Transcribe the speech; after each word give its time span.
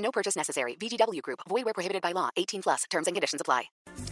No 0.00 0.10
purchase 0.10 0.36
necessary. 0.36 0.76
VGW 0.80 1.20
Group. 1.22 1.40
Void 1.48 1.64
where 1.64 1.74
prohibited 1.74 2.02
by 2.02 2.12
law. 2.12 2.30
18 2.36 2.62
plus. 2.62 2.84
Terms 2.90 3.06
and 3.06 3.14
conditions 3.14 3.40
apply. 3.40 3.70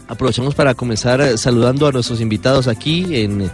Aprovechamos 0.09 0.55
para 0.55 0.74
comenzar 0.74 1.20
eh, 1.20 1.37
saludando 1.37 1.87
a 1.87 1.92
nuestros 1.92 2.20
invitados 2.20 2.66
aquí 2.69 3.16
en 3.16 3.51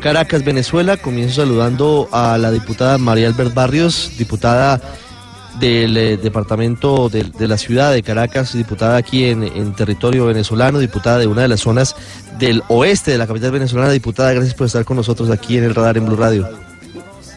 Caracas, 0.00 0.44
Venezuela. 0.44 0.96
Comienzo 0.96 1.42
saludando 1.42 2.08
a 2.12 2.36
la 2.38 2.50
diputada 2.50 2.98
María 2.98 3.28
Albert 3.28 3.54
Barrios, 3.54 4.12
diputada 4.18 4.80
del 5.58 5.96
eh, 5.96 6.16
departamento 6.16 7.08
de, 7.08 7.24
de 7.24 7.48
la 7.48 7.58
ciudad 7.58 7.92
de 7.92 8.02
Caracas, 8.02 8.52
diputada 8.52 8.96
aquí 8.96 9.24
en, 9.24 9.42
en 9.42 9.74
territorio 9.74 10.26
venezolano, 10.26 10.78
diputada 10.78 11.18
de 11.18 11.26
una 11.26 11.42
de 11.42 11.48
las 11.48 11.60
zonas 11.60 11.96
del 12.38 12.62
oeste 12.68 13.10
de 13.10 13.18
la 13.18 13.26
capital 13.26 13.50
venezolana. 13.50 13.90
Diputada, 13.90 14.32
gracias 14.32 14.54
por 14.54 14.66
estar 14.66 14.84
con 14.84 14.96
nosotros 14.96 15.30
aquí 15.30 15.58
en 15.58 15.64
el 15.64 15.74
radar 15.74 15.96
en 15.96 16.06
Blue 16.06 16.16
Radio. 16.16 16.67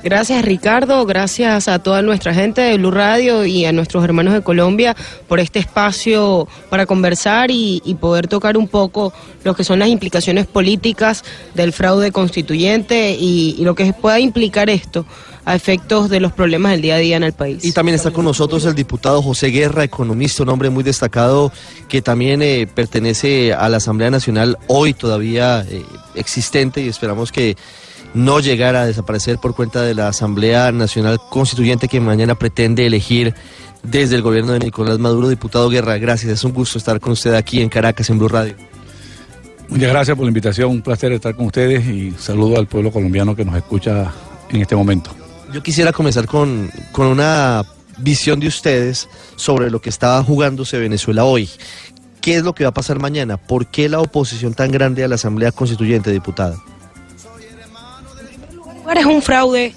Gracias 0.04 0.44
Ricardo, 0.44 1.06
gracias 1.06 1.68
a 1.68 1.78
toda 1.78 2.02
nuestra 2.02 2.34
gente 2.34 2.62
de 2.62 2.78
Blue 2.78 2.90
Radio 2.90 3.46
y 3.46 3.66
a 3.66 3.72
nuestros 3.72 4.04
hermanos 4.04 4.34
de 4.34 4.42
Colombia 4.42 4.96
por 5.28 5.40
este 5.40 5.60
espacio 5.60 6.48
para 6.70 6.88
conversar 6.88 7.52
y, 7.52 7.80
poder 8.00 8.28
tocar 8.28 8.58
un 8.58 8.68
poco 8.68 9.14
lo 9.44 9.54
que 9.54 9.64
son 9.64 9.78
las 9.78 9.90
implicaciones 9.90 10.48
políticas 10.48 11.24
del 11.54 11.72
fraude 11.72 12.12
constituyente 12.12 13.16
y, 13.20 13.56
y 13.60 13.64
lo 13.64 13.76
que 13.76 13.94
pueda 13.94 14.20
implicar 14.20 14.72
esto 14.72 15.06
a 15.46 15.56
efectos 15.56 16.10
de 16.10 16.20
los 16.20 16.32
problemas 16.32 16.72
del 16.72 16.82
día 16.82 16.96
a 16.96 17.00
día 17.00 17.18
en 17.18 17.24
el 17.24 17.34
país. 17.34 17.64
Y 17.64 17.72
también 17.72 17.96
está 17.96 18.12
con 18.12 18.26
nosotros 18.26 18.66
el 18.66 18.76
diputado 18.76 19.22
José 19.22 19.48
Guerra, 19.48 19.84
economista, 19.84 20.44
un 20.44 20.50
hombre 20.50 20.70
muy 20.70 20.84
destacado 20.84 21.52
que 21.88 22.02
también 22.02 22.42
eh, 22.42 22.68
pertenece 22.74 23.54
a 23.54 23.70
la 23.70 23.78
Asamblea 23.78 24.10
Nacional 24.10 24.58
hoy 24.68 24.94
todavía 24.94 25.66
eh, 25.68 25.84
existente 26.16 26.82
y 26.82 26.88
esperamos 26.88 27.32
que 27.32 27.58
no 28.14 28.40
llegara 28.40 28.82
a 28.82 28.86
desaparecer 28.86 29.38
por 29.38 29.56
cuenta 29.56 29.82
de 29.82 29.94
la 29.94 30.10
Asamblea 30.10 30.72
Nacional 30.72 31.20
Constituyente 31.30 31.88
que 31.88 32.00
mañana 32.00 32.36
pretende 32.36 32.86
elegir 32.86 33.34
desde 33.84 34.16
el 34.16 34.22
gobierno 34.22 34.54
de 34.54 34.60
Nicolás 34.60 35.00
Maduro. 35.00 35.30
Diputado 35.30 35.70
Guerra, 35.70 35.98
gracias. 35.98 36.32
Es 36.32 36.44
un 36.44 36.54
gusto 36.54 36.78
estar 36.78 37.00
con 37.00 37.14
usted 37.14 37.34
aquí 37.34 37.62
en 37.62 37.70
Caracas, 37.70 38.10
en 38.10 38.20
Blue 38.20 38.28
Radio. 38.28 38.56
Muchas 39.70 39.90
gracias 39.90 40.18
por 40.18 40.26
la 40.26 40.30
invitación. 40.30 40.70
Un 40.70 40.82
placer 40.82 41.14
estar 41.14 41.36
con 41.36 41.46
ustedes 41.46 41.88
y 41.88 42.12
saludo 42.12 42.58
al 42.58 42.68
pueblo 42.68 42.92
colombiano 42.92 43.36
que 43.36 43.46
nos 43.46 43.56
escucha 43.56 44.12
en 44.50 44.62
este 44.62 44.76
momento. 44.76 45.12
Yo 45.54 45.64
quisiera 45.64 45.94
comenzar 45.94 46.28
con, 46.28 46.70
con 46.92 47.08
una 47.08 47.64
visión 47.98 48.40
de 48.40 48.48
ustedes 48.48 49.08
sobre 49.36 49.70
lo 49.70 49.82
que 49.82 49.90
está 49.90 50.22
jugándose 50.24 50.78
Venezuela 50.78 51.24
hoy. 51.24 51.50
¿Qué 52.20 52.36
es 52.36 52.44
lo 52.44 52.54
que 52.54 52.66
va 52.66 52.70
a 52.70 52.74
pasar 52.74 53.00
mañana? 53.00 53.38
¿Por 53.38 53.68
qué 53.68 53.90
la 53.90 54.00
oposición 54.00 54.54
tan 54.54 54.72
grande 54.72 55.04
a 55.04 55.08
la 55.08 55.16
Asamblea 55.16 55.52
Constituyente, 55.52 56.12
diputada? 56.12 56.56
Es 58.96 59.06
un 59.08 59.22
fraude 59.24 59.74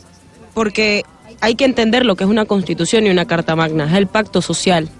porque 0.52 1.02
hay 1.40 1.54
que 1.54 1.64
entender 1.64 2.04
lo 2.04 2.14
que 2.14 2.24
es 2.24 2.30
una 2.30 2.44
constitución 2.44 3.06
y 3.06 3.10
una 3.10 3.24
carta 3.24 3.56
magna, 3.56 3.86
es 3.86 3.94
el 3.94 4.06
pacto 4.06 4.42
social, 4.42 4.90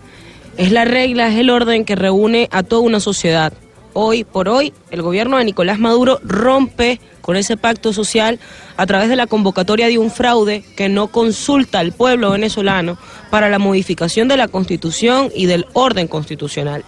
es 0.56 0.72
la 0.72 0.86
regla, 0.86 1.28
es 1.28 1.38
el 1.38 1.50
orden 1.50 1.84
que 1.84 1.94
reúne 1.94 2.48
a 2.50 2.62
toda 2.62 2.82
una 2.82 3.00
sociedad. 3.00 3.52
Hoy 3.92 4.24
por 4.24 4.48
hoy, 4.48 4.72
el 4.90 5.02
gobierno 5.02 5.36
de 5.36 5.44
Nicolás 5.44 5.78
Maduro 5.78 6.20
rompe 6.22 7.00
con 7.20 7.36
ese 7.36 7.56
pacto 7.56 7.92
social 7.92 8.38
a 8.76 8.86
través 8.86 9.10
de 9.10 9.16
la 9.16 9.26
convocatoria 9.26 9.88
de 9.88 9.98
un 9.98 10.10
fraude 10.10 10.64
que 10.74 10.88
no 10.88 11.08
consulta 11.08 11.80
al 11.80 11.92
pueblo 11.92 12.30
venezolano 12.30 12.96
para 13.30 13.50
la 13.50 13.58
modificación 13.58 14.26
de 14.26 14.36
la 14.36 14.48
constitución 14.48 15.30
y 15.34 15.46
del 15.46 15.66
orden 15.74 16.08
constitucional. 16.08 16.84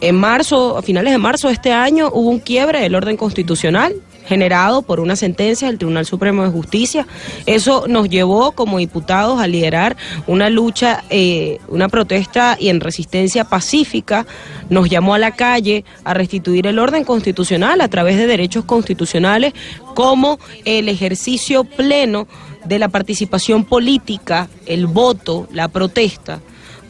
En 0.00 0.16
marzo, 0.16 0.78
a 0.78 0.82
finales 0.82 1.12
de 1.12 1.18
marzo 1.18 1.48
de 1.48 1.54
este 1.54 1.72
año, 1.72 2.10
hubo 2.12 2.30
un 2.30 2.40
quiebre 2.40 2.80
del 2.80 2.94
orden 2.94 3.16
constitucional 3.16 3.94
generado 4.26 4.82
por 4.82 5.00
una 5.00 5.16
sentencia 5.16 5.68
del 5.68 5.78
Tribunal 5.78 6.06
Supremo 6.06 6.42
de 6.42 6.50
Justicia. 6.50 7.06
Eso 7.46 7.86
nos 7.88 8.08
llevó 8.08 8.52
como 8.52 8.78
diputados 8.78 9.40
a 9.40 9.46
liderar 9.46 9.96
una 10.26 10.50
lucha, 10.50 11.04
eh, 11.10 11.58
una 11.68 11.88
protesta 11.88 12.56
y 12.58 12.68
en 12.68 12.80
resistencia 12.80 13.44
pacífica. 13.44 14.26
Nos 14.68 14.88
llamó 14.88 15.14
a 15.14 15.18
la 15.18 15.32
calle 15.32 15.84
a 16.04 16.14
restituir 16.14 16.66
el 16.66 16.78
orden 16.78 17.04
constitucional 17.04 17.80
a 17.80 17.88
través 17.88 18.16
de 18.16 18.26
derechos 18.26 18.64
constitucionales 18.64 19.52
como 19.94 20.38
el 20.64 20.88
ejercicio 20.88 21.64
pleno 21.64 22.28
de 22.64 22.78
la 22.78 22.88
participación 22.88 23.64
política, 23.64 24.48
el 24.66 24.86
voto, 24.86 25.48
la 25.52 25.68
protesta. 25.68 26.40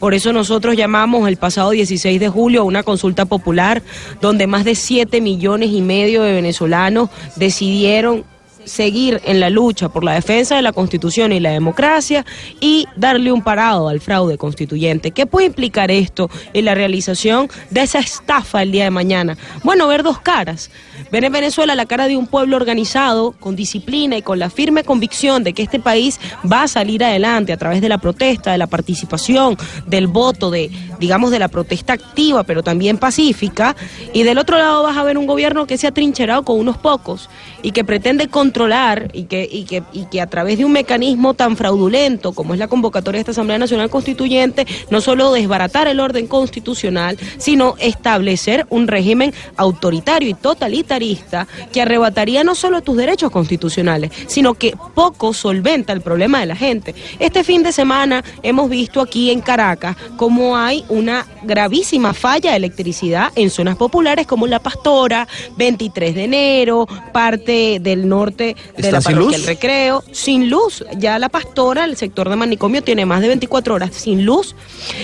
Por 0.01 0.15
eso 0.15 0.33
nosotros 0.33 0.75
llamamos 0.75 1.27
el 1.27 1.37
pasado 1.37 1.69
16 1.69 2.19
de 2.19 2.27
julio 2.27 2.61
a 2.61 2.63
una 2.63 2.81
consulta 2.81 3.25
popular 3.25 3.83
donde 4.19 4.47
más 4.47 4.65
de 4.65 4.73
7 4.73 5.21
millones 5.21 5.69
y 5.69 5.81
medio 5.81 6.23
de 6.23 6.33
venezolanos 6.33 7.11
decidieron 7.35 8.25
seguir 8.65 9.21
en 9.25 9.39
la 9.39 9.49
lucha 9.49 9.89
por 9.89 10.03
la 10.03 10.13
defensa 10.13 10.55
de 10.55 10.61
la 10.61 10.73
Constitución 10.73 11.31
y 11.31 11.39
la 11.39 11.51
democracia 11.51 12.25
y 12.59 12.87
darle 12.95 13.31
un 13.31 13.41
parado 13.41 13.87
al 13.89 14.01
fraude 14.01 14.37
constituyente. 14.37 15.11
¿Qué 15.11 15.25
puede 15.25 15.47
implicar 15.47 15.91
esto 15.91 16.29
en 16.53 16.65
la 16.65 16.75
realización 16.75 17.49
de 17.69 17.81
esa 17.81 17.99
estafa 17.99 18.61
el 18.61 18.71
día 18.71 18.85
de 18.85 18.91
mañana? 18.91 19.37
Bueno, 19.63 19.87
ver 19.87 20.03
dos 20.03 20.19
caras. 20.19 20.69
Ver 21.11 21.25
en 21.25 21.33
Venezuela 21.33 21.75
la 21.75 21.85
cara 21.85 22.07
de 22.07 22.15
un 22.15 22.27
pueblo 22.27 22.55
organizado, 22.55 23.31
con 23.33 23.55
disciplina 23.55 24.17
y 24.17 24.21
con 24.21 24.39
la 24.39 24.49
firme 24.49 24.83
convicción 24.83 25.43
de 25.43 25.53
que 25.53 25.63
este 25.63 25.79
país 25.79 26.19
va 26.49 26.63
a 26.63 26.67
salir 26.67 27.03
adelante 27.03 27.51
a 27.51 27.57
través 27.57 27.81
de 27.81 27.89
la 27.89 27.97
protesta, 27.97 28.51
de 28.51 28.57
la 28.57 28.67
participación, 28.67 29.57
del 29.87 30.07
voto, 30.07 30.49
de, 30.51 30.71
digamos, 30.99 31.31
de 31.31 31.39
la 31.39 31.49
protesta 31.49 31.93
activa, 31.93 32.43
pero 32.43 32.63
también 32.63 32.97
pacífica. 32.97 33.75
Y 34.13 34.23
del 34.23 34.37
otro 34.37 34.57
lado 34.57 34.83
vas 34.83 34.95
a 34.95 35.03
ver 35.03 35.17
un 35.17 35.27
gobierno 35.27 35.67
que 35.67 35.77
se 35.77 35.87
ha 35.87 35.91
trincherado 35.91 36.43
con 36.43 36.59
unos 36.59 36.77
pocos 36.77 37.29
y 37.61 37.71
que 37.71 37.83
pretende 37.83 38.27
controlar 38.51 39.09
y 39.13 39.23
que, 39.23 39.47
y 39.49 39.63
que, 39.63 39.81
y 39.93 40.05
que 40.07 40.19
a 40.19 40.27
través 40.27 40.57
de 40.57 40.65
un 40.65 40.73
mecanismo 40.73 41.33
tan 41.33 41.55
fraudulento 41.55 42.33
como 42.33 42.53
es 42.53 42.59
la 42.59 42.67
convocatoria 42.67 43.19
de 43.19 43.21
esta 43.21 43.31
Asamblea 43.31 43.57
Nacional 43.57 43.89
Constituyente, 43.89 44.67
no 44.89 44.99
solo 44.99 45.31
desbaratar 45.31 45.87
el 45.87 46.01
orden 46.01 46.27
constitucional, 46.27 47.17
sino 47.37 47.75
establecer 47.79 48.65
un 48.69 48.89
régimen 48.89 49.33
autoritario 49.55 50.27
y 50.27 50.33
totalitarista 50.33 51.47
que 51.71 51.81
arrebataría 51.81 52.43
no 52.43 52.53
solo 52.53 52.81
tus 52.81 52.97
derechos 52.97 53.31
constitucionales, 53.31 54.11
sino 54.27 54.55
que 54.55 54.75
poco 54.93 55.33
solventa 55.33 55.93
el 55.93 56.01
problema 56.01 56.41
de 56.41 56.47
la 56.47 56.57
gente. 56.57 56.93
Este 57.19 57.45
fin 57.45 57.63
de 57.63 57.71
semana 57.71 58.21
hemos 58.43 58.69
visto 58.69 58.99
aquí 58.99 59.31
en 59.31 59.39
Caracas 59.39 59.95
cómo 60.17 60.57
hay 60.57 60.83
una 60.89 61.25
gravísima 61.43 62.13
falla 62.13 62.51
de 62.51 62.57
electricidad 62.57 63.31
en 63.35 63.49
zonas 63.49 63.77
populares 63.77 64.27
como 64.27 64.45
La 64.45 64.59
Pastora, 64.59 65.25
23 65.55 66.15
de 66.15 66.23
enero, 66.25 66.85
parte 67.13 67.79
del 67.79 68.09
norte 68.09 68.40
de 68.41 68.91
la 68.91 69.01
parroquia 69.01 69.37
El 69.37 69.45
Recreo, 69.45 70.03
sin 70.11 70.49
luz. 70.49 70.83
Ya 70.97 71.19
La 71.19 71.29
Pastora, 71.29 71.85
el 71.85 71.97
sector 71.97 72.29
de 72.29 72.35
manicomio, 72.35 72.83
tiene 72.83 73.05
más 73.05 73.21
de 73.21 73.27
24 73.27 73.75
horas 73.75 73.91
sin 73.93 74.25
luz. 74.25 74.55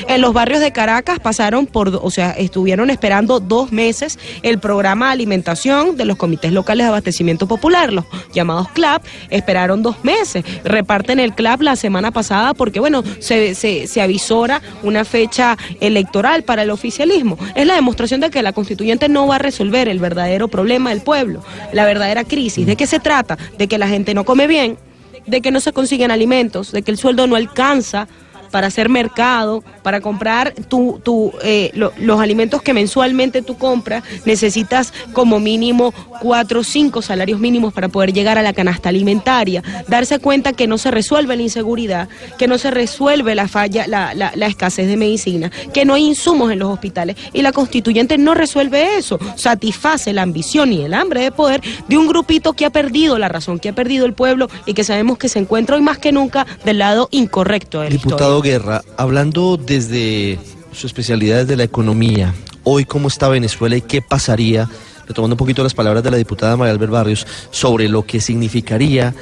En 0.08 0.22
los 0.22 0.34
barrios 0.34 0.60
de 0.60 0.72
Caracas 0.72 1.20
pasaron 1.20 1.68
por, 1.68 1.90
o 2.02 2.12
sea, 2.12 2.32
estuvieron 2.32 2.90
esperando 2.90 3.40
dos 3.40 3.72
meses 3.72 4.20
el 4.42 4.60
programa 4.60 5.08
de 5.08 5.14
alimentación 5.14 5.98
de 5.98 6.06
los 6.06 6.18
comités 6.18 6.52
locales 6.52 6.86
de 6.86 6.90
abastecimiento 6.90 7.48
popular, 7.48 7.94
los 7.94 8.06
llamados 8.34 8.70
CLAP, 8.70 9.04
esperaron 9.30 9.84
dos 9.84 10.04
meses. 10.04 10.44
Reparten 10.64 11.20
el 11.20 11.34
CLAP 11.34 11.62
la 11.62 11.76
semana 11.76 12.12
pasada 12.12 12.54
porque, 12.54 12.80
bueno, 12.80 13.04
se, 13.20 13.56
se, 13.56 13.88
se 13.88 14.02
avisora 14.02 14.62
una 14.84 15.06
fecha 15.06 15.58
electoral 15.80 16.44
para 16.44 16.64
el 16.64 16.70
oficialismo. 16.70 17.38
Es 17.56 17.66
la 17.68 17.76
demostración 17.76 18.22
de 18.22 18.30
que 18.30 18.42
la 18.42 18.54
constituyente 18.54 19.10
no 19.10 19.28
va 19.28 19.36
a 19.36 19.40
resolver 19.40 19.88
el 19.88 20.00
verdadero 20.00 20.48
problema 20.48 20.90
del 20.90 21.02
pueblo, 21.02 21.44
la 21.74 21.86
verdadera 21.86 22.24
crisis. 22.24 22.66
¿De 22.66 22.76
qué 22.76 22.88
se 22.88 23.00
trata? 23.00 23.27
De 23.58 23.68
que 23.68 23.78
la 23.78 23.88
gente 23.88 24.14
no 24.14 24.24
come 24.24 24.48
bien, 24.48 24.78
de 25.26 25.42
que 25.42 25.52
no 25.52 25.60
se 25.60 25.74
consiguen 25.74 26.12
alimentos, 26.12 26.72
de 26.72 26.82
que 26.82 26.92
el 26.92 26.98
sueldo 26.98 27.28
no 27.28 27.36
alcanza 27.36 28.08
para 28.52 28.68
hacer 28.68 28.90
mercado, 28.90 29.64
para 29.84 30.02
comprar 30.02 30.54
tu, 30.68 31.00
tu, 31.04 31.34
eh, 31.44 31.72
lo, 31.74 31.92
los 31.98 32.20
alimentos 32.20 32.62
que 32.62 32.74
mensualmente 32.74 33.42
tú 33.42 33.58
compras, 33.58 34.04
necesitas 34.26 34.94
como 35.14 35.40
mínimo 35.40 35.94
cuatro 36.22 36.62
o 36.62 36.64
cinco 36.64 37.02
salarios 37.02 37.40
mínimos 37.40 37.74
para 37.74 37.90
poder 37.90 38.14
llegar 38.14 38.38
a 38.38 38.42
la 38.42 38.54
canasta 38.54 38.90
alimentaria. 38.90 39.64
Darse 39.88 40.20
cuenta 40.20 40.54
que 40.54 40.68
no 40.68 40.78
se 40.78 40.92
resuelve 40.92 41.36
la 41.36 41.44
inseguridad, 41.44 42.10
que 42.38 42.48
no 42.48 42.58
se 42.58 42.72
resuelve 42.72 43.36
la 43.36 43.48
falla, 43.48 43.88
la, 43.88 44.14
la, 44.14 44.32
la 44.36 44.48
escasez 44.48 44.88
de 44.88 44.98
medicina, 44.98 45.52
que 45.74 45.86
no 45.86 45.94
hay 45.94 46.06
insumos 46.06 46.52
en 46.52 46.60
los 46.60 46.70
hospitales. 46.70 47.16
Y 47.34 47.42
la 47.42 47.52
constituyente 47.52 48.18
no 48.18 48.34
resuelve 48.34 48.98
eso, 48.98 49.20
satisface 49.36 50.14
la 50.14 50.24
ambición 50.24 50.74
y 50.74 50.84
el 50.84 50.94
hambre 50.94 51.22
de 51.22 51.32
poder 51.32 51.62
de 51.88 51.98
un 51.98 52.08
grupito 52.08 52.54
que 52.54 52.66
ha 52.66 52.70
perdido 52.70 53.18
la 53.18 53.30
razón, 53.30 53.60
que 53.60 53.70
ha 53.70 53.74
perdido 53.74 54.06
el 54.06 54.14
pueblo 54.14 54.50
y 54.66 54.74
que 54.74 54.84
sabemos 54.84 55.18
que 55.18 55.30
se 55.30 55.40
encuentra 55.40 55.76
hoy 55.76 55.82
más 55.82 55.98
que 55.98 56.12
nunca 56.12 56.46
del 56.66 56.80
lado 56.80 57.08
incorrecto 57.12 57.80
de 57.80 57.86
la 57.86 57.92
Diputado 57.92 58.38
historia. 58.38 58.47
Guerra, 58.48 58.82
hablando 58.96 59.58
desde 59.58 60.40
su 60.72 60.88
especialidad 60.88 61.46
de 61.46 61.58
la 61.58 61.66
economía, 61.66 62.34
hoy 62.64 62.86
cómo 62.86 63.10
está 63.10 63.28
Venezuela 63.28 63.76
y 63.76 63.82
qué 63.82 64.02
pasaría, 64.02 64.70
retomando 65.06 65.34
un 65.34 65.38
poquito 65.38 65.64
las 65.64 65.74
palabras 65.74 66.02
de 66.02 66.12
la 66.12 66.16
diputada 66.16 66.56
María 66.56 66.72
Albert 66.72 66.94
Barrios, 66.94 67.28
sobre 67.52 67.90
lo 67.90 68.06
que 68.06 68.22
significaría 68.22 69.14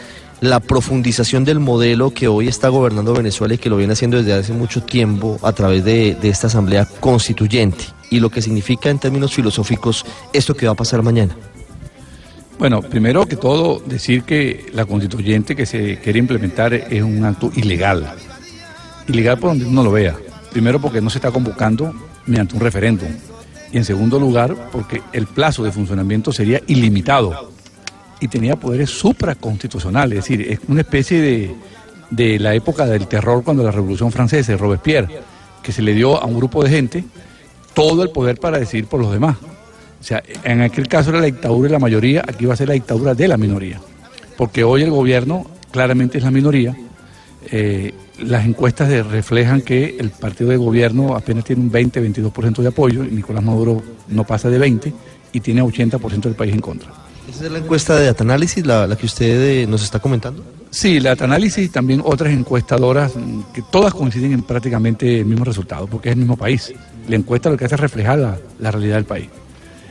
la 0.41 0.59
profundización 0.59 1.43
del 1.43 1.59
modelo 1.59 2.11
que 2.11 2.27
hoy 2.27 2.47
está 2.47 2.69
gobernando 2.69 3.15
Venezuela 3.15 3.55
y 3.55 3.57
que 3.57 3.67
lo 3.67 3.77
viene 3.77 3.93
haciendo 3.93 4.17
desde 4.17 4.33
hace 4.33 4.53
mucho 4.53 4.83
tiempo 4.83 5.39
a 5.41 5.53
través 5.53 5.83
de, 5.83 6.13
de 6.13 6.29
esta 6.29 6.45
asamblea 6.45 6.87
constituyente 6.99 7.83
y 8.11 8.19
lo 8.19 8.29
que 8.29 8.43
significa 8.43 8.91
en 8.91 8.99
términos 8.99 9.33
filosóficos 9.33 10.05
esto 10.33 10.53
que 10.53 10.67
va 10.67 10.73
a 10.73 10.75
pasar 10.75 11.01
mañana. 11.01 11.35
Bueno, 12.59 12.83
primero 12.83 13.25
que 13.25 13.37
todo, 13.37 13.81
decir 13.87 14.21
que 14.21 14.67
la 14.71 14.85
constituyente 14.85 15.55
que 15.55 15.65
se 15.65 15.97
quiere 15.97 16.19
implementar 16.19 16.75
es 16.75 17.01
un 17.01 17.25
acto 17.25 17.51
ilegal. 17.55 18.13
Ilegal 19.07 19.37
por 19.37 19.51
donde 19.51 19.65
uno 19.65 19.83
lo 19.83 19.91
vea. 19.91 20.15
Primero 20.51 20.79
porque 20.79 21.01
no 21.01 21.09
se 21.09 21.17
está 21.17 21.31
convocando 21.31 21.93
mediante 22.25 22.55
un 22.55 22.61
referéndum. 22.61 23.09
Y 23.71 23.77
en 23.77 23.85
segundo 23.85 24.19
lugar 24.19 24.55
porque 24.71 25.01
el 25.13 25.27
plazo 25.27 25.63
de 25.63 25.71
funcionamiento 25.71 26.31
sería 26.31 26.61
ilimitado 26.67 27.51
y 28.19 28.27
tenía 28.27 28.55
poderes 28.55 28.89
supraconstitucionales. 28.89 30.19
Es 30.19 30.25
decir, 30.25 30.51
es 30.51 30.59
una 30.67 30.81
especie 30.81 31.21
de, 31.21 31.55
de 32.09 32.39
la 32.39 32.53
época 32.53 32.85
del 32.85 33.07
terror 33.07 33.43
cuando 33.43 33.63
la 33.63 33.71
Revolución 33.71 34.11
Francesa, 34.11 34.55
Robespierre, 34.55 35.19
que 35.61 35.71
se 35.71 35.81
le 35.81 35.93
dio 35.93 36.21
a 36.21 36.25
un 36.25 36.35
grupo 36.35 36.63
de 36.63 36.69
gente 36.69 37.03
todo 37.73 38.03
el 38.03 38.09
poder 38.09 38.39
para 38.39 38.57
decidir 38.57 38.87
por 38.87 39.01
los 39.01 39.11
demás. 39.11 39.37
O 39.99 40.03
sea, 40.03 40.23
en 40.43 40.61
aquel 40.61 40.87
caso 40.87 41.09
era 41.09 41.19
la 41.19 41.25
dictadura 41.25 41.67
de 41.67 41.73
la 41.73 41.79
mayoría, 41.79 42.23
aquí 42.27 42.45
va 42.45 42.53
a 42.53 42.57
ser 42.57 42.67
la 42.67 42.75
dictadura 42.75 43.15
de 43.15 43.27
la 43.27 43.37
minoría. 43.37 43.81
Porque 44.37 44.63
hoy 44.63 44.83
el 44.83 44.91
gobierno 44.91 45.47
claramente 45.71 46.17
es 46.17 46.23
la 46.23 46.31
minoría. 46.31 46.75
Eh, 47.51 47.93
las 48.19 48.45
encuestas 48.45 48.89
reflejan 49.07 49.61
que 49.61 49.97
el 49.99 50.09
partido 50.09 50.49
de 50.49 50.57
gobierno 50.57 51.15
apenas 51.15 51.43
tiene 51.43 51.61
un 51.63 51.71
20-22% 51.71 52.61
de 52.61 52.67
apoyo, 52.67 53.03
y 53.03 53.07
Nicolás 53.07 53.43
Maduro 53.43 53.83
no 54.07 54.23
pasa 54.23 54.49
de 54.49 54.57
20 54.57 54.93
y 55.33 55.39
tiene 55.41 55.61
80% 55.61 56.21
del 56.21 56.35
país 56.35 56.53
en 56.53 56.61
contra. 56.61 56.91
¿Esa 57.29 57.45
es 57.45 57.51
la 57.51 57.57
encuesta 57.57 57.99
de 57.99 58.07
Atanálisis, 58.07 58.65
la, 58.65 58.87
la 58.87 58.95
que 58.95 59.05
usted 59.05 59.63
eh, 59.63 59.67
nos 59.67 59.83
está 59.83 59.99
comentando? 59.99 60.43
Sí, 60.69 60.99
la 60.99 61.13
análisis 61.13 61.65
y 61.65 61.69
también 61.69 62.01
otras 62.03 62.33
encuestadoras 62.33 63.15
mm, 63.15 63.53
que 63.53 63.61
todas 63.71 63.93
coinciden 63.93 64.33
en 64.33 64.43
prácticamente 64.43 65.19
el 65.19 65.25
mismo 65.25 65.45
resultado, 65.45 65.87
porque 65.87 66.09
es 66.09 66.13
el 66.13 66.19
mismo 66.19 66.37
país. 66.37 66.73
La 67.07 67.15
encuesta 67.15 67.49
lo 67.49 67.57
que 67.57 67.65
hace 67.65 67.75
es 67.75 67.81
reflejar 67.81 68.19
la, 68.19 68.37
la 68.59 68.71
realidad 68.71 68.95
del 68.95 69.05
país. 69.05 69.29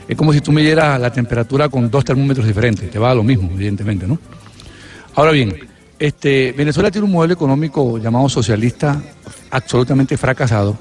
Es 0.07 0.15
como 0.15 0.31
si 0.31 0.41
tú 0.41 0.51
midieras 0.51 0.99
la 1.01 1.11
temperatura 1.11 1.69
con 1.69 1.89
dos 1.89 2.05
termómetros 2.05 2.45
diferentes, 2.45 2.89
te 2.91 2.99
va 2.99 3.11
a 3.11 3.15
lo 3.15 3.23
mismo, 3.23 3.49
evidentemente, 3.51 4.07
¿no? 4.07 4.19
Ahora 5.15 5.31
bien, 5.31 5.55
este, 5.99 6.51
Venezuela 6.51 6.91
tiene 6.91 7.05
un 7.05 7.13
modelo 7.13 7.33
económico 7.33 7.97
llamado 7.97 8.27
socialista 8.27 9.01
absolutamente 9.49 10.17
fracasado 10.17 10.77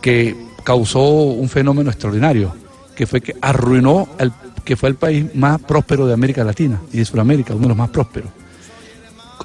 que 0.00 0.36
causó 0.64 1.00
un 1.00 1.48
fenómeno 1.48 1.90
extraordinario, 1.90 2.54
que 2.96 3.06
fue 3.06 3.20
que 3.20 3.36
arruinó, 3.40 4.08
el, 4.18 4.32
que 4.64 4.76
fue 4.76 4.88
el 4.88 4.96
país 4.96 5.34
más 5.34 5.60
próspero 5.60 6.06
de 6.06 6.14
América 6.14 6.44
Latina 6.44 6.80
y 6.92 6.98
de 6.98 7.04
Sudamérica, 7.04 7.54
uno 7.54 7.62
de 7.62 7.68
los 7.68 7.76
más 7.76 7.90
prósperos. 7.90 8.30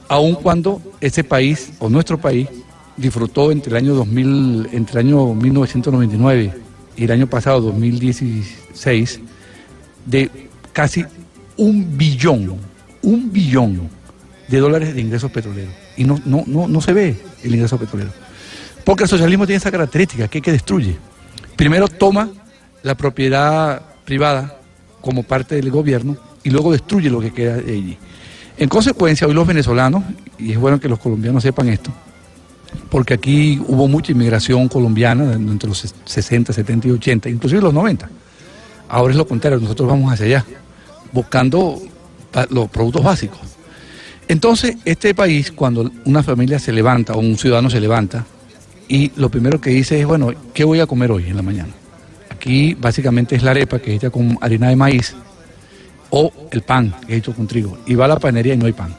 Aun 0.10 0.36
cuando 0.36 0.82
ese 1.00 1.24
país 1.24 1.72
o 1.80 1.90
nuestro 1.90 2.18
país 2.18 2.48
disfrutó 2.96 3.52
entre 3.52 3.72
el 3.72 3.78
año 3.78 3.94
2000, 3.94 4.70
entre 4.72 5.00
el 5.00 5.08
año 5.08 5.34
1999 5.34 6.54
y 6.96 7.04
el 7.04 7.12
año 7.12 7.28
pasado 7.28 7.62
2016 7.62 9.20
de 10.06 10.32
casi 10.74 11.06
un 11.58 11.98
billón, 11.98 12.58
un 13.04 13.32
billón 13.32 13.97
de 14.48 14.60
dólares 14.60 14.94
de 14.96 15.02
ingresos 15.02 15.32
petroleros 15.32 15.74
y 15.98 16.04
no 16.04 16.20
no 16.26 16.44
no 16.48 16.68
no 16.68 16.82
se 16.82 16.94
ve 16.94 17.16
el 17.44 17.54
ingreso 17.54 17.78
petrolero. 17.78 18.12
Porque 18.84 19.04
el 19.04 19.10
socialismo 19.10 19.46
tiene 19.46 19.58
esa 19.58 19.72
característica 19.72 20.28
que, 20.30 20.42
que 20.42 20.52
destruye. 20.52 20.98
Primero 21.58 21.88
toma 21.88 22.30
la 22.84 22.96
propiedad 22.96 23.82
privada 24.06 24.60
como 25.02 25.24
parte 25.24 25.56
del 25.56 25.70
gobierno 25.72 26.16
y 26.44 26.50
luego 26.50 26.72
destruye 26.72 27.10
lo 27.10 27.20
que 27.20 27.34
queda 27.34 27.58
de 27.58 27.74
allí. 27.74 27.98
En 28.58 28.70
consecuencia, 28.70 29.28
hoy 29.28 29.34
los 29.34 29.46
venezolanos, 29.46 30.04
y 30.40 30.54
es 30.54 30.58
bueno 30.58 30.80
que 30.80 30.88
los 30.88 31.00
colombianos 31.00 31.44
sepan 31.44 31.68
esto, 31.70 31.92
porque 32.90 33.14
aquí 33.14 33.62
hubo 33.68 33.88
mucha 33.88 34.12
inmigración 34.14 34.68
colombiana 34.68 35.34
entre 35.34 35.70
los 35.70 35.94
60, 36.06 36.54
70 36.54 36.88
y 36.88 36.92
80, 36.92 37.30
inclusive 37.30 37.62
los 37.62 37.74
90. 37.74 38.10
Ahora 38.90 39.12
es 39.12 39.18
lo 39.18 39.28
contrario, 39.28 39.60
nosotros 39.60 39.90
vamos 39.90 40.12
hacia 40.12 40.26
allá, 40.26 40.46
buscando 41.12 41.80
los 42.50 42.70
productos 42.70 43.04
básicos. 43.04 43.40
Entonces, 44.28 44.78
este 44.84 45.14
país, 45.16 45.52
cuando 45.52 45.90
una 46.06 46.22
familia 46.22 46.60
se 46.60 46.74
levanta 46.74 47.14
o 47.14 47.20
un 47.20 47.38
ciudadano 47.38 47.70
se 47.70 47.80
levanta, 47.80 48.26
y 48.88 49.12
lo 49.16 49.30
primero 49.30 49.60
que 49.60 49.70
dice 49.70 50.00
es, 50.00 50.06
bueno, 50.06 50.32
¿qué 50.54 50.64
voy 50.64 50.80
a 50.80 50.88
comer 50.88 51.12
hoy 51.12 51.28
en 51.28 51.36
la 51.36 51.42
mañana? 51.42 51.74
Aquí 52.30 52.74
básicamente 52.74 53.36
es 53.36 53.44
la 53.44 53.52
arepa 53.52 53.80
que 53.80 53.92
es 53.92 53.98
hecha 53.98 54.10
con 54.10 54.38
harina 54.42 54.70
de 54.70 54.76
maíz, 54.76 55.16
o 56.10 56.32
el 56.52 56.62
pan 56.62 56.94
que 57.06 57.14
es 57.14 57.20
hecho 57.20 57.34
con 57.34 57.48
trigo. 57.48 57.78
Y 57.86 57.96
va 57.96 58.06
a 58.06 58.10
la 58.10 58.20
panería 58.20 58.54
y 58.54 58.58
no 58.58 58.66
hay 58.66 58.74
pan. 58.74 58.96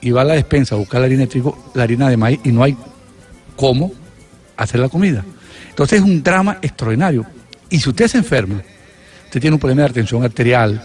Y 0.00 0.10
va 0.10 0.22
a 0.22 0.24
la 0.24 0.34
despensa 0.34 0.74
a 0.74 0.78
buscar 0.78 1.00
la 1.00 1.06
harina 1.06 1.22
de 1.22 1.26
trigo, 1.28 1.70
la 1.74 1.84
harina 1.84 2.08
de 2.08 2.16
maíz 2.16 2.40
y 2.44 2.52
no 2.52 2.62
hay 2.62 2.76
cómo 3.56 3.92
hacer 4.56 4.80
la 4.80 4.88
comida. 4.88 5.24
Entonces 5.70 6.00
es 6.00 6.04
un 6.04 6.22
drama 6.22 6.58
extraordinario. 6.62 7.26
Y 7.70 7.78
si 7.78 7.88
usted 7.88 8.06
se 8.08 8.18
enferma, 8.18 8.62
usted 9.24 9.40
tiene 9.40 9.54
un 9.54 9.60
problema 9.60 9.82
de 9.82 9.88
atención 9.88 10.22
arterial, 10.22 10.80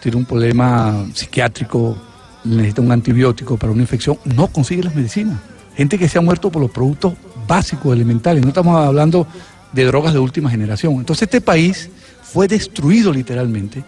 tiene 0.00 0.16
un 0.16 0.24
problema 0.24 1.06
psiquiátrico, 1.14 1.96
necesita 2.44 2.82
un 2.82 2.92
antibiótico 2.92 3.56
para 3.56 3.72
una 3.72 3.82
infección, 3.82 4.18
no 4.24 4.48
consigue 4.48 4.82
las 4.82 4.94
medicinas. 4.94 5.38
Gente 5.76 5.98
que 5.98 6.08
se 6.08 6.18
ha 6.18 6.20
muerto 6.20 6.50
por 6.50 6.62
los 6.62 6.70
productos 6.70 7.14
básicos, 7.46 7.92
elementales. 7.92 8.42
No 8.42 8.48
estamos 8.48 8.76
hablando 8.76 9.26
de 9.72 9.84
drogas 9.84 10.12
de 10.12 10.20
última 10.20 10.50
generación. 10.50 10.94
Entonces 10.94 11.22
este 11.22 11.40
país 11.40 11.90
fue 12.22 12.46
destruido 12.46 13.12
literalmente. 13.12 13.82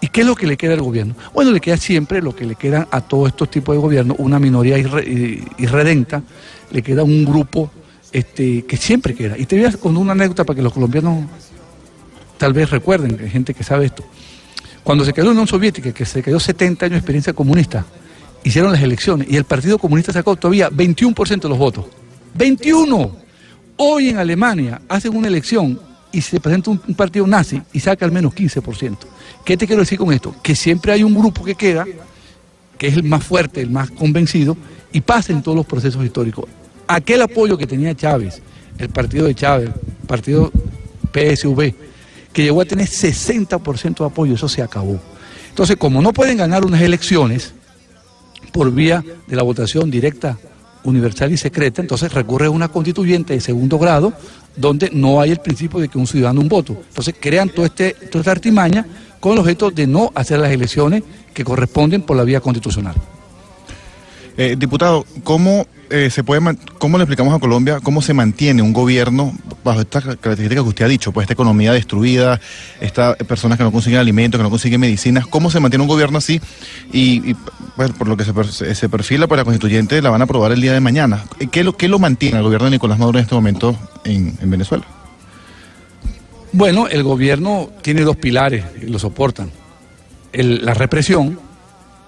¿Y 0.00 0.08
qué 0.08 0.22
es 0.22 0.26
lo 0.26 0.34
que 0.34 0.46
le 0.46 0.56
queda 0.56 0.74
al 0.74 0.80
gobierno? 0.80 1.14
Bueno, 1.34 1.52
le 1.52 1.60
queda 1.60 1.76
siempre 1.76 2.22
lo 2.22 2.34
que 2.34 2.46
le 2.46 2.54
queda 2.54 2.88
a 2.90 3.02
todos 3.02 3.28
estos 3.28 3.50
tipos 3.50 3.74
de 3.74 3.80
gobierno, 3.80 4.14
una 4.18 4.38
minoría 4.38 4.78
eh, 4.78 5.44
irredenta, 5.58 6.22
le 6.70 6.82
queda 6.82 7.04
un 7.04 7.24
grupo 7.24 7.70
este, 8.10 8.64
que 8.64 8.76
siempre 8.78 9.14
queda. 9.14 9.36
Y 9.36 9.44
te 9.44 9.56
voy 9.56 9.66
a 9.66 9.72
con 9.72 9.96
una 9.96 10.12
anécdota 10.12 10.44
para 10.44 10.56
que 10.56 10.62
los 10.62 10.72
colombianos 10.72 11.26
tal 12.38 12.54
vez 12.54 12.70
recuerden, 12.70 13.18
hay 13.20 13.28
gente 13.28 13.52
que 13.52 13.62
sabe 13.62 13.84
esto. 13.86 14.02
Cuando 14.90 15.04
se 15.04 15.12
quedó 15.12 15.26
la 15.26 15.30
Unión 15.30 15.46
Soviética, 15.46 15.92
que 15.92 16.04
se 16.04 16.20
quedó 16.20 16.40
70 16.40 16.86
años 16.86 16.94
de 16.94 16.98
experiencia 16.98 17.32
comunista, 17.32 17.86
hicieron 18.42 18.72
las 18.72 18.82
elecciones 18.82 19.28
y 19.30 19.36
el 19.36 19.44
Partido 19.44 19.78
Comunista 19.78 20.12
sacó 20.12 20.34
todavía 20.34 20.68
21% 20.68 21.42
de 21.42 21.48
los 21.48 21.58
votos. 21.58 21.84
¡21! 22.36 23.12
Hoy 23.76 24.08
en 24.08 24.18
Alemania 24.18 24.82
hacen 24.88 25.16
una 25.16 25.28
elección 25.28 25.80
y 26.10 26.20
se 26.20 26.40
presenta 26.40 26.72
un, 26.72 26.82
un 26.88 26.94
partido 26.96 27.24
nazi 27.24 27.62
y 27.72 27.78
saca 27.78 28.04
al 28.04 28.10
menos 28.10 28.34
15%. 28.34 28.96
¿Qué 29.44 29.56
te 29.56 29.68
quiero 29.68 29.82
decir 29.82 29.96
con 29.96 30.12
esto? 30.12 30.34
Que 30.42 30.56
siempre 30.56 30.90
hay 30.90 31.04
un 31.04 31.14
grupo 31.14 31.44
que 31.44 31.54
queda, 31.54 31.86
que 32.76 32.88
es 32.88 32.96
el 32.96 33.04
más 33.04 33.22
fuerte, 33.22 33.60
el 33.60 33.70
más 33.70 33.92
convencido, 33.92 34.56
y 34.92 35.02
pasa 35.02 35.32
en 35.32 35.40
todos 35.40 35.56
los 35.56 35.66
procesos 35.66 36.04
históricos. 36.04 36.46
Aquel 36.88 37.22
apoyo 37.22 37.56
que 37.56 37.68
tenía 37.68 37.94
Chávez, 37.94 38.42
el 38.76 38.88
partido 38.88 39.26
de 39.26 39.36
Chávez, 39.36 39.68
el 39.68 40.06
partido 40.08 40.50
PSV, 41.12 41.74
que 42.32 42.42
llegó 42.42 42.60
a 42.60 42.64
tener 42.64 42.88
60% 42.88 43.98
de 43.98 44.04
apoyo, 44.04 44.34
eso 44.34 44.48
se 44.48 44.62
acabó. 44.62 45.00
Entonces, 45.48 45.76
como 45.76 46.00
no 46.00 46.12
pueden 46.12 46.38
ganar 46.38 46.64
unas 46.64 46.80
elecciones 46.80 47.52
por 48.52 48.72
vía 48.72 49.04
de 49.26 49.36
la 49.36 49.42
votación 49.42 49.90
directa, 49.90 50.38
universal 50.84 51.32
y 51.32 51.36
secreta, 51.36 51.82
entonces 51.82 52.12
recurre 52.12 52.46
a 52.46 52.50
una 52.50 52.68
constituyente 52.68 53.34
de 53.34 53.40
segundo 53.40 53.78
grado 53.78 54.12
donde 54.56 54.90
no 54.92 55.20
hay 55.20 55.30
el 55.30 55.38
principio 55.38 55.80
de 55.80 55.88
que 55.88 55.98
un 55.98 56.06
ciudadano 56.06 56.40
un 56.40 56.48
voto. 56.48 56.76
Entonces 56.88 57.14
crean 57.18 57.48
todo 57.48 57.66
este, 57.66 57.92
toda 57.92 58.20
esta 58.20 58.30
artimaña 58.32 58.86
con 59.20 59.32
el 59.32 59.38
objeto 59.38 59.70
de 59.70 59.86
no 59.86 60.10
hacer 60.14 60.38
las 60.38 60.50
elecciones 60.50 61.02
que 61.34 61.44
corresponden 61.44 62.02
por 62.02 62.16
la 62.16 62.24
vía 62.24 62.40
constitucional. 62.40 62.94
Eh, 64.42 64.56
diputado, 64.58 65.04
¿cómo, 65.22 65.66
eh, 65.90 66.08
se 66.10 66.24
puede, 66.24 66.40
¿cómo 66.78 66.96
le 66.96 67.04
explicamos 67.04 67.34
a 67.34 67.38
Colombia 67.38 67.78
cómo 67.82 68.00
se 68.00 68.14
mantiene 68.14 68.62
un 68.62 68.72
gobierno 68.72 69.34
bajo 69.62 69.82
estas 69.82 70.02
características 70.02 70.64
que 70.64 70.68
usted 70.70 70.84
ha 70.86 70.88
dicho? 70.88 71.12
Pues 71.12 71.24
esta 71.24 71.34
economía 71.34 71.74
destruida, 71.74 72.40
estas 72.80 73.16
personas 73.16 73.58
que 73.58 73.64
no 73.64 73.70
consiguen 73.70 73.98
alimentos, 74.00 74.38
que 74.38 74.42
no 74.42 74.48
consiguen 74.48 74.80
medicinas, 74.80 75.26
¿cómo 75.26 75.50
se 75.50 75.60
mantiene 75.60 75.82
un 75.82 75.88
gobierno 75.88 76.16
así? 76.16 76.40
Y, 76.90 77.32
y, 77.32 77.36
pues, 77.76 77.90
por 77.90 78.08
lo 78.08 78.16
que 78.16 78.24
se, 78.24 78.32
per- 78.32 78.50
se 78.50 78.74
se 78.74 78.88
perfila, 78.88 79.26
pues 79.28 79.36
la 79.36 79.44
constituyente 79.44 80.00
la 80.00 80.08
van 80.08 80.22
a 80.22 80.24
aprobar 80.24 80.52
el 80.52 80.62
día 80.62 80.72
de 80.72 80.80
mañana. 80.80 81.22
¿Qué 81.52 81.62
lo, 81.62 81.76
qué 81.76 81.88
lo 81.88 81.98
mantiene 81.98 82.38
el 82.38 82.42
gobierno 82.42 82.64
de 82.64 82.70
Nicolás 82.70 82.98
Maduro 82.98 83.18
en 83.18 83.24
este 83.24 83.34
momento 83.34 83.76
en, 84.04 84.38
en 84.40 84.50
Venezuela? 84.50 84.86
Bueno, 86.54 86.88
el 86.88 87.02
gobierno 87.02 87.68
tiene 87.82 88.04
dos 88.04 88.16
pilares 88.16 88.64
que 88.80 88.86
lo 88.86 88.98
soportan. 88.98 89.50
La 90.32 90.72
represión, 90.72 91.38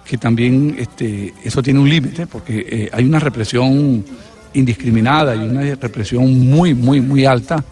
que 0.05 0.17
también 0.17 0.75
este, 0.77 1.33
eso 1.43 1.61
tiene 1.61 1.79
un 1.79 1.89
límite, 1.89 2.27
porque 2.27 2.65
eh, 2.69 2.89
hay 2.91 3.05
una 3.05 3.19
represión 3.19 4.03
indiscriminada 4.53 5.35
y 5.35 5.39
una 5.39 5.75
represión 5.75 6.47
muy, 6.49 6.73
muy, 6.73 7.01
muy 7.01 7.25
alta 7.25 7.63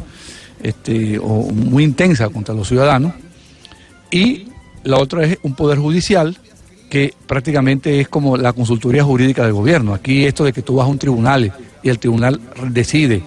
este, 0.61 1.19
o 1.19 1.51
muy 1.51 1.83
intensa 1.83 2.29
contra 2.29 2.55
los 2.55 2.67
ciudadanos. 2.67 3.13
Y 4.09 4.47
la 4.83 4.97
otra 4.97 5.23
es 5.23 5.37
un 5.43 5.55
poder 5.55 5.77
judicial 5.77 6.37
que 6.89 7.13
prácticamente 7.25 8.01
es 8.01 8.09
como 8.09 8.35
la 8.35 8.51
consultoría 8.53 9.03
jurídica 9.03 9.43
del 9.43 9.53
gobierno. 9.53 9.93
Aquí 9.93 10.25
esto 10.25 10.43
de 10.43 10.51
que 10.51 10.61
tú 10.61 10.75
vas 10.75 10.87
a 10.87 10.89
un 10.89 10.99
tribunal 10.99 11.53
y 11.81 11.89
el 11.89 11.99
tribunal 11.99 12.39
decide 12.69 13.23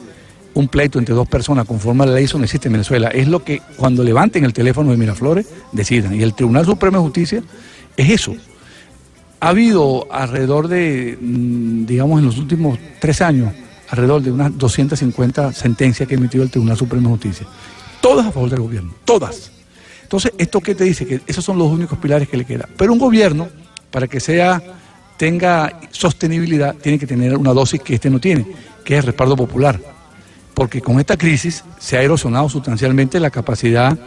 un 0.54 0.68
pleito 0.68 0.98
entre 0.98 1.14
dos 1.14 1.26
personas 1.28 1.66
conforme 1.66 2.04
a 2.04 2.06
la 2.06 2.14
ley, 2.14 2.24
eso 2.24 2.38
no 2.38 2.44
existe 2.44 2.68
en 2.68 2.72
Venezuela. 2.72 3.08
Es 3.08 3.26
lo 3.26 3.42
que 3.42 3.60
cuando 3.76 4.04
levanten 4.04 4.44
el 4.44 4.52
teléfono 4.52 4.90
de 4.90 4.96
Miraflores 4.96 5.46
decidan. 5.72 6.14
Y 6.14 6.22
el 6.22 6.34
Tribunal 6.34 6.64
Supremo 6.64 6.98
de 6.98 7.04
Justicia 7.04 7.42
es 7.96 8.10
eso. 8.10 8.36
Ha 9.44 9.48
habido 9.48 10.10
alrededor 10.10 10.68
de, 10.68 11.18
mm, 11.20 11.84
digamos, 11.84 12.18
en 12.18 12.24
los 12.24 12.38
últimos 12.38 12.78
tres 12.98 13.20
años, 13.20 13.52
alrededor 13.90 14.22
de 14.22 14.32
unas 14.32 14.56
250 14.56 15.52
sentencias 15.52 16.08
que 16.08 16.14
ha 16.14 16.16
emitido 16.16 16.44
el 16.44 16.50
Tribunal 16.50 16.78
Supremo 16.78 17.10
de 17.10 17.14
Justicia. 17.16 17.46
Todas 18.00 18.24
a 18.24 18.32
favor 18.32 18.48
del 18.48 18.60
gobierno, 18.60 18.94
todas. 19.04 19.50
Entonces, 20.02 20.32
¿esto 20.38 20.62
qué 20.62 20.74
te 20.74 20.84
dice? 20.84 21.06
Que 21.06 21.20
esos 21.26 21.44
son 21.44 21.58
los 21.58 21.70
únicos 21.70 21.98
pilares 21.98 22.26
que 22.26 22.38
le 22.38 22.46
quedan. 22.46 22.70
Pero 22.78 22.94
un 22.94 22.98
gobierno, 22.98 23.48
para 23.90 24.08
que 24.08 24.18
sea, 24.18 24.62
tenga 25.18 25.78
sostenibilidad, 25.90 26.74
tiene 26.76 26.98
que 26.98 27.06
tener 27.06 27.36
una 27.36 27.52
dosis 27.52 27.82
que 27.82 27.96
este 27.96 28.08
no 28.08 28.20
tiene, 28.20 28.46
que 28.82 28.94
es 28.94 29.00
el 29.00 29.04
respaldo 29.08 29.36
popular. 29.36 29.78
Porque 30.54 30.80
con 30.80 30.98
esta 31.00 31.18
crisis 31.18 31.64
se 31.78 31.98
ha 31.98 32.02
erosionado 32.02 32.48
sustancialmente 32.48 33.20
la 33.20 33.28
capacidad 33.28 33.98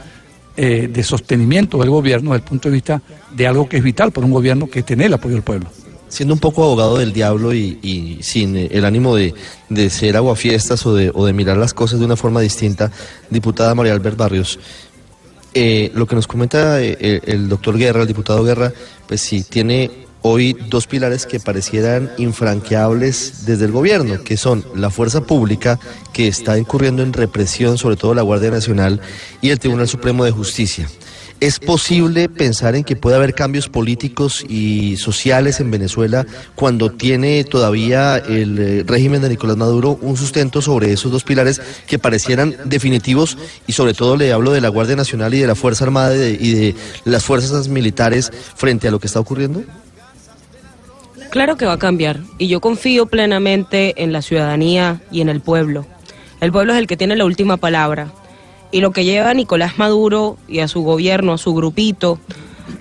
eh, 0.57 0.89
de 0.91 1.03
sostenimiento 1.03 1.77
del 1.77 1.89
gobierno 1.89 2.31
desde 2.31 2.43
el 2.43 2.49
punto 2.49 2.69
de 2.69 2.73
vista 2.73 3.01
de 3.31 3.47
algo 3.47 3.69
que 3.69 3.77
es 3.77 3.83
vital 3.83 4.11
para 4.11 4.25
un 4.25 4.33
gobierno, 4.33 4.67
que 4.67 4.83
tener 4.83 5.07
el 5.07 5.13
apoyo 5.13 5.35
del 5.35 5.43
pueblo. 5.43 5.69
Siendo 6.09 6.33
un 6.33 6.39
poco 6.39 6.63
abogado 6.63 6.97
del 6.97 7.13
diablo 7.13 7.53
y, 7.53 7.79
y 7.81 8.23
sin 8.23 8.55
eh, 8.55 8.69
el 8.71 8.83
ánimo 8.85 9.15
de, 9.15 9.33
de 9.69 9.89
ser 9.89 10.17
aguafiestas 10.17 10.85
o 10.85 10.95
de, 10.95 11.11
o 11.13 11.25
de 11.25 11.33
mirar 11.33 11.57
las 11.57 11.73
cosas 11.73 11.99
de 11.99 12.05
una 12.05 12.15
forma 12.15 12.41
distinta, 12.41 12.91
diputada 13.29 13.75
María 13.75 13.93
Albert 13.93 14.17
Barrios, 14.17 14.59
eh, 15.53 15.91
lo 15.93 16.07
que 16.07 16.15
nos 16.15 16.27
comenta 16.27 16.81
eh, 16.81 16.97
el, 16.99 17.21
el 17.25 17.49
doctor 17.49 17.77
Guerra, 17.77 18.01
el 18.01 18.07
diputado 18.07 18.43
Guerra, 18.43 18.73
pues 19.07 19.21
sí, 19.21 19.43
tiene 19.43 20.06
hoy 20.21 20.57
dos 20.69 20.87
pilares 20.87 21.25
que 21.25 21.39
parecieran 21.39 22.11
infranqueables 22.17 23.45
desde 23.45 23.65
el 23.65 23.71
gobierno, 23.71 24.23
que 24.23 24.37
son 24.37 24.65
la 24.75 24.89
fuerza 24.89 25.21
pública, 25.21 25.79
que 26.13 26.27
está 26.27 26.57
incurriendo 26.57 27.03
en 27.03 27.13
represión, 27.13 27.77
sobre 27.77 27.95
todo 27.95 28.13
la 28.13 28.21
Guardia 28.21 28.51
Nacional, 28.51 29.01
y 29.41 29.49
el 29.49 29.59
Tribunal 29.59 29.87
Supremo 29.87 30.25
de 30.25 30.31
Justicia. 30.31 30.87
¿Es 31.39 31.59
posible 31.59 32.29
pensar 32.29 32.75
en 32.75 32.83
que 32.83 32.95
puede 32.95 33.15
haber 33.15 33.35
cambios 33.35 33.69
políticos 33.69 34.43
y 34.49 34.97
sociales 34.97 35.59
en 35.59 35.69
Venezuela 35.69 36.25
cuando 36.55 36.91
tiene 36.91 37.43
todavía 37.43 38.17
el 38.17 38.57
eh, 38.57 38.83
régimen 38.87 39.21
de 39.21 39.29
Nicolás 39.29 39.55
Maduro 39.55 39.99
un 40.01 40.17
sustento 40.17 40.63
sobre 40.63 40.91
esos 40.91 41.11
dos 41.11 41.23
pilares 41.23 41.61
que 41.85 41.99
parecieran 41.99 42.55
definitivos 42.65 43.37
y 43.67 43.73
sobre 43.73 43.93
todo 43.93 44.17
le 44.17 44.33
hablo 44.33 44.51
de 44.51 44.61
la 44.61 44.69
Guardia 44.69 44.95
Nacional 44.95 45.31
y 45.35 45.39
de 45.39 45.45
la 45.45 45.53
Fuerza 45.53 45.85
Armada 45.85 46.15
y 46.15 46.17
de, 46.17 46.31
y 46.31 46.53
de 46.53 46.75
las 47.05 47.23
fuerzas 47.23 47.67
militares 47.67 48.31
frente 48.55 48.87
a 48.87 48.91
lo 48.91 48.99
que 48.99 49.05
está 49.05 49.19
ocurriendo? 49.19 49.63
Claro 51.29 51.57
que 51.57 51.65
va 51.65 51.73
a 51.73 51.79
cambiar 51.79 52.21
y 52.37 52.47
yo 52.47 52.61
confío 52.61 53.05
plenamente 53.05 54.01
en 54.03 54.13
la 54.13 54.21
ciudadanía 54.21 55.01
y 55.11 55.21
en 55.21 55.29
el 55.29 55.41
pueblo. 55.41 55.85
El 56.39 56.51
pueblo 56.51 56.73
es 56.73 56.79
el 56.79 56.87
que 56.87 56.97
tiene 56.97 57.15
la 57.15 57.25
última 57.25 57.57
palabra 57.57 58.11
y 58.71 58.81
lo 58.81 58.91
que 58.91 59.05
lleva 59.05 59.31
a 59.31 59.33
Nicolás 59.33 59.77
Maduro 59.77 60.37
y 60.47 60.59
a 60.59 60.67
su 60.67 60.83
gobierno, 60.83 61.33
a 61.33 61.37
su 61.37 61.53
grupito, 61.53 62.19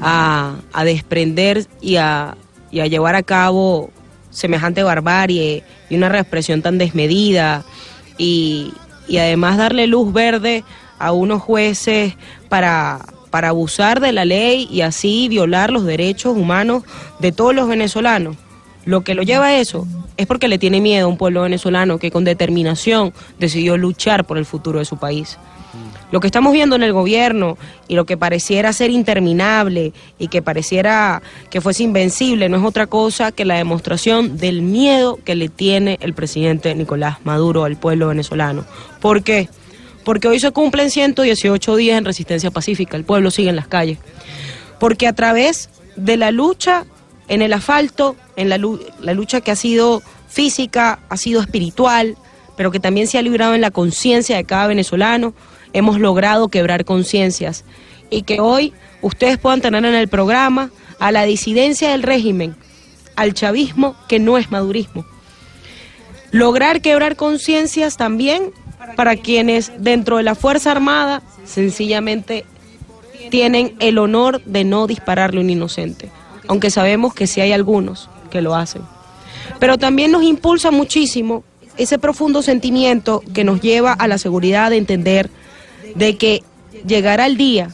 a, 0.00 0.56
a 0.72 0.84
desprender 0.84 1.66
y 1.80 1.96
a, 1.96 2.36
y 2.70 2.80
a 2.80 2.86
llevar 2.86 3.14
a 3.14 3.22
cabo 3.22 3.90
semejante 4.30 4.82
barbarie 4.82 5.64
y 5.88 5.96
una 5.96 6.08
represión 6.08 6.62
tan 6.62 6.78
desmedida 6.78 7.64
y, 8.18 8.72
y 9.08 9.18
además 9.18 9.56
darle 9.56 9.86
luz 9.86 10.12
verde 10.12 10.64
a 10.98 11.12
unos 11.12 11.42
jueces 11.42 12.14
para, 12.48 13.00
para 13.30 13.49
abusar 13.49 14.00
de 14.00 14.12
la 14.12 14.25
ley 14.25 14.68
y 14.71 14.80
así 14.80 15.28
violar 15.28 15.71
los 15.71 15.85
derechos 15.85 16.37
humanos 16.37 16.85
de 17.18 17.33
todos 17.33 17.54
los 17.54 17.68
venezolanos. 17.68 18.37
Lo 18.85 19.02
que 19.02 19.14
lo 19.14 19.23
lleva 19.23 19.47
a 19.47 19.59
eso 19.59 19.87
es 20.16 20.26
porque 20.26 20.49
le 20.49 20.59
tiene 20.59 20.80
miedo 20.80 21.06
a 21.06 21.09
un 21.09 21.18
pueblo 21.18 21.42
venezolano 21.42 21.99
que 21.99 22.11
con 22.11 22.25
determinación 22.25 23.12
decidió 23.38 23.76
luchar 23.76 24.25
por 24.25 24.38
el 24.38 24.47
futuro 24.47 24.78
de 24.78 24.85
su 24.85 24.97
país. 24.97 25.38
Lo 26.12 26.21
que 26.21 26.28
estamos 26.28 26.52
viendo 26.52 26.76
en 26.76 26.85
el 26.85 26.92
gobierno 26.92 27.59
y 27.88 27.97
lo 27.97 28.06
que 28.06 28.16
pareciera 28.16 28.73
ser 28.73 28.90
interminable 28.90 29.92
y 30.18 30.28
que 30.28 30.40
pareciera 30.40 31.21
que 31.50 31.61
fuese 31.61 31.83
invencible 31.83 32.49
no 32.49 32.59
es 32.59 32.62
otra 32.62 32.87
cosa 32.87 33.33
que 33.33 33.45
la 33.45 33.56
demostración 33.56 34.37
del 34.38 34.62
miedo 34.62 35.18
que 35.25 35.35
le 35.35 35.49
tiene 35.49 35.99
el 36.00 36.14
presidente 36.14 36.75
Nicolás 36.76 37.18
Maduro 37.25 37.64
al 37.64 37.76
pueblo 37.76 38.09
venezolano. 38.09 38.64
¿Por 39.00 39.25
qué? 39.25 39.49
Porque 40.06 40.28
hoy 40.28 40.38
se 40.38 40.52
cumplen 40.52 40.92
118 40.92 41.75
días 41.75 41.98
en 41.98 42.04
resistencia 42.04 42.52
pacífica, 42.52 42.96
el 42.96 43.02
pueblo 43.02 43.32
sigue 43.32 43.50
en 43.50 43.56
las 43.56 43.66
calles. 43.66 43.98
Porque 44.78 45.08
a 45.08 45.12
través 45.12 45.68
de 45.96 46.16
la 46.16 46.30
lucha 46.30 46.86
en 47.26 47.42
el 47.42 47.52
asfalto, 47.52 48.14
en 48.36 48.48
la, 48.48 48.56
la 49.00 49.14
lucha 49.14 49.40
que 49.40 49.50
ha 49.50 49.56
sido 49.56 50.04
física, 50.28 51.00
ha 51.08 51.16
sido 51.16 51.40
espiritual, 51.40 52.16
pero 52.56 52.70
que 52.70 52.78
también 52.78 53.08
se 53.08 53.18
ha 53.18 53.22
librado 53.22 53.56
en 53.56 53.60
la 53.60 53.72
conciencia 53.72 54.36
de 54.36 54.44
cada 54.44 54.68
venezolano, 54.68 55.34
hemos 55.72 55.98
logrado 55.98 56.50
quebrar 56.50 56.84
conciencias 56.84 57.64
y 58.08 58.22
que 58.22 58.38
hoy 58.38 58.75
ustedes 59.02 59.38
puedan 59.38 59.60
tener 59.60 59.84
en 59.84 59.96
el 59.96 60.06
programa 60.06 60.70
a 61.00 61.10
la 61.10 61.25
disidencia 61.25 61.90
del 61.90 62.04
régimen, 62.04 62.54
al 63.16 63.34
chavismo 63.34 63.96
que 64.06 64.20
no 64.20 64.38
es 64.38 64.52
madurismo. 64.52 65.04
Lograr 66.30 66.80
quebrar 66.80 67.16
conciencias 67.16 67.96
también 67.96 68.52
para 68.97 69.16
quienes 69.16 69.73
dentro 69.78 70.16
de 70.16 70.23
la 70.23 70.35
Fuerza 70.35 70.71
Armada 70.71 71.23
sencillamente 71.45 72.45
tienen 73.30 73.75
el 73.80 73.99
honor 73.99 74.42
de 74.45 74.64
no 74.64 74.87
dispararle 74.87 75.40
a 75.40 75.42
un 75.42 75.50
inocente, 75.50 76.11
aunque 76.49 76.71
sabemos 76.71 77.14
que 77.14 77.26
sí 77.26 77.40
hay 77.40 77.52
algunos 77.52 78.09
que 78.30 78.40
lo 78.40 78.54
hacen. 78.54 78.83
Pero 79.59 79.78
también 79.78 80.12
nos 80.12 80.23
impulsa 80.23 80.71
muchísimo 80.71 81.45
ese 81.76 81.99
profundo 81.99 82.42
sentimiento 82.42 83.23
que 83.35 83.45
nos 83.45 83.61
lleva 83.61 83.92
a 83.92 84.09
la 84.09 84.18
seguridad 84.18 84.71
de 84.71 84.78
entender 84.78 85.30
de 85.95 86.16
que 86.16 86.42
llegará 86.87 87.26
el 87.26 87.37
día 87.37 87.71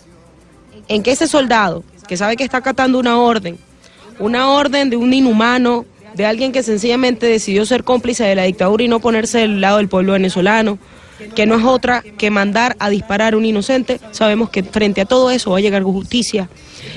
en 0.89 1.03
que 1.03 1.13
ese 1.13 1.29
soldado, 1.29 1.85
que 2.09 2.17
sabe 2.17 2.37
que 2.37 2.45
está 2.45 2.59
acatando 2.59 2.99
una 2.99 3.19
orden, 3.19 3.59
una 4.19 4.51
orden 4.51 4.91
de 4.91 4.97
un 4.97 5.13
inhumano, 5.13 5.85
de 6.15 6.27
alguien 6.27 6.53
que 6.53 6.63
sencillamente 6.63 7.27
decidió 7.27 7.65
ser 7.65 7.85
cómplice 7.85 8.25
de 8.25 8.35
la 8.35 8.45
dictadura 8.45 8.85
y 8.85 8.89
no 8.89 9.01
ponerse 9.01 9.39
del 9.39 9.61
lado 9.61 9.79
del 9.79 9.89
pueblo 9.89 10.13
venezolano, 10.13 10.79
que 11.35 11.47
no 11.47 11.57
es 11.57 11.65
otra 11.65 12.03
que 12.19 12.31
mandar 12.31 12.77
a 12.79 12.91
disparar 12.91 13.35
a 13.35 13.37
un 13.37 13.45
inocente, 13.45 14.01
sabemos 14.11 14.51
que 14.51 14.63
frente 14.63 15.01
a 15.01 15.05
todo 15.05 15.31
eso 15.31 15.51
va 15.51 15.59
a 15.59 15.61
llegar 15.61 15.83
justicia 15.83 16.49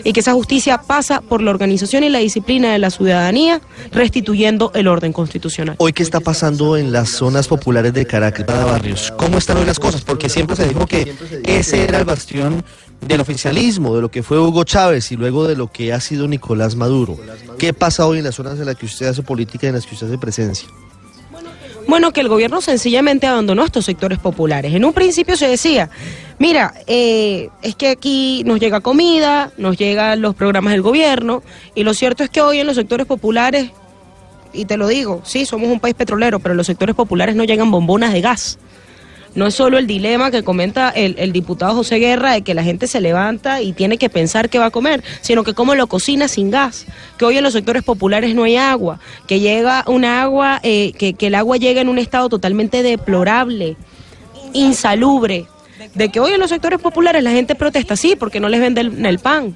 y 0.04 0.14
que 0.14 0.20
esa 0.20 0.34
justicia 0.34 0.82
pasa 0.82 1.22
por 1.22 1.42
la 1.42 1.52
organización 1.52 2.04
y 2.04 2.10
la 2.10 2.20
disciplina 2.20 2.72
de 2.72 2.80
la 2.80 2.90
ciudadanía, 2.90 3.62
restituyendo 3.92 4.72
el 4.74 4.88
orden 4.88 5.14
constitucional. 5.14 5.76
Hoy, 5.80 5.94
¿qué 5.94 6.04
está 6.04 6.20
pasando 6.20 6.78
en 6.78 6.92
las 6.92 7.10
zonas 7.10 7.48
populares 7.48 7.94
de 7.94 8.06
Caracas, 8.06 8.46
Barrios? 8.48 9.14
¿Cómo 9.18 9.38
están 9.38 9.58
hoy 9.58 9.66
las 9.66 9.80
cosas? 9.80 10.02
Porque 10.02 10.30
siempre 10.30 10.56
se 10.56 10.68
dijo 10.68 10.86
que 10.88 11.14
ese 11.44 11.84
era 11.84 12.00
el 12.00 12.06
bastión 12.06 12.64
del 13.08 13.22
oficialismo, 13.22 13.96
de 13.96 14.02
lo 14.02 14.10
que 14.10 14.24
fue 14.24 14.40
Hugo 14.40 14.64
Chávez 14.64 15.12
y 15.12 15.16
luego 15.16 15.48
de 15.48 15.56
lo 15.56 15.72
que 15.72 15.94
ha 15.94 16.00
sido 16.00 16.28
Nicolás 16.28 16.76
Maduro. 16.76 17.18
¿Qué 17.58 17.74
pasa 17.74 18.06
hoy 18.06 18.18
en 18.18 18.24
las 18.24 18.36
zonas 18.36 18.60
en 18.60 18.66
las 18.66 18.76
que 18.76 18.86
usted 18.86 19.08
hace 19.08 19.22
política 19.22 19.68
y 19.68 19.70
en 19.70 19.76
las 19.76 19.86
que 19.86 19.94
usted 19.94 20.08
hace 20.08 20.18
presencia? 20.18 20.68
Bueno, 21.88 22.12
que 22.12 22.22
el 22.22 22.30
gobierno 22.30 22.62
sencillamente 22.62 23.28
abandonó 23.28 23.64
estos 23.64 23.86
sectores 23.86 24.18
populares. 24.18 24.74
En 24.74 24.84
un 24.86 24.94
principio 24.94 25.38
se 25.38 25.48
decía, 25.48 25.92
mira, 26.40 26.74
eh, 26.88 27.50
es 27.62 27.76
que 27.76 27.90
aquí 27.90 28.44
nos 28.44 28.60
llega 28.60 28.80
comida, 28.80 29.52
nos 29.58 29.78
llegan 29.78 30.20
los 30.20 30.34
programas 30.34 30.74
del 30.74 30.82
gobierno, 30.82 31.44
y 31.76 31.84
lo 31.84 31.94
cierto 31.94 32.24
es 32.24 32.32
que 32.32 32.42
hoy 32.42 32.60
en 32.60 32.66
los 32.66 32.76
sectores 32.76 33.06
populares, 33.06 33.70
y 34.52 34.66
te 34.66 34.78
lo 34.78 34.88
digo, 34.88 35.22
sí, 35.24 35.46
somos 35.46 35.70
un 35.70 35.80
país 35.80 35.94
petrolero, 35.94 36.40
pero 36.40 36.54
en 36.54 36.58
los 36.58 36.66
sectores 36.66 36.96
populares 36.96 37.36
no 37.36 37.44
llegan 37.44 37.70
bombonas 37.70 38.14
de 38.14 38.22
gas. 38.22 38.58
No 39.36 39.46
es 39.46 39.54
solo 39.54 39.78
el 39.78 39.86
dilema 39.86 40.32
que 40.32 40.44
comenta 40.44 40.90
el, 40.90 41.34
diputado 41.34 41.76
José 41.76 41.98
Guerra 41.98 42.32
de 42.32 42.42
que 42.42 42.54
la 42.54 42.64
gente 42.64 42.88
se 42.88 43.02
levanta 43.02 43.62
y 43.62 43.74
tiene 43.74 43.98
que 43.98 44.10
pensar 44.10 44.50
qué 44.50 44.60
va 44.60 44.68
a 44.68 44.72
comer, 44.72 45.04
sino 45.20 45.44
que 45.44 45.54
cómo 45.54 45.76
lo 45.76 45.88
cocina 45.88 46.30
sin 46.30 46.52
gas, 46.52 46.86
que 47.18 47.26
hoy 47.26 47.38
en 47.38 47.44
los 47.44 47.52
sectores 47.52 47.84
populares 47.84 48.34
no 48.34 48.44
hay 48.44 48.56
agua, 48.56 49.00
que 49.28 49.42
llega 49.42 49.84
una 49.88 50.22
agua, 50.22 50.62
eh, 50.64 50.94
que, 50.94 51.14
que 51.14 51.28
el 51.28 51.36
agua 51.36 51.58
llega 51.58 51.82
en 51.82 51.90
un 51.90 51.98
estado 51.98 52.30
totalmente 52.30 52.82
deplorable, 52.82 53.76
insalubre, 54.54 55.48
de 55.94 56.10
que 56.10 56.22
hoy 56.22 56.32
en 56.32 56.40
los 56.40 56.50
sectores 56.50 56.80
populares 56.80 57.22
la 57.22 57.32
gente 57.32 57.56
protesta 57.56 57.98
sí 57.98 58.16
porque 58.18 58.40
no 58.40 58.48
les 58.48 58.62
venden 58.62 59.06
el 59.06 59.20
pan, 59.20 59.54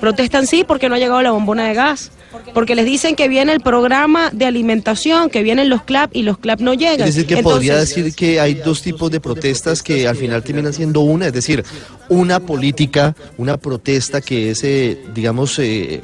protestan 0.00 0.46
sí 0.46 0.64
porque 0.66 0.88
no 0.88 0.94
ha 0.94 0.98
llegado 0.98 1.20
la 1.20 1.32
bombona 1.32 1.68
de 1.68 1.74
gas, 1.74 2.12
porque 2.54 2.74
les 2.74 2.84
dicen 2.84 3.16
que 3.16 3.28
viene 3.28 3.52
el 3.52 3.60
programa 3.60 4.30
de 4.30 4.46
alimentación, 4.46 5.30
que 5.30 5.42
vienen 5.42 5.68
los 5.68 5.82
CLAP 5.82 6.14
y 6.14 6.22
los 6.22 6.38
CLAP 6.38 6.60
no 6.60 6.74
llegan. 6.74 7.08
Es 7.08 7.14
decir, 7.14 7.26
que 7.26 7.34
Entonces, 7.34 7.54
podría 7.54 7.76
decir 7.76 8.14
que 8.14 8.40
hay 8.40 8.54
dos 8.54 8.82
tipos 8.82 9.10
de 9.10 9.20
protestas 9.20 9.82
que 9.82 10.06
al 10.06 10.16
final 10.16 10.42
terminan 10.42 10.72
siendo 10.72 11.00
una, 11.00 11.26
es 11.26 11.32
decir, 11.32 11.64
una 12.08 12.40
política, 12.40 13.14
una 13.38 13.56
protesta 13.56 14.20
que 14.20 14.50
es, 14.50 14.62
eh, 14.64 14.98
digamos, 15.14 15.58
eh, 15.58 16.02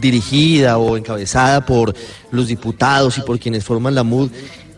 dirigida 0.00 0.78
o 0.78 0.96
encabezada 0.96 1.64
por 1.66 1.94
los 2.30 2.48
diputados 2.48 3.18
y 3.18 3.22
por 3.22 3.38
quienes 3.38 3.64
forman 3.64 3.94
la 3.94 4.02
MUD 4.02 4.30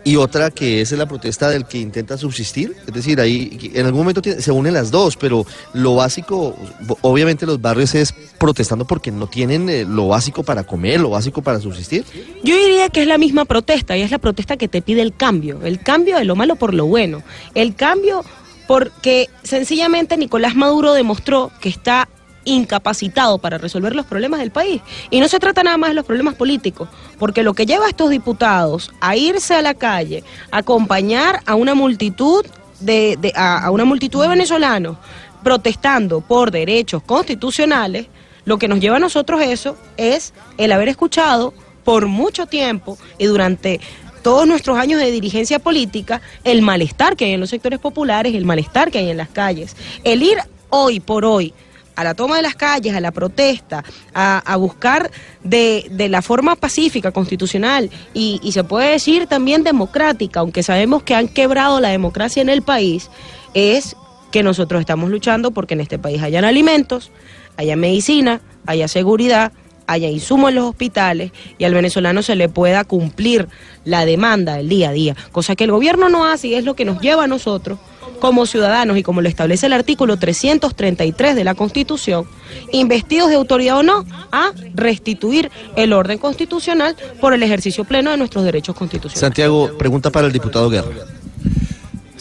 y 0.05 0.17
otra 0.17 0.51
que 0.51 0.81
es 0.81 0.93
la 0.93 1.07
protesta 1.07 1.49
del 1.49 1.65
que 1.65 1.79
intenta 1.79 2.19
subsistir. 2.19 2.77
Es 2.87 2.93
decir, 2.93 3.21
ahí 3.21 3.71
en 3.75 3.87
algún 3.87 4.01
momento 4.01 4.21
se 4.23 4.53
unen 4.53 4.75
las 4.75 4.91
dos, 4.91 5.17
pero 5.17 5.47
lo 5.73 5.97
básico, 5.97 6.57
obviamente 7.03 7.47
los 7.47 7.61
barrios 7.61 7.95
es 7.95 8.15
protestando 8.39 8.85
porque 8.85 9.11
no 9.11 9.27
tienen 9.27 9.69
eh, 9.69 9.85
lo 9.85 10.09
básico 10.09 10.43
para 10.43 10.65
comer, 10.65 11.01
lo 11.01 11.11
básico 11.11 11.43
para 11.43 11.61
subsistir. 11.61 12.05
Yo 12.43 12.57
diría 12.57 12.89
que 12.89 13.03
es 13.03 13.07
la 13.07 13.19
misma 13.19 13.45
protesta 13.45 13.97
y 13.97 14.03
es 14.03 14.11
la 14.11 14.19
protesta 14.19 14.57
que 14.57 14.69
te 14.69 14.83
pide 14.83 15.03
el 15.03 15.15
cambio, 15.15 15.61
el 15.63 15.81
cambio 15.81 16.17
de 16.19 16.25
lo 16.25 16.37
malo 16.37 16.57
por 16.57 16.75
lo 16.75 16.87
bueno, 16.87 17.23
el 17.55 17.75
cambio 17.75 18.25
porque 18.67 19.29
sencillamente 19.43 20.17
Nicolás 20.17 20.55
Maduro 20.55 20.95
demostró 20.95 21.51
que 21.61 21.69
está 21.69 22.09
incapacitado 22.45 23.39
para 23.39 23.59
resolver 23.59 23.95
los 23.95 24.07
problemas 24.07 24.41
del 24.41 24.51
país. 24.51 24.83
Y 25.11 25.21
no 25.21 25.29
se 25.29 25.39
trata 25.39 25.63
nada 25.63 25.77
más 25.77 25.91
de 25.91 25.95
los 25.95 26.07
problemas 26.07 26.35
políticos, 26.35 26.89
porque 27.19 27.43
lo 27.43 27.55
que 27.55 27.67
lleva 27.67 27.87
a 27.87 27.91
estos 27.91 28.11
diputados 28.11 28.93
a 29.01 29.17
irse 29.17 29.55
a 29.55 29.63
la 29.63 29.75
calle, 29.75 30.25
a 30.51 30.59
acompañar 30.59 31.41
a 31.47 31.55
una 31.55 31.75
multitud 31.75 32.45
de, 32.81 33.33
a 33.37 33.71
una 33.71 33.85
multitud 33.85 34.23
de 34.23 34.29
venezolanos 34.29 34.97
protestando 35.43 36.21
por 36.21 36.51
derechos 36.51 37.03
constitucionales, 37.03 38.07
lo 38.45 38.59
que 38.59 38.69
nos 38.69 38.81
lleva 38.81 38.97
a 38.97 39.01
nosotros 39.01 39.41
eso 39.43 39.77
es 39.97 40.33
el 40.59 40.73
haber 40.73 40.89
escuchado 40.89 41.55
por 41.85 42.07
mucho 42.07 42.47
tiempo 42.47 42.99
y 43.19 43.27
durante 43.27 43.81
todos 44.23 44.47
nuestros 44.47 44.79
años 44.79 45.01
de 45.01 45.11
dirigencia 45.11 45.59
política 45.59 46.23
el 46.45 46.63
malestar 46.63 47.17
que 47.17 47.27
hay 47.27 47.33
en 47.33 47.41
los 47.41 47.51
sectores 47.51 47.81
populares, 47.81 48.35
el 48.35 48.45
malestar 48.45 48.91
que 48.91 48.99
hay 48.99 49.11
en 49.11 49.17
las 49.17 49.29
calles. 49.29 49.77
El 50.05 50.23
ir 50.23 50.39
hoy 50.71 51.01
por 51.01 51.25
hoy 51.25 51.53
a 51.97 52.05
la 52.05 52.15
toma 52.15 52.37
de 52.37 52.43
las 52.43 52.55
calles, 52.55 52.95
a 52.95 53.01
la 53.01 53.11
protesta, 53.11 53.85
a, 54.15 54.57
buscar 54.57 55.11
de, 55.43 55.87
de 55.91 56.09
la 56.09 56.23
forma 56.23 56.57
pacífica, 56.57 57.13
constitucional 57.13 57.91
y, 58.15 58.41
y 58.43 58.53
se 58.53 58.65
puede 58.65 58.91
decir 58.91 59.27
también 59.27 59.63
democrática, 59.65 60.41
aunque 60.41 60.63
sabemos 60.63 61.03
que 61.03 61.15
han 61.15 61.29
quebrado 61.29 61.81
la 61.81 61.89
democracia 61.89 62.43
en 62.43 62.49
el 62.49 62.63
país, 62.63 63.11
es 63.55 63.97
que 64.31 64.43
nosotros 64.43 64.81
estamos 64.81 65.11
luchando 65.11 65.51
porque 65.51 65.75
en 65.75 65.81
este 65.81 65.99
país 65.99 66.23
hayan 66.23 66.45
alimentos, 66.45 67.11
haya 67.57 67.77
medicina, 67.77 68.41
haya 68.67 68.89
seguridad, 68.89 69.53
haya 69.87 70.09
insumos 70.09 70.51
en 70.51 70.57
los 70.57 70.65
hospitales 70.65 71.33
y 71.59 71.65
al 71.65 71.75
venezolano 71.75 72.23
se 72.23 72.37
le 72.37 72.49
pueda 72.49 72.85
cumplir 72.85 73.49
la 73.85 74.07
demanda 74.07 74.57
del 74.57 74.69
día 74.69 74.91
a 74.91 74.93
día, 74.93 75.17
cosa 75.33 75.55
que 75.55 75.65
el 75.65 75.71
gobierno 75.71 76.09
no 76.09 76.25
hace 76.25 76.49
y 76.49 76.55
es 76.55 76.65
lo 76.65 76.75
que 76.75 76.85
nos 76.85 77.01
lleva 77.01 77.25
a 77.25 77.29
nosotros 77.29 77.79
como 78.23 78.47
ciudadanos 78.47 78.97
y 78.97 79.03
como 79.03 79.21
lo 79.21 79.29
establece 79.29 79.67
el 79.67 79.73
artículo 79.73 80.17
333 80.17 81.35
de 81.35 81.43
la 81.43 81.57
Constitución, 81.57 82.25
investidos 82.71 83.29
de 83.31 83.35
autoridad 83.35 83.79
o 83.79 83.83
no, 83.83 84.07
a 84.31 84.53
restituir 84.75 85.51
el 85.75 85.93
orden 85.93 86.19
constitucional 86.19 86.95
por 87.21 87.35
el 87.35 87.43
ejercicio 87.43 87.83
pleno 87.83 88.13
de 88.13 88.19
nuestros 88.19 88.45
derechos 88.45 88.77
constitucionales. 88.77 89.19
Santiago, 89.19 89.77
pregunta 89.77 90.11
para 90.11 90.29
el 90.29 90.33
diputado 90.33 90.71
Guerra. 90.71 90.87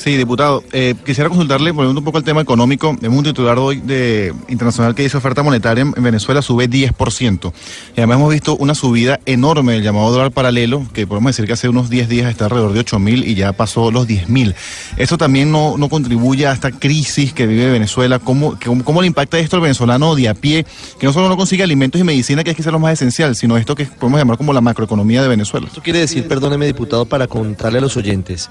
Sí, 0.03 0.17
diputado. 0.17 0.63
Eh, 0.71 0.95
quisiera 1.05 1.29
consultarle, 1.29 1.69
volviendo 1.69 1.99
un 1.99 2.03
poco 2.05 2.17
al 2.17 2.23
tema 2.23 2.41
económico, 2.41 2.97
es 2.99 3.07
un 3.07 3.23
titular 3.23 3.59
hoy 3.59 3.81
de 3.81 4.33
internacional 4.47 4.95
que 4.95 5.03
dice 5.03 5.15
oferta 5.17 5.43
monetaria 5.43 5.83
en 5.83 5.93
en 5.95 6.01
Venezuela 6.03 6.41
sube 6.41 6.67
10%. 6.67 7.53
Y 7.95 7.99
además 7.99 8.17
hemos 8.17 8.31
visto 8.31 8.55
una 8.57 8.73
subida 8.73 9.19
enorme 9.27 9.73
del 9.73 9.83
llamado 9.83 10.09
dólar 10.09 10.31
paralelo, 10.31 10.83
que 10.91 11.05
podemos 11.05 11.29
decir 11.29 11.45
que 11.45 11.53
hace 11.53 11.69
unos 11.69 11.91
10 11.91 12.09
días 12.09 12.31
está 12.31 12.45
alrededor 12.45 12.73
de 12.73 12.79
8 12.79 12.97
mil 12.97 13.27
y 13.27 13.35
ya 13.35 13.53
pasó 13.53 13.91
los 13.91 14.07
10 14.07 14.27
mil. 14.29 14.55
¿Eso 14.97 15.19
también 15.19 15.51
no, 15.51 15.77
no 15.77 15.87
contribuye 15.87 16.47
a 16.47 16.53
esta 16.53 16.71
crisis 16.71 17.31
que 17.33 17.45
vive 17.45 17.69
Venezuela? 17.69 18.17
¿Cómo, 18.17 18.57
que- 18.57 18.71
cómo, 18.83 19.01
le 19.01 19.07
impacta 19.07 19.37
esto 19.37 19.57
al 19.57 19.61
venezolano 19.61 20.15
de 20.15 20.29
a 20.29 20.33
pie, 20.33 20.65
que 20.99 21.05
no 21.05 21.13
solo 21.13 21.29
no 21.29 21.37
consigue 21.37 21.61
alimentos 21.61 22.01
y 22.01 22.03
medicina, 22.03 22.43
que 22.43 22.49
es 22.49 22.57
quizá 22.57 22.71
lo 22.71 22.79
más 22.79 22.93
esencial, 22.93 23.35
sino 23.35 23.55
esto 23.55 23.75
que 23.75 23.85
podemos 23.85 24.19
llamar 24.19 24.37
como 24.37 24.51
la 24.51 24.61
macroeconomía 24.61 25.21
de 25.21 25.27
Venezuela? 25.27 25.67
Esto 25.67 25.83
quiere 25.83 25.99
decir, 25.99 26.27
perdóneme 26.27 26.65
diputado, 26.65 27.05
para 27.05 27.27
contarle 27.27 27.77
a 27.77 27.81
los 27.81 27.95
oyentes, 27.97 28.49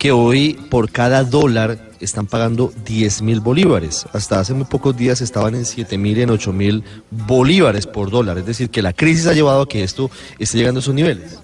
que 0.00 0.12
hoy 0.12 0.54
por 0.70 0.90
cada 0.90 1.24
dólar 1.24 1.90
están 2.00 2.26
pagando 2.26 2.72
10 2.86 3.20
mil 3.20 3.40
bolívares. 3.40 4.06
Hasta 4.14 4.40
hace 4.40 4.54
muy 4.54 4.64
pocos 4.64 4.96
días 4.96 5.20
estaban 5.20 5.54
en 5.54 5.66
7 5.66 5.98
mil 5.98 6.18
en 6.18 6.30
8 6.30 6.54
mil 6.54 6.82
bolívares 7.10 7.86
por 7.86 8.10
dólar. 8.10 8.38
Es 8.38 8.46
decir, 8.46 8.70
que 8.70 8.80
la 8.80 8.94
crisis 8.94 9.26
ha 9.26 9.34
llevado 9.34 9.60
a 9.60 9.68
que 9.68 9.82
esto 9.84 10.10
esté 10.38 10.56
llegando 10.56 10.78
a 10.78 10.80
esos 10.80 10.94
niveles. 10.94 11.38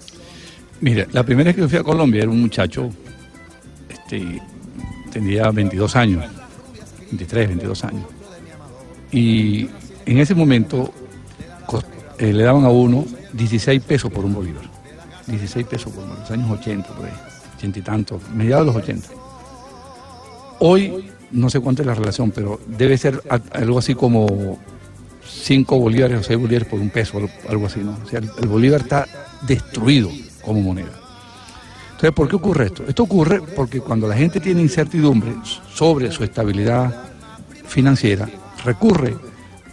Mire, 0.81 1.07
la 1.11 1.23
primera 1.23 1.49
vez 1.49 1.55
que 1.55 1.61
yo 1.61 1.69
fui 1.69 1.77
a 1.77 1.83
Colombia 1.83 2.23
era 2.23 2.31
un 2.31 2.41
muchacho, 2.41 2.89
este, 3.89 4.41
tenía 5.11 5.51
22 5.51 5.95
años, 5.95 6.25
23, 7.11 7.49
22 7.49 7.83
años. 7.83 8.05
Y 9.11 9.69
en 10.07 10.17
ese 10.17 10.33
momento 10.33 10.91
eh, 12.17 12.33
le 12.33 12.43
daban 12.43 12.65
a 12.65 12.69
uno 12.69 13.05
16 13.33 13.83
pesos 13.83 14.11
por 14.11 14.25
un 14.25 14.33
bolívar. 14.33 14.63
16 15.27 15.67
pesos 15.67 15.93
por 15.93 16.03
los 16.07 16.31
años 16.31 16.49
80, 16.49 16.87
por 16.89 17.05
ahí, 17.05 17.11
80 17.57 17.79
y 17.79 17.81
tantos, 17.81 18.21
mediados 18.33 18.67
de 18.67 18.73
los 18.73 18.83
80. 18.83 19.07
Hoy 20.59 21.11
no 21.31 21.49
sé 21.49 21.59
cuánto 21.59 21.81
es 21.81 21.87
la 21.87 21.93
relación, 21.93 22.31
pero 22.31 22.59
debe 22.65 22.97
ser 22.97 23.21
algo 23.51 23.79
así 23.79 23.95
como 23.95 24.59
5 25.25 25.79
bolívares 25.79 26.19
o 26.19 26.23
6 26.23 26.39
bolívares 26.39 26.67
por 26.67 26.79
un 26.79 26.89
peso, 26.89 27.19
algo 27.49 27.65
así, 27.65 27.81
¿no? 27.81 27.97
O 28.03 28.07
sea, 28.07 28.19
el, 28.19 28.29
el 28.41 28.47
bolívar 28.47 28.81
está 28.81 29.05
destruido 29.45 30.09
como 30.41 30.61
moneda. 30.61 30.91
Entonces, 31.91 32.11
¿por 32.11 32.29
qué 32.29 32.35
ocurre 32.35 32.67
esto? 32.67 32.83
Esto 32.87 33.03
ocurre 33.03 33.41
porque 33.41 33.81
cuando 33.81 34.07
la 34.07 34.15
gente 34.15 34.39
tiene 34.39 34.61
incertidumbre 34.61 35.33
sobre 35.73 36.11
su 36.11 36.23
estabilidad 36.23 36.93
financiera, 37.65 38.29
recurre 38.63 39.15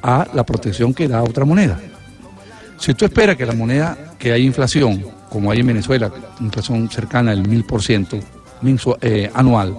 a 0.03 0.27
la 0.33 0.44
protección 0.44 0.94
que 0.94 1.07
da 1.07 1.23
otra 1.23 1.44
moneda. 1.44 1.81
Si 2.79 2.94
tú 2.94 3.05
esperas 3.05 3.37
que 3.37 3.47
la 3.47 3.55
moneda, 3.55 4.14
que 4.18 4.33
hay 4.33 4.44
inflación, 4.44 5.05
como 5.35 5.51
hay 5.51 5.59
en 5.61 5.66
Venezuela, 5.66 6.12
inflación 6.38 6.88
cercana 6.88 7.33
al 7.33 7.47
mil 7.49 7.64
por 7.64 7.83
ciento 7.83 8.20
mensu- 8.62 8.97
eh, 9.01 9.29
anual, 9.35 9.75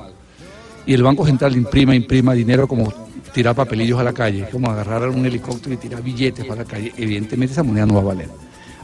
y 0.85 0.93
el 0.93 1.01
Banco 1.01 1.25
Central 1.25 1.55
imprima, 1.55 1.95
imprima 1.95 2.33
dinero 2.33 2.67
como 2.67 2.93
tirar 3.33 3.55
papelillos 3.55 3.97
a 3.97 4.03
la 4.03 4.11
calle, 4.11 4.49
como 4.51 4.69
agarrar 4.69 5.07
un 5.07 5.25
helicóptero 5.25 5.73
y 5.73 5.77
tirar 5.77 6.03
billetes 6.03 6.43
para 6.45 6.63
la 6.63 6.67
calle, 6.67 6.91
evidentemente 6.97 7.53
esa 7.53 7.63
moneda 7.63 7.85
no 7.85 7.95
va 7.95 8.01
a 8.01 8.03
valer. 8.03 8.29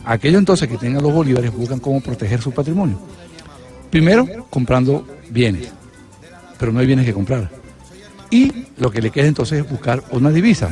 Aquellos 0.05 0.39
entonces 0.39 0.69
que 0.69 0.77
tengan 0.77 1.03
los 1.03 1.13
bolívares 1.13 1.53
buscan 1.53 1.79
cómo 1.79 1.99
proteger 1.99 2.41
su 2.41 2.51
patrimonio. 2.53 2.97
Primero, 3.89 4.25
comprando 4.49 5.05
bienes, 5.29 5.67
pero 6.57 6.71
no 6.71 6.79
hay 6.79 6.85
bienes 6.85 7.05
que 7.05 7.13
comprar. 7.13 7.51
Y 8.29 8.65
lo 8.77 8.89
que 8.89 9.01
le 9.01 9.09
queda 9.11 9.27
entonces 9.27 9.59
es 9.59 9.69
buscar 9.69 10.01
una 10.11 10.29
divisa, 10.31 10.69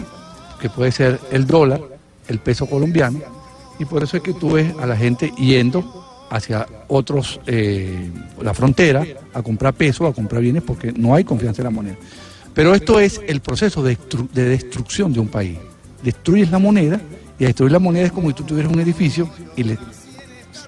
que 0.62 0.69
puede 0.69 0.93
ser 0.93 1.19
el 1.31 1.45
dólar, 1.45 1.81
el 2.29 2.39
peso 2.39 2.65
colombiano, 2.65 3.19
y 3.79 3.85
por 3.85 4.03
eso 4.03 4.17
es 4.17 4.23
que 4.23 4.33
tú 4.33 4.51
ves 4.51 4.73
a 4.79 4.85
la 4.85 4.95
gente 4.95 5.31
yendo 5.37 6.05
hacia 6.29 6.67
otros, 6.87 7.39
eh, 7.47 8.11
la 8.41 8.53
frontera, 8.53 9.05
a 9.33 9.41
comprar 9.41 9.73
pesos, 9.73 10.09
a 10.09 10.13
comprar 10.13 10.41
bienes, 10.41 10.61
porque 10.61 10.91
no 10.91 11.15
hay 11.15 11.23
confianza 11.23 11.61
en 11.61 11.65
la 11.65 11.71
moneda. 11.71 11.95
Pero 12.53 12.75
esto 12.75 12.99
es 12.99 13.21
el 13.25 13.41
proceso 13.41 13.81
de, 13.81 13.97
de 14.33 14.43
destrucción 14.43 15.13
de 15.13 15.19
un 15.19 15.27
país. 15.27 15.57
Destruyes 16.03 16.51
la 16.51 16.59
moneda, 16.59 16.99
y 17.39 17.45
destruir 17.45 17.71
la 17.71 17.79
moneda 17.79 18.05
es 18.05 18.11
como 18.11 18.27
si 18.27 18.35
tú 18.35 18.43
tuvieras 18.43 18.71
un 18.71 18.79
edificio 18.79 19.29
y 19.55 19.63
le 19.63 19.77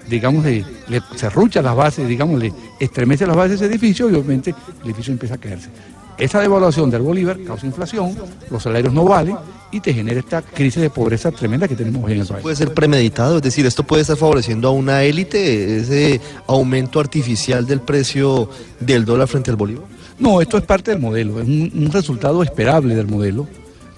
digamos, 0.08 0.44
le, 0.44 0.66
le 0.90 1.02
serrucha 1.16 1.62
las 1.62 1.76
bases, 1.76 2.08
digamos, 2.08 2.40
le 2.40 2.52
estremece 2.80 3.26
las 3.26 3.36
bases 3.36 3.60
de 3.60 3.66
ese 3.66 3.74
edificio 3.74 4.10
y 4.10 4.14
obviamente 4.14 4.54
el 4.82 4.86
edificio 4.86 5.14
empieza 5.14 5.36
a 5.36 5.38
caerse. 5.38 5.70
Esa 6.18 6.40
devaluación 6.40 6.90
del 6.90 7.02
bolívar 7.02 7.38
causa 7.44 7.66
inflación, 7.66 8.16
los 8.50 8.64
salarios 8.64 8.94
no 8.94 9.06
valen 9.06 9.38
y 9.72 9.80
te 9.80 9.94
genera 9.94 10.20
esta 10.20 10.42
crisis 10.42 10.82
de 10.82 10.90
pobreza 10.90 11.32
tremenda 11.32 11.68
que 11.68 11.76
tenemos 11.76 12.04
hoy 12.04 12.14
en 12.14 12.22
el 12.22 12.28
país. 12.28 12.44
Puede 12.44 12.56
ser 12.56 12.74
premeditado, 12.74 13.38
es 13.38 13.42
decir, 13.42 13.66
esto 13.66 13.84
puede 13.84 14.02
estar 14.02 14.18
favoreciendo 14.18 14.68
a 14.68 14.72
una 14.72 15.04
élite, 15.04 15.78
ese 15.78 16.22
aumento 16.48 17.00
artificial 17.00 17.66
del 17.66 17.82
precio 17.82 18.50
del 18.80 19.06
dólar 19.06 19.28
frente 19.28 19.50
al 19.50 19.58
bolívar. 19.58 19.86
No, 20.20 20.42
esto 20.42 20.58
es 20.58 20.64
parte 20.64 20.92
del 20.92 21.00
modelo, 21.00 21.40
es 21.40 21.48
un, 21.48 21.72
un 21.74 21.92
resultado 21.92 22.44
esperable 22.44 22.96
del 22.96 23.08
modelo, 23.08 23.48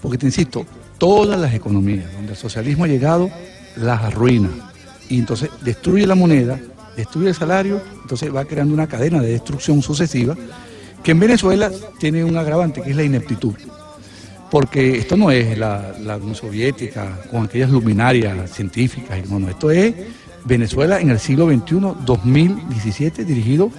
porque 0.02 0.18
te 0.18 0.26
insisto, 0.26 0.66
todas 0.98 1.40
las 1.40 1.54
economías 1.54 2.14
donde 2.14 2.32
el 2.32 2.38
socialismo 2.38 2.86
ha 2.86 2.88
llegado 2.88 3.30
las 3.76 4.02
arruina 4.04 4.50
y 5.10 5.20
entonces 5.20 5.50
destruye 5.62 6.06
la 6.08 6.16
moneda, 6.16 6.60
destruye 6.96 7.30
el 7.30 7.36
salario, 7.36 7.82
entonces 8.02 8.34
va 8.34 8.46
creando 8.46 8.74
una 8.74 8.88
cadena 8.88 9.22
de 9.22 9.32
destrucción 9.32 9.82
sucesiva 9.82 10.36
que 11.04 11.12
en 11.12 11.20
Venezuela 11.20 11.72
tiene 12.00 12.24
un 12.24 12.38
agravante 12.38 12.82
que 12.82 12.92
es 12.92 12.96
la 12.96 13.04
ineptitud. 13.04 13.56
Porque 14.50 14.98
esto 14.98 15.18
no 15.18 15.32
es 15.32 15.58
la, 15.58 15.94
la 16.00 16.18
Unión 16.18 16.36
Soviética 16.36 17.20
con 17.32 17.46
aquellas 17.46 17.72
luminarias 17.72 18.52
científicas, 18.52 19.18
y 19.18 19.30
no, 19.30 19.40
no, 19.40 19.50
esto 19.50 19.72
es 19.72 19.94
Venezuela 20.46 21.00
en 21.00 21.10
el 21.10 21.20
siglo 21.20 21.48
XXI, 21.48 22.06
2017, 22.06 23.26
dirigido 23.26 23.72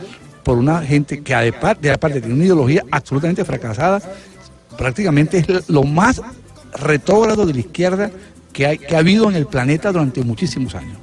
por 0.42 0.58
una 0.58 0.82
gente 0.82 1.22
que 1.22 1.34
aparte, 1.34 1.90
aparte 1.90 2.20
tiene 2.20 2.34
una 2.34 2.44
ideología 2.44 2.84
absolutamente 2.90 3.44
fracasada, 3.44 4.00
prácticamente 4.76 5.38
es 5.38 5.68
lo 5.68 5.84
más 5.84 6.20
retrógrado 6.74 7.46
de 7.46 7.54
la 7.54 7.60
izquierda 7.60 8.10
que, 8.52 8.66
hay, 8.66 8.78
que 8.78 8.94
ha 8.94 8.98
habido 8.98 9.28
en 9.30 9.37
el 9.37 9.46
planeta 9.46 9.90
durante 9.90 10.22
muchísimos 10.22 10.74
años. 10.74 10.98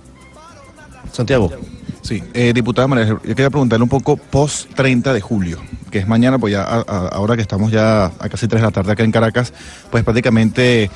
Santiago. 1.11 1.51
Sí, 2.01 2.23
eh, 2.33 2.51
diputada 2.53 2.87
María, 2.87 3.07
yo 3.07 3.19
quería 3.21 3.49
preguntarle 3.49 3.83
un 3.83 3.89
poco 3.89 4.17
post 4.17 4.73
30 4.75 5.13
de 5.13 5.21
julio, 5.21 5.59
que 5.91 5.99
es 5.99 6.07
mañana, 6.07 6.39
pues 6.39 6.53
ya 6.53 6.63
ahora 6.63 7.35
que 7.35 7.41
estamos 7.41 7.71
ya 7.71 8.05
a 8.05 8.29
casi 8.29 8.47
3 8.47 8.61
de 8.61 8.65
la 8.67 8.71
tarde 8.71 8.93
acá 8.93 9.03
en 9.03 9.11
Caracas, 9.11 9.53
pues 9.91 10.03
prácticamente 10.03 10.89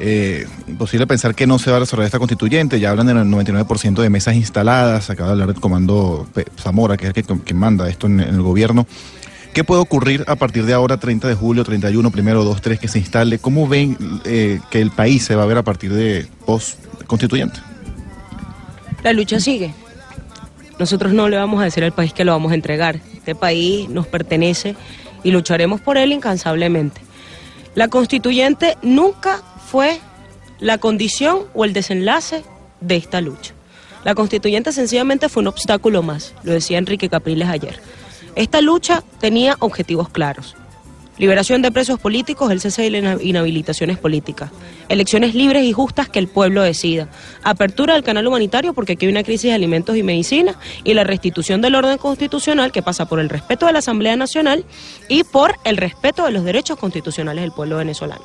eh, 0.00 0.46
imposible 0.66 1.06
pensar 1.06 1.36
que 1.36 1.46
no 1.46 1.58
se 1.58 1.70
va 1.70 1.76
a 1.76 1.80
resolver 1.80 2.04
esta 2.06 2.18
constituyente. 2.18 2.80
Ya 2.80 2.90
hablan 2.90 3.06
del 3.06 3.16
99% 3.18 4.02
de 4.02 4.10
mesas 4.10 4.34
instaladas. 4.34 5.10
Acaba 5.10 5.28
de 5.28 5.32
hablar 5.32 5.48
el 5.50 5.60
comando 5.60 6.26
Zamora, 6.58 6.96
que 6.96 7.06
es 7.06 7.16
el 7.16 7.24
que, 7.24 7.40
que 7.44 7.54
manda 7.54 7.88
esto 7.88 8.06
en, 8.06 8.20
el 8.20 8.42
gobierno. 8.42 8.86
¿Qué 9.52 9.62
puede 9.62 9.80
ocurrir 9.80 10.24
a 10.26 10.34
partir 10.34 10.64
de 10.66 10.72
ahora, 10.72 10.96
30 10.96 11.28
de 11.28 11.34
julio, 11.34 11.62
31, 11.62 12.10
primero, 12.10 12.42
2, 12.42 12.60
3, 12.60 12.80
que 12.80 12.88
se 12.88 12.98
instale? 12.98 13.38
¿Cómo 13.38 13.68
ven 13.68 13.96
eh, 14.24 14.58
que 14.68 14.80
el 14.80 14.90
país 14.90 15.24
se 15.24 15.36
va 15.36 15.44
a 15.44 15.46
ver 15.46 15.58
a 15.58 15.62
partir 15.62 15.92
de 15.92 16.26
post-constituyente? 16.44 17.60
La 19.04 19.12
lucha 19.12 19.38
sigue. 19.38 19.72
Nosotros 20.80 21.12
no 21.12 21.28
le 21.28 21.36
vamos 21.36 21.60
a 21.60 21.64
decir 21.64 21.84
al 21.84 21.92
país 21.92 22.12
que 22.12 22.24
lo 22.24 22.32
vamos 22.32 22.50
a 22.50 22.56
entregar. 22.56 22.98
Este 23.24 23.34
país 23.34 23.88
nos 23.88 24.06
pertenece 24.06 24.76
y 25.22 25.30
lucharemos 25.30 25.80
por 25.80 25.96
él 25.96 26.12
incansablemente. 26.12 27.00
La 27.74 27.88
constituyente 27.88 28.76
nunca 28.82 29.42
fue 29.66 29.98
la 30.60 30.76
condición 30.76 31.44
o 31.54 31.64
el 31.64 31.72
desenlace 31.72 32.44
de 32.82 32.96
esta 32.96 33.22
lucha. 33.22 33.54
La 34.04 34.14
constituyente 34.14 34.72
sencillamente 34.72 35.30
fue 35.30 35.40
un 35.40 35.46
obstáculo 35.46 36.02
más, 36.02 36.34
lo 36.42 36.52
decía 36.52 36.76
Enrique 36.76 37.08
Capriles 37.08 37.48
ayer. 37.48 37.80
Esta 38.36 38.60
lucha 38.60 39.02
tenía 39.20 39.56
objetivos 39.60 40.10
claros. 40.10 40.54
Liberación 41.16 41.62
de 41.62 41.70
presos 41.70 42.00
políticos, 42.00 42.50
el 42.50 42.60
cese 42.60 42.90
de 42.90 43.18
inhabilitaciones 43.22 43.98
políticas. 43.98 44.50
Elecciones 44.88 45.34
libres 45.34 45.64
y 45.64 45.72
justas 45.72 46.08
que 46.08 46.18
el 46.18 46.26
pueblo 46.26 46.62
decida. 46.62 47.08
Apertura 47.44 47.94
del 47.94 48.02
canal 48.02 48.26
humanitario 48.26 48.74
porque 48.74 48.94
aquí 48.94 49.06
hay 49.06 49.12
una 49.12 49.22
crisis 49.22 49.50
de 49.50 49.52
alimentos 49.52 49.96
y 49.96 50.02
medicina. 50.02 50.56
Y 50.82 50.94
la 50.94 51.04
restitución 51.04 51.60
del 51.60 51.76
orden 51.76 51.98
constitucional 51.98 52.72
que 52.72 52.82
pasa 52.82 53.06
por 53.06 53.20
el 53.20 53.28
respeto 53.28 53.66
de 53.66 53.72
la 53.72 53.78
Asamblea 53.78 54.16
Nacional 54.16 54.64
y 55.08 55.22
por 55.22 55.54
el 55.64 55.76
respeto 55.76 56.24
de 56.24 56.32
los 56.32 56.44
derechos 56.44 56.78
constitucionales 56.78 57.42
del 57.42 57.52
pueblo 57.52 57.76
venezolano. 57.76 58.24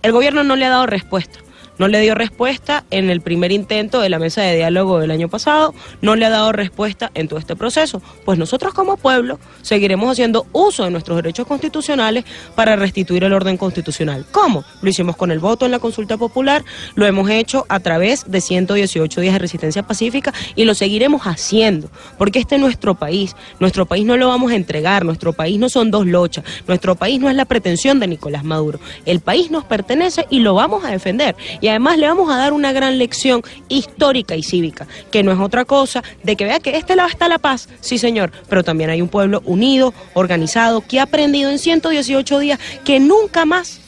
El 0.00 0.12
gobierno 0.12 0.42
no 0.42 0.56
le 0.56 0.64
ha 0.64 0.70
dado 0.70 0.86
respuesta 0.86 1.40
no 1.78 1.88
le 1.88 2.00
dio 2.00 2.14
respuesta 2.14 2.84
en 2.90 3.10
el 3.10 3.20
primer 3.20 3.52
intento 3.52 4.00
de 4.00 4.08
la 4.08 4.18
mesa 4.18 4.42
de 4.42 4.56
diálogo 4.56 5.00
del 5.00 5.10
año 5.10 5.28
pasado, 5.28 5.74
no 6.02 6.16
le 6.16 6.26
ha 6.26 6.30
dado 6.30 6.52
respuesta 6.52 7.10
en 7.14 7.28
todo 7.28 7.38
este 7.38 7.56
proceso. 7.56 8.02
Pues 8.24 8.38
nosotros 8.38 8.74
como 8.74 8.96
pueblo 8.96 9.38
seguiremos 9.62 10.10
haciendo 10.10 10.46
uso 10.52 10.84
de 10.84 10.90
nuestros 10.90 11.16
derechos 11.16 11.46
constitucionales 11.46 12.24
para 12.54 12.76
restituir 12.76 13.24
el 13.24 13.32
orden 13.32 13.56
constitucional. 13.56 14.24
¿Cómo? 14.30 14.64
Lo 14.82 14.88
hicimos 14.88 15.16
con 15.16 15.30
el 15.30 15.38
voto 15.38 15.64
en 15.64 15.72
la 15.72 15.78
consulta 15.78 16.16
popular, 16.16 16.64
lo 16.94 17.06
hemos 17.06 17.28
hecho 17.30 17.66
a 17.68 17.80
través 17.80 18.30
de 18.30 18.40
118 18.40 19.20
días 19.20 19.34
de 19.34 19.38
resistencia 19.38 19.82
pacífica 19.82 20.32
y 20.54 20.64
lo 20.64 20.74
seguiremos 20.74 21.22
haciendo, 21.22 21.90
porque 22.18 22.38
este 22.38 22.56
es 22.56 22.60
nuestro 22.60 22.94
país, 22.94 23.34
nuestro 23.60 23.86
país 23.86 24.04
no 24.04 24.16
lo 24.16 24.28
vamos 24.28 24.52
a 24.52 24.56
entregar, 24.56 25.04
nuestro 25.04 25.32
país 25.32 25.58
no 25.58 25.68
son 25.68 25.90
dos 25.90 26.06
lochas, 26.06 26.44
nuestro 26.66 26.94
país 26.94 27.20
no 27.20 27.28
es 27.28 27.36
la 27.36 27.44
pretensión 27.44 28.00
de 28.00 28.06
Nicolás 28.06 28.44
Maduro, 28.44 28.78
el 29.06 29.20
país 29.20 29.50
nos 29.50 29.64
pertenece 29.64 30.26
y 30.30 30.40
lo 30.40 30.54
vamos 30.54 30.84
a 30.84 30.90
defender 30.90 31.34
y 31.64 31.68
además 31.68 31.96
le 31.96 32.06
vamos 32.06 32.30
a 32.30 32.36
dar 32.36 32.52
una 32.52 32.74
gran 32.74 32.98
lección 32.98 33.40
histórica 33.70 34.36
y 34.36 34.42
cívica, 34.42 34.86
que 35.10 35.22
no 35.22 35.32
es 35.32 35.38
otra 35.38 35.64
cosa 35.64 36.04
de 36.22 36.36
que 36.36 36.44
vea 36.44 36.60
que 36.60 36.76
este 36.76 36.94
lado 36.94 37.08
está 37.08 37.26
la 37.26 37.38
paz, 37.38 37.70
sí 37.80 37.96
señor, 37.96 38.32
pero 38.50 38.62
también 38.62 38.90
hay 38.90 39.00
un 39.00 39.08
pueblo 39.08 39.40
unido, 39.46 39.94
organizado, 40.12 40.82
que 40.82 41.00
ha 41.00 41.04
aprendido 41.04 41.48
en 41.50 41.58
118 41.58 42.38
días 42.38 42.60
que 42.84 43.00
nunca 43.00 43.46
más 43.46 43.80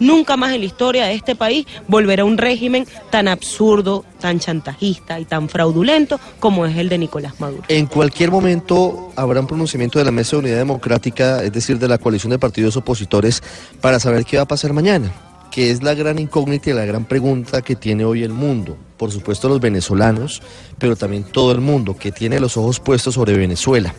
Nunca 0.00 0.36
más 0.36 0.52
en 0.52 0.60
la 0.60 0.66
historia 0.66 1.06
de 1.06 1.14
este 1.14 1.34
país 1.34 1.66
volverá 1.88 2.24
un 2.24 2.38
régimen 2.38 2.86
tan 3.10 3.26
absurdo, 3.26 4.04
tan 4.20 4.38
chantajista 4.38 5.18
y 5.18 5.24
tan 5.24 5.48
fraudulento 5.48 6.20
como 6.38 6.66
es 6.66 6.76
el 6.76 6.88
de 6.88 6.98
Nicolás 6.98 7.40
Maduro. 7.40 7.64
En 7.66 7.86
cualquier 7.86 8.30
momento 8.30 9.10
habrá 9.16 9.40
un 9.40 9.48
pronunciamiento 9.48 9.98
de 9.98 10.04
la 10.04 10.12
Mesa 10.12 10.36
de 10.36 10.42
Unidad 10.42 10.58
Democrática, 10.58 11.42
es 11.42 11.52
decir, 11.52 11.80
de 11.80 11.88
la 11.88 11.98
coalición 11.98 12.30
de 12.30 12.38
partidos 12.38 12.76
opositores, 12.76 13.42
para 13.80 13.98
saber 13.98 14.24
qué 14.24 14.36
va 14.36 14.44
a 14.44 14.48
pasar 14.48 14.72
mañana 14.72 15.12
que 15.50 15.70
es 15.70 15.82
la 15.82 15.94
gran 15.94 16.18
incógnita 16.18 16.70
y 16.70 16.72
la 16.72 16.84
gran 16.84 17.04
pregunta 17.04 17.62
que 17.62 17.76
tiene 17.76 18.04
hoy 18.04 18.22
el 18.22 18.32
mundo. 18.32 18.76
Por 18.96 19.12
supuesto 19.12 19.48
los 19.48 19.60
venezolanos, 19.60 20.42
pero 20.78 20.96
también 20.96 21.24
todo 21.24 21.52
el 21.52 21.60
mundo 21.60 21.96
que 21.96 22.12
tiene 22.12 22.40
los 22.40 22.56
ojos 22.56 22.80
puestos 22.80 23.14
sobre 23.14 23.36
Venezuela. 23.36 23.94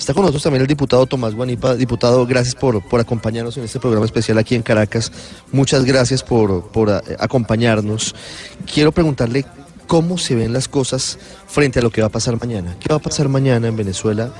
Está 0.00 0.14
con 0.14 0.22
nosotros 0.22 0.42
también 0.42 0.62
el 0.62 0.66
diputado 0.66 1.04
Tomás 1.04 1.34
Guanipa. 1.34 1.74
Diputado, 1.74 2.24
gracias 2.24 2.54
por, 2.54 2.82
por 2.88 3.00
acompañarnos 3.00 3.58
en 3.58 3.64
este 3.64 3.78
programa 3.78 4.06
especial 4.06 4.38
aquí 4.38 4.54
en 4.54 4.62
Caracas. 4.62 5.12
Muchas 5.52 5.84
gracias 5.84 6.22
por, 6.22 6.68
por 6.68 6.88
eh, 6.88 7.16
acompañarnos. 7.18 8.14
Quiero 8.72 8.92
preguntarle 8.92 9.44
cómo 9.86 10.16
se 10.16 10.34
ven 10.36 10.54
las 10.54 10.68
cosas 10.68 11.18
frente 11.46 11.80
a 11.80 11.82
lo 11.82 11.90
que 11.90 12.00
va 12.00 12.06
a 12.06 12.10
pasar 12.10 12.40
mañana. 12.40 12.76
¿Qué 12.80 12.88
va 12.88 12.96
a 12.96 13.00
pasar 13.00 13.28
mañana 13.28 13.68
en 13.68 13.76
Venezuela 13.76 14.32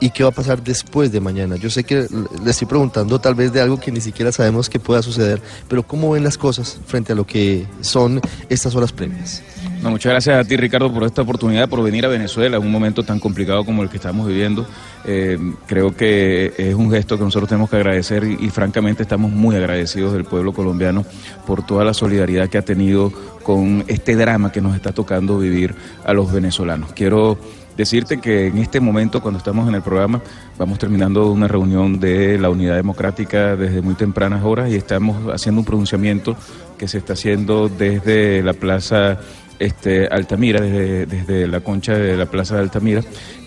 ¿Y 0.00 0.10
qué 0.10 0.22
va 0.22 0.28
a 0.28 0.32
pasar 0.32 0.62
después 0.62 1.10
de 1.10 1.20
mañana? 1.20 1.56
Yo 1.56 1.70
sé 1.70 1.82
que 1.82 2.06
le 2.44 2.50
estoy 2.50 2.68
preguntando 2.68 3.18
tal 3.18 3.34
vez 3.34 3.52
de 3.52 3.60
algo 3.60 3.80
que 3.80 3.90
ni 3.90 4.00
siquiera 4.00 4.30
sabemos 4.30 4.70
que 4.70 4.78
pueda 4.78 5.02
suceder, 5.02 5.42
pero 5.66 5.82
¿cómo 5.82 6.12
ven 6.12 6.22
las 6.22 6.38
cosas 6.38 6.78
frente 6.86 7.12
a 7.12 7.16
lo 7.16 7.26
que 7.26 7.66
son 7.80 8.20
estas 8.48 8.76
horas 8.76 8.92
previas? 8.92 9.42
No, 9.82 9.90
muchas 9.90 10.10
gracias 10.10 10.38
a 10.38 10.48
ti, 10.48 10.56
Ricardo, 10.56 10.92
por 10.92 11.02
esta 11.02 11.22
oportunidad, 11.22 11.68
por 11.68 11.82
venir 11.82 12.04
a 12.04 12.08
Venezuela 12.08 12.58
en 12.58 12.62
un 12.62 12.70
momento 12.70 13.02
tan 13.02 13.18
complicado 13.18 13.64
como 13.64 13.82
el 13.82 13.88
que 13.88 13.96
estamos 13.96 14.26
viviendo. 14.26 14.66
Eh, 15.04 15.38
creo 15.66 15.94
que 15.96 16.52
es 16.56 16.74
un 16.74 16.90
gesto 16.90 17.18
que 17.18 17.24
nosotros 17.24 17.48
tenemos 17.48 17.68
que 17.68 17.76
agradecer 17.76 18.24
y, 18.24 18.46
y, 18.46 18.50
francamente 18.50 19.02
estamos 19.02 19.32
muy 19.32 19.56
agradecidos 19.56 20.12
del 20.12 20.24
pueblo 20.24 20.52
colombiano 20.52 21.04
por 21.46 21.64
toda 21.64 21.84
la 21.84 21.94
solidaridad 21.94 22.48
que 22.48 22.58
ha 22.58 22.62
tenido 22.62 23.12
con 23.42 23.84
este 23.88 24.14
drama 24.14 24.52
que 24.52 24.60
nos 24.60 24.76
está 24.76 24.92
tocando 24.92 25.38
vivir 25.38 25.74
a 26.04 26.12
los 26.12 26.32
venezolanos. 26.32 26.92
Quiero 26.92 27.38
decirte 27.78 28.18
que 28.18 28.48
en 28.48 28.58
este 28.58 28.80
momento, 28.80 29.22
cuando 29.22 29.38
estamos 29.38 29.68
en 29.68 29.76
el 29.76 29.82
programa, 29.82 30.20
vamos 30.58 30.80
terminando 30.80 31.30
una 31.30 31.46
reunión 31.46 32.00
de 32.00 32.36
la 32.36 32.50
Unidad 32.50 32.74
Democrática 32.74 33.56
desde 33.56 33.80
muy 33.80 33.94
tempranas 33.94 34.44
horas 34.44 34.68
y 34.70 34.74
estamos 34.74 35.32
haciendo 35.32 35.60
un 35.60 35.64
pronunciamiento 35.64 36.36
que 36.76 36.88
se 36.88 36.98
está 36.98 37.12
haciendo 37.12 37.68
desde 37.68 38.42
la 38.42 38.52
Plaza 38.52 39.20
este, 39.60 40.08
Altamira, 40.08 40.60
desde, 40.60 41.06
desde 41.06 41.46
la 41.46 41.60
concha 41.60 41.94
de 41.94 42.16
la 42.16 42.26
Plaza 42.26 42.56
de 42.56 42.62
Altamira, 42.62 43.02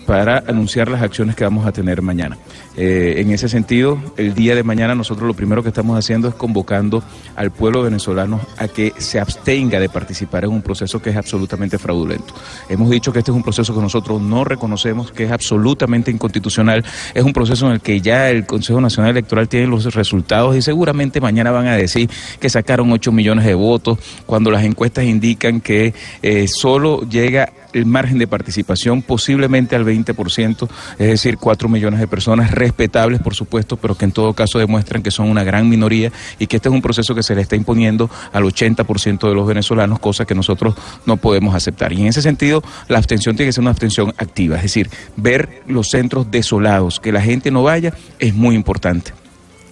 para 0.06 0.38
anunciar 0.46 0.88
las 0.88 1.02
acciones 1.02 1.36
que 1.36 1.44
vamos 1.44 1.66
a 1.66 1.72
tener 1.72 2.02
mañana. 2.02 2.38
Eh, 2.76 3.14
en 3.18 3.30
ese 3.30 3.48
sentido, 3.48 3.98
el 4.16 4.34
día 4.34 4.54
de 4.54 4.62
mañana 4.62 4.94
nosotros 4.94 5.26
lo 5.26 5.34
primero 5.34 5.62
que 5.62 5.68
estamos 5.68 5.98
haciendo 5.98 6.28
es 6.28 6.34
convocando 6.34 7.02
al 7.36 7.50
pueblo 7.50 7.82
venezolano 7.82 8.40
a 8.56 8.68
que 8.68 8.94
se 8.96 9.20
abstenga 9.20 9.78
de 9.78 9.88
participar 9.88 10.44
en 10.44 10.50
un 10.50 10.62
proceso 10.62 11.00
que 11.00 11.10
es 11.10 11.16
absolutamente 11.16 11.78
fraudulento. 11.78 12.34
Hemos 12.68 12.88
dicho 12.90 13.12
que 13.12 13.18
este 13.18 13.30
es 13.30 13.36
un 13.36 13.42
proceso 13.42 13.74
que 13.74 13.80
nosotros 13.80 14.20
no 14.20 14.44
reconocemos, 14.44 15.12
que 15.12 15.24
es 15.24 15.30
absolutamente 15.30 16.10
inconstitucional, 16.10 16.84
es 17.14 17.22
un 17.22 17.32
proceso 17.32 17.66
en 17.66 17.72
el 17.72 17.80
que 17.80 18.00
ya 18.00 18.30
el 18.30 18.46
Consejo 18.46 18.80
Nacional 18.80 19.10
Electoral 19.10 19.48
tiene 19.48 19.66
los 19.66 19.94
resultados 19.94 20.56
y 20.56 20.62
seguramente 20.62 21.20
mañana 21.20 21.50
van 21.50 21.66
a 21.66 21.76
decir 21.76 22.08
que 22.40 22.48
sacaron 22.48 22.90
8 22.90 23.12
millones 23.12 23.44
de 23.44 23.54
votos 23.54 23.98
cuando 24.26 24.50
las 24.50 24.64
encuestas 24.64 25.04
indican 25.04 25.60
que 25.60 25.94
eh, 26.22 26.48
solo 26.48 27.02
llega 27.08 27.52
el 27.72 27.86
margen 27.86 28.18
de 28.18 28.26
participación 28.26 29.02
posiblemente 29.02 29.76
al 29.76 29.84
20%, 29.84 30.68
es 30.98 31.06
decir, 31.06 31.38
4 31.38 31.68
millones 31.68 32.00
de 32.00 32.06
personas 32.06 32.50
respetables, 32.50 33.20
por 33.20 33.34
supuesto, 33.34 33.76
pero 33.76 33.96
que 33.96 34.04
en 34.04 34.12
todo 34.12 34.32
caso 34.34 34.58
demuestran 34.58 35.02
que 35.02 35.10
son 35.10 35.28
una 35.28 35.44
gran 35.44 35.68
minoría 35.68 36.12
y 36.38 36.46
que 36.46 36.56
este 36.56 36.68
es 36.68 36.74
un 36.74 36.82
proceso 36.82 37.14
que 37.14 37.22
se 37.22 37.34
le 37.34 37.42
está 37.42 37.56
imponiendo 37.56 38.10
al 38.32 38.44
80% 38.44 39.28
de 39.28 39.34
los 39.34 39.46
venezolanos, 39.46 39.98
cosa 39.98 40.24
que 40.24 40.34
nosotros 40.34 40.74
no 41.06 41.16
podemos 41.16 41.54
aceptar. 41.54 41.92
Y 41.92 42.00
en 42.00 42.06
ese 42.08 42.22
sentido, 42.22 42.62
la 42.88 42.98
abstención 42.98 43.36
tiene 43.36 43.48
que 43.48 43.52
ser 43.52 43.62
una 43.62 43.70
abstención 43.70 44.14
activa, 44.18 44.56
es 44.56 44.62
decir, 44.62 44.90
ver 45.16 45.62
los 45.66 45.88
centros 45.88 46.30
desolados, 46.30 47.00
que 47.00 47.12
la 47.12 47.20
gente 47.20 47.50
no 47.50 47.62
vaya, 47.62 47.94
es 48.18 48.34
muy 48.34 48.54
importante. 48.54 49.21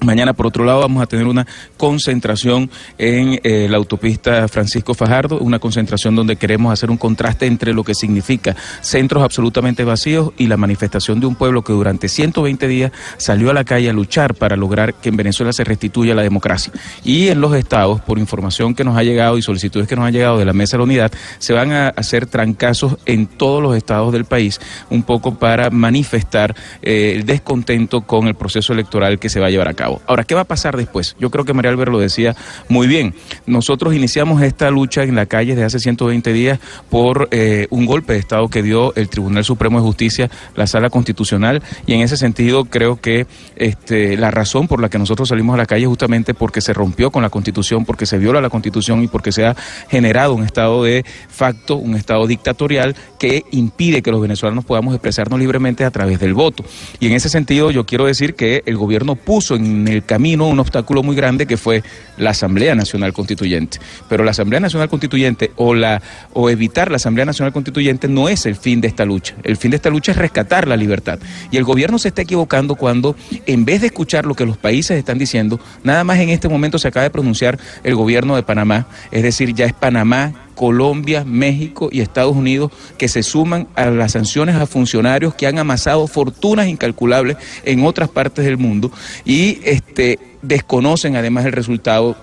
Mañana, 0.03 0.33
por 0.33 0.47
otro 0.47 0.65
lado, 0.65 0.81
vamos 0.81 1.03
a 1.03 1.07
tener 1.07 1.27
una 1.27 1.47
concentración 1.77 2.71
en 2.97 3.39
eh, 3.43 3.67
la 3.69 3.77
autopista 3.77 4.49
Francisco 4.49 4.95
Fajardo, 4.95 5.39
una 5.39 5.59
concentración 5.59 6.17
donde 6.17 6.37
queremos 6.37 6.73
hacer 6.73 6.91
un 6.91 6.97
contraste 6.97 7.45
entre 7.45 7.75
lo 7.75 7.85
que 7.85 7.95
significa 7.95 8.57
centros 8.81 9.23
absolutamente 9.23 9.85
vacíos 9.85 10.33
y 10.39 10.47
la 10.47 10.57
manifestación 10.57 11.21
de 11.21 11.27
un 11.27 11.35
pueblo 11.35 11.63
que 11.63 11.75
durante 11.75 12.09
120 12.09 12.67
días 12.67 12.93
salió 13.19 13.51
a 13.51 13.53
la 13.53 13.65
calle 13.65 13.91
a 13.91 13.93
luchar 13.93 14.35
para 14.35 14.57
lograr 14.57 14.95
que 14.95 15.11
en 15.11 15.17
Venezuela 15.17 15.53
se 15.53 15.65
restituya 15.65 16.15
la 16.15 16.23
democracia. 16.23 16.73
Y 17.05 17.29
en 17.29 17.43
los 17.43 17.55
estados, 17.55 18.01
por 18.01 18.19
información 18.19 18.75
que 18.75 18.85
nos 18.85 18.97
ha 18.97 19.03
llegado 19.03 19.37
y 19.37 19.43
solicitudes 19.43 19.87
que 19.87 19.97
nos 19.97 20.07
han 20.07 20.15
llegado 20.15 20.39
de 20.39 20.47
la 20.47 20.55
Mesa 20.55 20.73
de 20.73 20.79
la 20.79 20.85
Unidad, 20.85 21.13
se 21.39 21.53
van 21.53 21.73
a 21.73 21.89
hacer 21.89 22.25
trancazos 22.25 22.97
en 23.05 23.27
todos 23.27 23.63
los 23.63 23.77
estados 23.77 24.13
del 24.13 24.25
país, 24.25 24.61
un 24.89 25.03
poco 25.03 25.35
para 25.35 25.69
manifestar 25.69 26.55
eh, 26.81 27.13
el 27.17 27.27
descontento 27.27 28.01
con 28.01 28.29
el 28.29 28.35
proceso 28.35 28.73
electoral 28.73 29.19
que 29.19 29.29
se 29.29 29.41
va 29.41 29.49
a 29.49 29.51
llevar 29.51 29.69
a 29.69 29.75
cabo. 29.75 29.90
Ahora, 30.07 30.25
¿qué 30.25 30.35
va 30.35 30.43
a 30.43 30.45
pasar 30.45 30.77
después? 30.77 31.17
Yo 31.19 31.31
creo 31.31 31.45
que 31.45 31.53
María 31.53 31.71
Albert 31.71 31.91
lo 31.91 31.99
decía 31.99 32.37
muy 32.69 32.87
bien. 32.87 33.15
Nosotros 33.47 33.95
iniciamos 33.95 34.43
esta 34.43 34.71
lucha 34.71 35.03
en 35.03 35.17
la 35.17 35.27
calle 35.27 35.55
desde 35.55 35.65
hace 35.65 35.81
120 35.81 36.33
días 36.33 36.61
por 36.89 37.29
eh, 37.31 37.67
un 37.71 37.87
golpe 37.87 38.13
de 38.13 38.19
Estado 38.19 38.49
que 38.49 38.63
dio 38.63 38.95
el 38.95 39.09
Tribunal 39.09 39.45
Supremo 39.45 39.79
de 39.79 39.85
Justicia, 39.85 40.31
la 40.55 40.67
Sala 40.67 40.91
Constitucional, 40.91 41.63
y 41.87 41.95
en 41.95 42.01
ese 42.01 42.17
sentido 42.17 42.65
creo 42.65 43.01
que 43.01 43.27
este, 43.57 44.17
la 44.17 44.31
razón 44.31 44.69
por 44.69 44.81
la 44.81 44.89
que 44.89 44.99
nosotros 44.99 45.29
salimos 45.29 45.55
a 45.55 45.59
la 45.59 45.67
calle 45.67 45.83
es 45.83 45.89
justamente 45.89 46.35
porque 46.35 46.61
se 46.61 46.73
rompió 46.73 47.11
con 47.11 47.23
la 47.23 47.31
Constitución, 47.31 47.85
porque 47.85 48.07
se 48.07 48.19
viola 48.19 48.41
la 48.41 48.51
Constitución 48.51 49.03
y 49.03 49.09
porque 49.09 49.33
se 49.33 49.47
ha 49.47 49.57
generado 49.89 50.35
un 50.35 50.45
estado 50.45 50.85
de 50.85 51.05
facto, 51.29 51.77
un 51.77 51.97
estado 51.97 52.27
dictatorial 52.27 52.95
que 53.19 53.45
impide 53.51 54.03
que 54.03 54.11
los 54.11 54.21
venezolanos 54.21 54.65
podamos 54.65 54.95
expresarnos 54.95 55.39
libremente 55.39 55.85
a 55.85 55.91
través 55.91 56.21
del 56.21 56.35
voto. 56.35 56.65
Y 56.99 57.07
en 57.07 57.13
ese 57.13 57.29
sentido 57.29 57.71
yo 57.71 57.87
quiero 57.87 58.07
decir 58.07 58.35
que 58.35 58.63
el 58.67 58.77
gobierno 58.77 59.17
puso 59.17 59.57
en 59.57 59.80
en 59.81 59.89
el 59.89 60.05
camino 60.05 60.47
un 60.49 60.61
obstáculo 60.61 61.03
muy 61.03 61.17
grande 61.17 61.47
que 61.47 61.57
fue 61.57 61.83
la 62.17 62.31
Asamblea 62.31 62.75
Nacional 62.75 63.13
Constituyente. 63.13 63.79
Pero 64.09 64.25
la 64.25 64.31
Asamblea 64.31 64.61
Nacional 64.61 64.89
Constituyente 64.89 65.53
o, 65.57 65.75
la, 65.75 66.03
o 66.33 66.51
evitar 66.51 66.91
la 66.91 66.97
Asamblea 66.97 67.27
Nacional 67.27 67.53
Constituyente 67.53 68.09
no 68.09 68.29
es 68.29 68.47
el 68.47 68.57
fin 68.57 68.81
de 68.81 68.89
esta 68.89 69.05
lucha. 69.05 69.35
El 69.43 69.57
fin 69.57 69.71
de 69.71 69.77
esta 69.77 69.91
lucha 69.91 70.13
es 70.13 70.19
rescatar 70.19 70.69
la 70.69 70.77
libertad. 70.77 71.19
Y 71.51 71.57
el 71.57 71.65
gobierno 71.65 71.99
se 71.99 72.09
está 72.09 72.23
equivocando 72.23 72.75
cuando, 72.75 73.17
en 73.47 73.65
vez 73.65 73.81
de 73.81 73.89
escuchar 73.89 74.27
lo 74.27 74.35
que 74.35 74.47
los 74.47 74.57
países 74.57 74.99
están 74.99 75.19
diciendo, 75.19 75.61
nada 75.83 76.05
más 76.05 76.19
en 76.19 76.31
este 76.31 76.49
momento 76.49 76.79
se 76.79 76.89
acaba 76.89 77.05
de 77.05 77.11
pronunciar 77.11 77.59
el 77.83 77.95
gobierno 77.95 78.37
de 78.37 78.43
Panamá, 78.43 78.87
es 79.11 79.23
decir, 79.23 79.55
ya 79.55 79.67
es 79.67 79.73
Panamá 79.73 80.33
Colombia, 80.61 81.25
México 81.25 81.89
y 81.91 82.03
Estados 82.03 82.37
Unidos 82.37 82.71
que 82.99 83.09
se 83.09 83.23
suman 83.23 83.67
a 83.77 83.87
las 83.87 84.13
sanciones 84.13 84.57
a 84.57 84.67
funcionarios 84.67 85.35
que 85.35 85.47
han 85.47 85.59
amasado 85.59 86.07
fortunas 86.07 86.69
incalculables 86.69 87.39
en 87.65 87.83
otras 87.87 88.11
partes 88.11 88.45
del 88.45 88.59
mundo 88.59 88.93
y 89.25 89.59
este 89.65 90.19
desconocen 90.43 91.17
además 91.17 91.47
el 91.47 91.53
resultado 91.53 92.15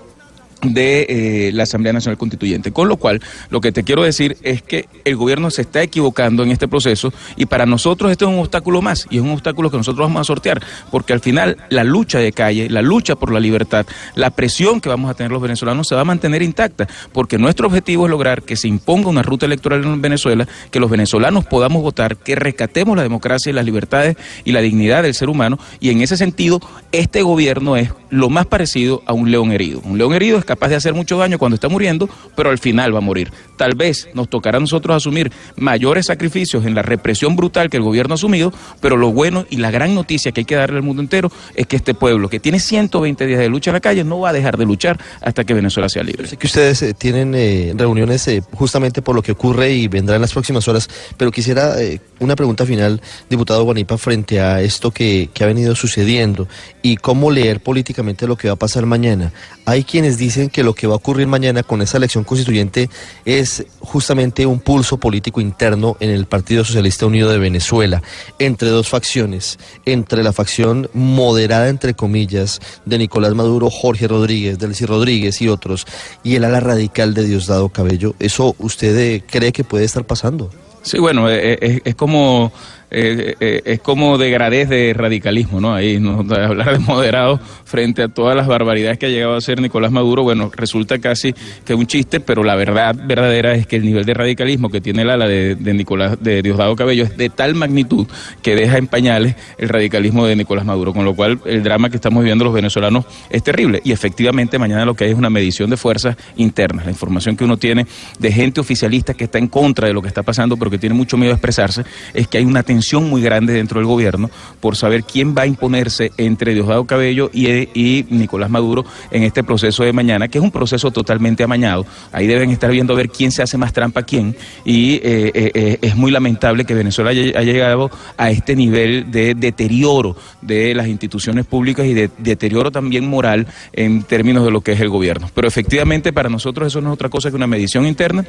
de 0.62 1.06
eh, 1.08 1.52
la 1.52 1.64
Asamblea 1.64 1.92
Nacional 1.92 2.18
Constituyente. 2.18 2.72
Con 2.72 2.88
lo 2.88 2.96
cual, 2.96 3.20
lo 3.50 3.60
que 3.60 3.72
te 3.72 3.84
quiero 3.84 4.02
decir 4.02 4.36
es 4.42 4.62
que 4.62 4.88
el 5.04 5.16
gobierno 5.16 5.50
se 5.50 5.62
está 5.62 5.82
equivocando 5.82 6.42
en 6.42 6.50
este 6.50 6.68
proceso 6.68 7.12
y 7.36 7.46
para 7.46 7.66
nosotros 7.66 8.10
esto 8.10 8.26
es 8.26 8.34
un 8.34 8.40
obstáculo 8.40 8.82
más 8.82 9.06
y 9.10 9.16
es 9.16 9.22
un 9.22 9.30
obstáculo 9.30 9.70
que 9.70 9.76
nosotros 9.76 10.06
vamos 10.06 10.20
a 10.20 10.24
sortear, 10.24 10.62
porque 10.90 11.12
al 11.12 11.20
final 11.20 11.56
la 11.70 11.84
lucha 11.84 12.18
de 12.18 12.32
calle, 12.32 12.68
la 12.68 12.82
lucha 12.82 13.14
por 13.16 13.32
la 13.32 13.40
libertad, 13.40 13.86
la 14.14 14.30
presión 14.30 14.80
que 14.80 14.88
vamos 14.88 15.10
a 15.10 15.14
tener 15.14 15.32
los 15.32 15.42
venezolanos 15.42 15.86
se 15.88 15.94
va 15.94 16.02
a 16.02 16.04
mantener 16.04 16.42
intacta, 16.42 16.88
porque 17.12 17.38
nuestro 17.38 17.66
objetivo 17.66 18.06
es 18.06 18.10
lograr 18.10 18.42
que 18.42 18.56
se 18.56 18.68
imponga 18.68 19.08
una 19.08 19.22
ruta 19.22 19.46
electoral 19.46 19.84
en 19.84 20.02
Venezuela, 20.02 20.46
que 20.70 20.80
los 20.80 20.90
venezolanos 20.90 21.44
podamos 21.46 21.82
votar, 21.82 22.16
que 22.16 22.34
rescatemos 22.34 22.96
la 22.96 23.02
democracia 23.02 23.50
y 23.50 23.52
las 23.52 23.64
libertades 23.64 24.16
y 24.44 24.52
la 24.52 24.60
dignidad 24.60 25.02
del 25.02 25.14
ser 25.14 25.28
humano 25.28 25.58
y 25.80 25.90
en 25.90 26.02
ese 26.02 26.16
sentido 26.16 26.60
este 26.92 27.22
gobierno 27.22 27.76
es 27.76 27.90
lo 28.10 28.30
más 28.30 28.46
parecido 28.46 29.02
a 29.06 29.12
un 29.12 29.30
león 29.30 29.52
herido. 29.52 29.80
Un 29.84 29.98
león 29.98 30.14
herido 30.14 30.38
es 30.38 30.44
capaz 30.44 30.68
de 30.68 30.76
hacer 30.76 30.94
mucho 30.94 31.18
daño 31.18 31.38
cuando 31.38 31.54
está 31.54 31.68
muriendo, 31.68 32.08
pero 32.34 32.50
al 32.50 32.58
final 32.58 32.94
va 32.94 32.98
a 32.98 33.02
morir. 33.02 33.30
Tal 33.56 33.74
vez 33.74 34.08
nos 34.14 34.28
tocará 34.28 34.58
a 34.58 34.60
nosotros 34.60 34.96
asumir 34.96 35.30
mayores 35.56 36.06
sacrificios 36.06 36.64
en 36.64 36.74
la 36.74 36.82
represión 36.82 37.36
brutal 37.36 37.68
que 37.68 37.76
el 37.76 37.82
gobierno 37.82 38.14
ha 38.14 38.16
asumido, 38.16 38.52
pero 38.80 38.96
lo 38.96 39.12
bueno 39.12 39.44
y 39.50 39.56
la 39.56 39.70
gran 39.70 39.94
noticia 39.94 40.32
que 40.32 40.40
hay 40.40 40.44
que 40.44 40.54
darle 40.54 40.76
al 40.76 40.82
mundo 40.82 41.02
entero 41.02 41.30
es 41.54 41.66
que 41.66 41.76
este 41.76 41.94
pueblo, 41.94 42.28
que 42.28 42.40
tiene 42.40 42.60
120 42.60 43.26
días 43.26 43.40
de 43.40 43.48
lucha 43.48 43.70
en 43.70 43.74
la 43.74 43.80
calle, 43.80 44.04
no 44.04 44.20
va 44.20 44.30
a 44.30 44.32
dejar 44.32 44.56
de 44.56 44.64
luchar 44.64 44.98
hasta 45.20 45.44
que 45.44 45.54
Venezuela 45.54 45.88
sea 45.88 46.02
libre. 46.02 46.28
Sé 46.28 46.36
que 46.36 46.46
ustedes 46.46 46.82
eh, 46.82 46.94
tienen 46.94 47.34
eh, 47.34 47.74
reuniones 47.76 48.26
eh, 48.28 48.42
justamente 48.52 49.02
por 49.02 49.14
lo 49.14 49.22
que 49.22 49.32
ocurre 49.32 49.72
y 49.72 49.88
vendrá 49.88 50.16
en 50.16 50.22
las 50.22 50.32
próximas 50.32 50.66
horas, 50.68 50.88
pero 51.16 51.30
quisiera 51.30 51.76
una 52.20 52.36
pregunta 52.36 52.66
final, 52.66 53.00
diputado 53.28 53.64
Guanipa, 53.64 53.98
frente 53.98 54.40
a 54.40 54.60
esto 54.60 54.90
que, 54.90 55.30
que 55.32 55.44
ha 55.44 55.46
venido 55.46 55.74
sucediendo 55.74 56.48
y 56.82 56.96
cómo 56.96 57.30
leer 57.30 57.60
políticamente 57.60 58.26
lo 58.26 58.36
que 58.36 58.48
va 58.48 58.54
a 58.54 58.58
pasar 58.58 58.86
mañana. 58.86 59.32
Hay 59.64 59.84
quienes 59.84 60.16
dicen 60.16 60.48
que 60.48 60.62
lo 60.62 60.74
que 60.74 60.86
va 60.86 60.94
a 60.94 60.96
ocurrir 60.96 61.26
mañana 61.26 61.62
con 61.62 61.82
esa 61.82 61.98
elección 61.98 62.24
constituyente 62.24 62.88
es 63.24 63.66
justamente 63.80 64.46
un 64.46 64.60
pulso 64.60 64.98
político 64.98 65.40
interno 65.40 65.96
en 66.00 66.10
el 66.10 66.26
Partido 66.26 66.64
Socialista 66.64 67.06
Unido 67.06 67.30
de 67.30 67.38
Venezuela, 67.38 68.02
entre 68.38 68.68
dos 68.70 68.88
facciones, 68.88 69.58
entre 69.84 70.22
la 70.22 70.32
facción 70.32 70.88
moderada, 70.94 71.68
entre 71.68 71.94
comillas, 71.94 72.60
de 72.84 72.98
Nicolás 72.98 73.34
Maduro, 73.34 73.70
Jorge 73.70 74.08
Rodríguez, 74.08 74.58
Delcy 74.58 74.86
Rodríguez 74.86 75.40
y 75.42 75.48
otros, 75.48 75.86
y 76.22 76.36
el 76.36 76.44
ala 76.44 76.60
radical 76.60 77.14
de 77.14 77.24
Diosdado 77.24 77.68
Cabello. 77.68 78.14
¿Eso 78.18 78.54
usted 78.58 78.96
eh, 78.96 79.22
cree 79.28 79.52
que 79.52 79.64
puede 79.64 79.84
estar 79.84 80.04
pasando? 80.04 80.50
Sí, 80.88 80.98
bueno, 80.98 81.28
eh, 81.28 81.58
es, 81.60 81.82
es 81.84 81.94
como 81.94 82.50
eh, 82.90 83.34
eh, 83.40 83.60
es 83.64 83.80
como 83.80 84.16
degradez 84.16 84.68
de 84.68 84.94
radicalismo, 84.94 85.60
¿no? 85.60 85.74
Ahí, 85.74 86.00
¿no? 86.00 86.20
Hablar 86.20 86.72
de 86.72 86.78
moderado 86.78 87.38
frente 87.64 88.02
a 88.02 88.08
todas 88.08 88.34
las 88.34 88.46
barbaridades 88.46 88.98
que 88.98 89.06
ha 89.06 89.08
llegado 89.10 89.34
a 89.34 89.38
hacer 89.38 89.60
Nicolás 89.60 89.92
Maduro, 89.92 90.22
bueno, 90.22 90.50
resulta 90.54 90.98
casi 90.98 91.34
que 91.66 91.74
un 91.74 91.86
chiste, 91.86 92.20
pero 92.20 92.42
la 92.42 92.54
verdad 92.54 92.94
verdadera 92.96 93.54
es 93.54 93.66
que 93.66 93.76
el 93.76 93.84
nivel 93.84 94.06
de 94.06 94.14
radicalismo 94.14 94.70
que 94.70 94.80
tiene 94.80 95.02
el 95.02 95.10
ala 95.10 95.28
de, 95.28 95.54
de 95.54 95.74
Nicolás, 95.74 96.16
de 96.20 96.40
Diosdado 96.40 96.74
Cabello 96.76 97.04
es 97.04 97.16
de 97.16 97.28
tal 97.28 97.54
magnitud 97.54 98.06
que 98.42 98.56
deja 98.56 98.78
en 98.78 98.86
pañales 98.86 99.36
el 99.58 99.68
radicalismo 99.68 100.26
de 100.26 100.36
Nicolás 100.36 100.64
Maduro, 100.64 100.94
con 100.94 101.04
lo 101.04 101.14
cual 101.14 101.38
el 101.44 101.62
drama 101.62 101.90
que 101.90 101.96
estamos 101.96 102.22
viviendo 102.22 102.44
los 102.44 102.54
venezolanos 102.54 103.04
es 103.28 103.42
terrible. 103.42 103.82
Y 103.84 103.92
efectivamente 103.92 104.58
mañana 104.58 104.86
lo 104.86 104.94
que 104.94 105.04
hay 105.04 105.10
es 105.10 105.18
una 105.18 105.30
medición 105.30 105.68
de 105.68 105.76
fuerzas 105.76 106.16
internas, 106.36 106.86
la 106.86 106.90
información 106.90 107.36
que 107.36 107.44
uno 107.44 107.58
tiene 107.58 107.86
de 108.18 108.32
gente 108.32 108.60
oficialista 108.60 109.12
que 109.12 109.24
está 109.24 109.38
en 109.38 109.48
contra 109.48 109.88
de 109.88 109.92
lo 109.92 110.00
que 110.00 110.08
está 110.08 110.22
pasando, 110.22 110.56
pero 110.56 110.70
que 110.70 110.78
tiene 110.78 110.94
mucho 110.94 111.18
miedo 111.18 111.32
a 111.32 111.36
expresarse, 111.36 111.84
es 112.14 112.28
que 112.28 112.38
hay 112.38 112.44
una 112.44 112.62
tensión 112.62 112.77
muy 113.00 113.22
grande 113.22 113.52
dentro 113.52 113.80
del 113.80 113.86
gobierno 113.86 114.30
por 114.60 114.76
saber 114.76 115.04
quién 115.04 115.34
va 115.36 115.42
a 115.42 115.46
imponerse 115.46 116.12
entre 116.16 116.54
Diosdado 116.54 116.84
Cabello 116.84 117.30
y, 117.32 118.04
Nicolás 118.10 118.50
Maduro 118.50 118.84
en 119.10 119.22
este 119.22 119.44
proceso 119.44 119.84
de 119.84 119.92
mañana, 119.92 120.28
que 120.28 120.38
es 120.38 120.44
un 120.44 120.50
proceso 120.50 120.90
totalmente 120.90 121.42
amañado. 121.42 121.86
Ahí 122.12 122.26
deben 122.26 122.50
estar 122.50 122.70
viendo 122.70 122.92
a 122.92 122.96
ver 122.96 123.10
quién 123.10 123.30
se 123.30 123.42
hace 123.42 123.58
más 123.58 123.72
trampa 123.72 124.00
a 124.00 124.02
quién 124.04 124.36
y 124.64 124.94
eh, 124.94 125.00
eh, 125.34 125.50
eh, 125.54 125.78
es 125.82 125.96
muy 125.96 126.10
lamentable 126.10 126.64
que 126.64 126.74
Venezuela 126.74 127.10
haya, 127.10 127.42
llegado 127.42 127.90
a 128.16 128.30
este 128.30 128.54
nivel 128.54 129.10
de 129.10 129.34
deterioro 129.34 130.16
de 130.42 130.74
las 130.74 130.88
instituciones 130.88 131.46
públicas 131.46 131.86
y 131.86 131.94
de 131.94 132.10
deterioro 132.18 132.70
también 132.70 133.08
moral 133.08 133.46
en 133.72 134.02
términos 134.02 134.44
de 134.44 134.50
lo 134.50 134.60
que 134.60 134.72
es 134.72 134.80
el 134.80 134.88
gobierno. 134.88 135.30
Pero 135.34 135.48
efectivamente 135.48 136.12
para 136.12 136.28
nosotros 136.28 136.68
eso 136.68 136.80
no 136.80 136.90
es 136.90 136.94
otra 136.94 137.08
cosa 137.08 137.30
que 137.30 137.36
una 137.36 137.46
medición 137.46 137.86
interna 137.86 138.24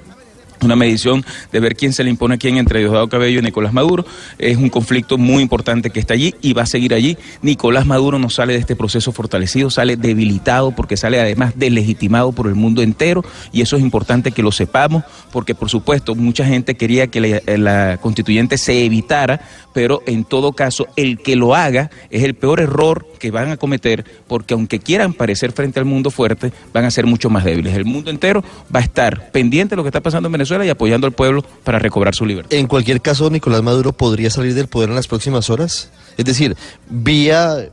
una 0.64 0.76
medición 0.76 1.26
de 1.52 1.60
ver 1.60 1.76
quién 1.76 1.94
se 1.94 2.04
le 2.04 2.10
impone 2.10 2.36
a 2.36 2.38
quién 2.38 2.58
entre 2.58 2.80
Diosdado 2.80 3.08
Cabello 3.10 3.40
y 3.40 3.44
Nicolás 3.44 3.74
Maduro. 3.74 4.06
Es 4.38 4.58
un 4.58 4.70
conflicto 4.70 5.18
muy 5.18 5.42
importante 5.42 5.90
que 5.90 6.00
está 6.00 6.14
allí 6.14 6.36
y 6.42 6.54
va 6.54 6.64
a 6.64 6.66
seguir 6.66 6.94
allí. 6.94 7.18
Nicolás 7.42 7.86
Maduro 7.86 8.20
no 8.20 8.30
sale 8.30 8.54
de 8.54 8.60
este 8.60 8.76
proceso 8.76 9.12
fortalecido, 9.12 9.70
sale 9.70 9.98
debilitado 9.98 10.72
porque 10.72 10.98
sale 10.98 11.20
además 11.20 11.54
deslegitimado 11.56 12.32
por 12.32 12.48
el 12.48 12.56
mundo 12.56 12.82
entero 12.82 13.24
y 13.52 13.62
eso 13.62 13.76
es 13.76 13.82
importante 13.82 14.32
que 14.32 14.44
lo 14.44 14.52
sepamos 14.52 15.04
porque 15.32 15.56
por 15.56 15.70
supuesto 15.70 16.16
mucha 16.16 16.46
gente 16.46 16.76
quería 16.76 17.08
que 17.08 17.22
la, 17.22 17.58
la 17.58 17.98
constituyente 17.98 18.58
se 18.58 18.86
evitara, 18.86 19.42
pero 19.74 20.02
en 20.06 20.24
todo 20.24 20.54
caso 20.54 20.88
el 20.96 21.20
que 21.20 21.36
lo 21.36 21.56
haga 21.56 21.90
es 22.10 22.24
el 22.24 22.36
peor 22.36 22.60
error 22.60 23.08
que 23.20 23.32
van 23.32 23.52
a 23.52 23.58
cometer 23.58 24.06
porque 24.28 24.54
aunque 24.54 24.80
quieran 24.80 25.14
parecer 25.14 25.52
frente 25.52 25.80
al 25.80 25.86
mundo 25.86 26.10
fuerte, 26.10 26.52
van 26.74 26.86
a 26.86 26.92
ser 26.92 27.06
mucho 27.06 27.30
más 27.30 27.44
débiles. 27.44 27.76
El 27.76 27.86
mundo 27.86 28.10
entero 28.10 28.44
va 28.74 28.80
a 28.80 28.84
estar 28.84 29.32
pendiente 29.32 29.72
de 29.72 29.76
lo 29.78 29.84
que 29.84 29.90
está 29.90 30.02
pasando 30.02 30.28
en 30.28 30.34
Venezuela 30.34 30.66
y 30.66 30.70
apoyando 30.70 31.06
al 31.06 31.14
pueblo 31.14 31.44
para 31.64 31.80
recobrar 31.80 32.16
su 32.16 32.26
libertad. 32.26 32.58
En 32.58 32.68
cualquier 32.68 33.02
caso, 33.02 33.30
Nicolás 33.30 33.62
Maduro 33.62 33.94
podría 33.94 34.30
salir 34.30 34.54
del 34.56 34.68
poder 34.68 34.90
en 34.90 34.96
las 34.96 35.08
próximas 35.08 35.50
horas. 35.50 35.92
Es 36.18 36.26
decir, 36.26 36.56
vía 36.90 37.70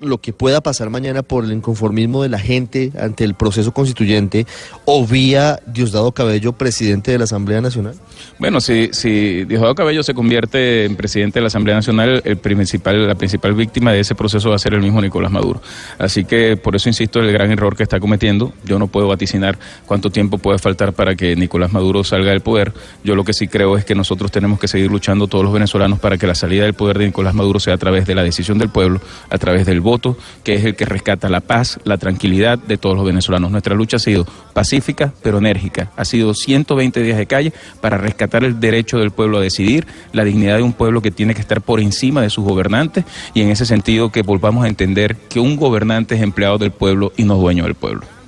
lo 0.00 0.18
que 0.18 0.32
pueda 0.32 0.60
pasar 0.60 0.90
mañana 0.90 1.22
por 1.22 1.44
el 1.44 1.52
inconformismo 1.52 2.22
de 2.22 2.28
la 2.28 2.38
gente 2.38 2.92
ante 2.98 3.24
el 3.24 3.34
proceso 3.34 3.72
constituyente 3.72 4.46
o 4.84 5.06
vía 5.06 5.60
Diosdado 5.66 6.12
Cabello, 6.12 6.52
presidente 6.52 7.12
de 7.12 7.18
la 7.18 7.24
Asamblea 7.24 7.60
Nacional? 7.60 7.94
Bueno, 8.38 8.60
si, 8.60 8.88
si 8.92 9.44
Diosdado 9.44 9.74
Cabello 9.74 10.02
se 10.02 10.14
convierte 10.14 10.84
en 10.84 10.96
presidente 10.96 11.38
de 11.38 11.42
la 11.42 11.48
Asamblea 11.48 11.76
Nacional, 11.76 12.22
el 12.24 12.36
principal, 12.38 13.06
la 13.06 13.14
principal 13.14 13.54
víctima 13.54 13.92
de 13.92 14.00
ese 14.00 14.14
proceso 14.14 14.50
va 14.50 14.56
a 14.56 14.58
ser 14.58 14.74
el 14.74 14.80
mismo 14.80 15.00
Nicolás 15.00 15.30
Maduro. 15.30 15.60
Así 15.98 16.24
que 16.24 16.56
por 16.56 16.76
eso 16.76 16.88
insisto 16.88 17.18
en 17.18 17.26
el 17.26 17.32
gran 17.32 17.50
error 17.50 17.76
que 17.76 17.82
está 17.82 18.00
cometiendo. 18.00 18.52
Yo 18.64 18.78
no 18.78 18.86
puedo 18.86 19.08
vaticinar 19.08 19.58
cuánto 19.86 20.10
tiempo 20.10 20.38
puede 20.38 20.58
faltar 20.58 20.92
para 20.92 21.14
que 21.14 21.36
Nicolás 21.36 21.72
Maduro 21.72 22.04
salga 22.04 22.30
del 22.30 22.40
poder. 22.40 22.72
Yo 23.04 23.14
lo 23.14 23.24
que 23.24 23.32
sí 23.32 23.48
creo 23.48 23.76
es 23.76 23.84
que 23.84 23.94
nosotros 23.94 24.30
tenemos 24.30 24.58
que 24.58 24.68
seguir 24.68 24.90
luchando 24.90 25.26
todos 25.26 25.44
los 25.44 25.52
venezolanos 25.52 25.98
para 25.98 26.16
que 26.16 26.26
la 26.26 26.34
salida 26.34 26.64
del 26.64 26.74
poder 26.74 26.98
de 26.98 27.06
Nicolás 27.06 27.34
Maduro 27.34 27.60
sea 27.60 27.74
a 27.74 27.78
través 27.78 28.06
de 28.06 28.14
la 28.14 28.22
decisión 28.22 28.58
del 28.58 28.70
pueblo, 28.70 29.00
a 29.28 29.38
través 29.38 29.66
del 29.66 29.80
voto, 29.80 29.89
que 30.44 30.54
es 30.54 30.64
el 30.64 30.76
que 30.76 30.84
rescata 30.84 31.28
la 31.28 31.40
paz, 31.40 31.78
la 31.84 31.98
tranquilidad 31.98 32.58
de 32.58 32.78
todos 32.78 32.96
los 32.96 33.04
venezolanos. 33.04 33.50
Nuestra 33.50 33.74
lucha 33.74 33.96
ha 33.96 34.00
sido 34.00 34.26
pacífica, 34.52 35.12
pero 35.22 35.38
enérgica. 35.38 35.90
Ha 35.96 36.04
sido 36.04 36.34
120 36.34 37.02
días 37.02 37.18
de 37.18 37.26
calle 37.26 37.52
para 37.80 37.98
rescatar 37.98 38.44
el 38.44 38.60
derecho 38.60 38.98
del 38.98 39.10
pueblo 39.10 39.38
a 39.38 39.42
decidir, 39.42 39.86
la 40.12 40.24
dignidad 40.24 40.56
de 40.56 40.62
un 40.62 40.72
pueblo 40.72 41.02
que 41.02 41.10
tiene 41.10 41.34
que 41.34 41.40
estar 41.40 41.60
por 41.60 41.80
encima 41.80 42.22
de 42.22 42.30
sus 42.30 42.44
gobernantes 42.44 43.04
y 43.34 43.42
en 43.42 43.50
ese 43.50 43.66
sentido 43.66 44.10
que 44.10 44.22
volvamos 44.22 44.64
a 44.64 44.68
entender 44.68 45.16
que 45.28 45.40
un 45.40 45.56
gobernante 45.56 46.14
es 46.14 46.22
empleado 46.22 46.58
del 46.58 46.70
pueblo 46.70 47.12
y 47.16 47.24
no 47.24 47.36
dueño 47.36 47.64
del 47.64 47.74
pueblo. 47.74 48.19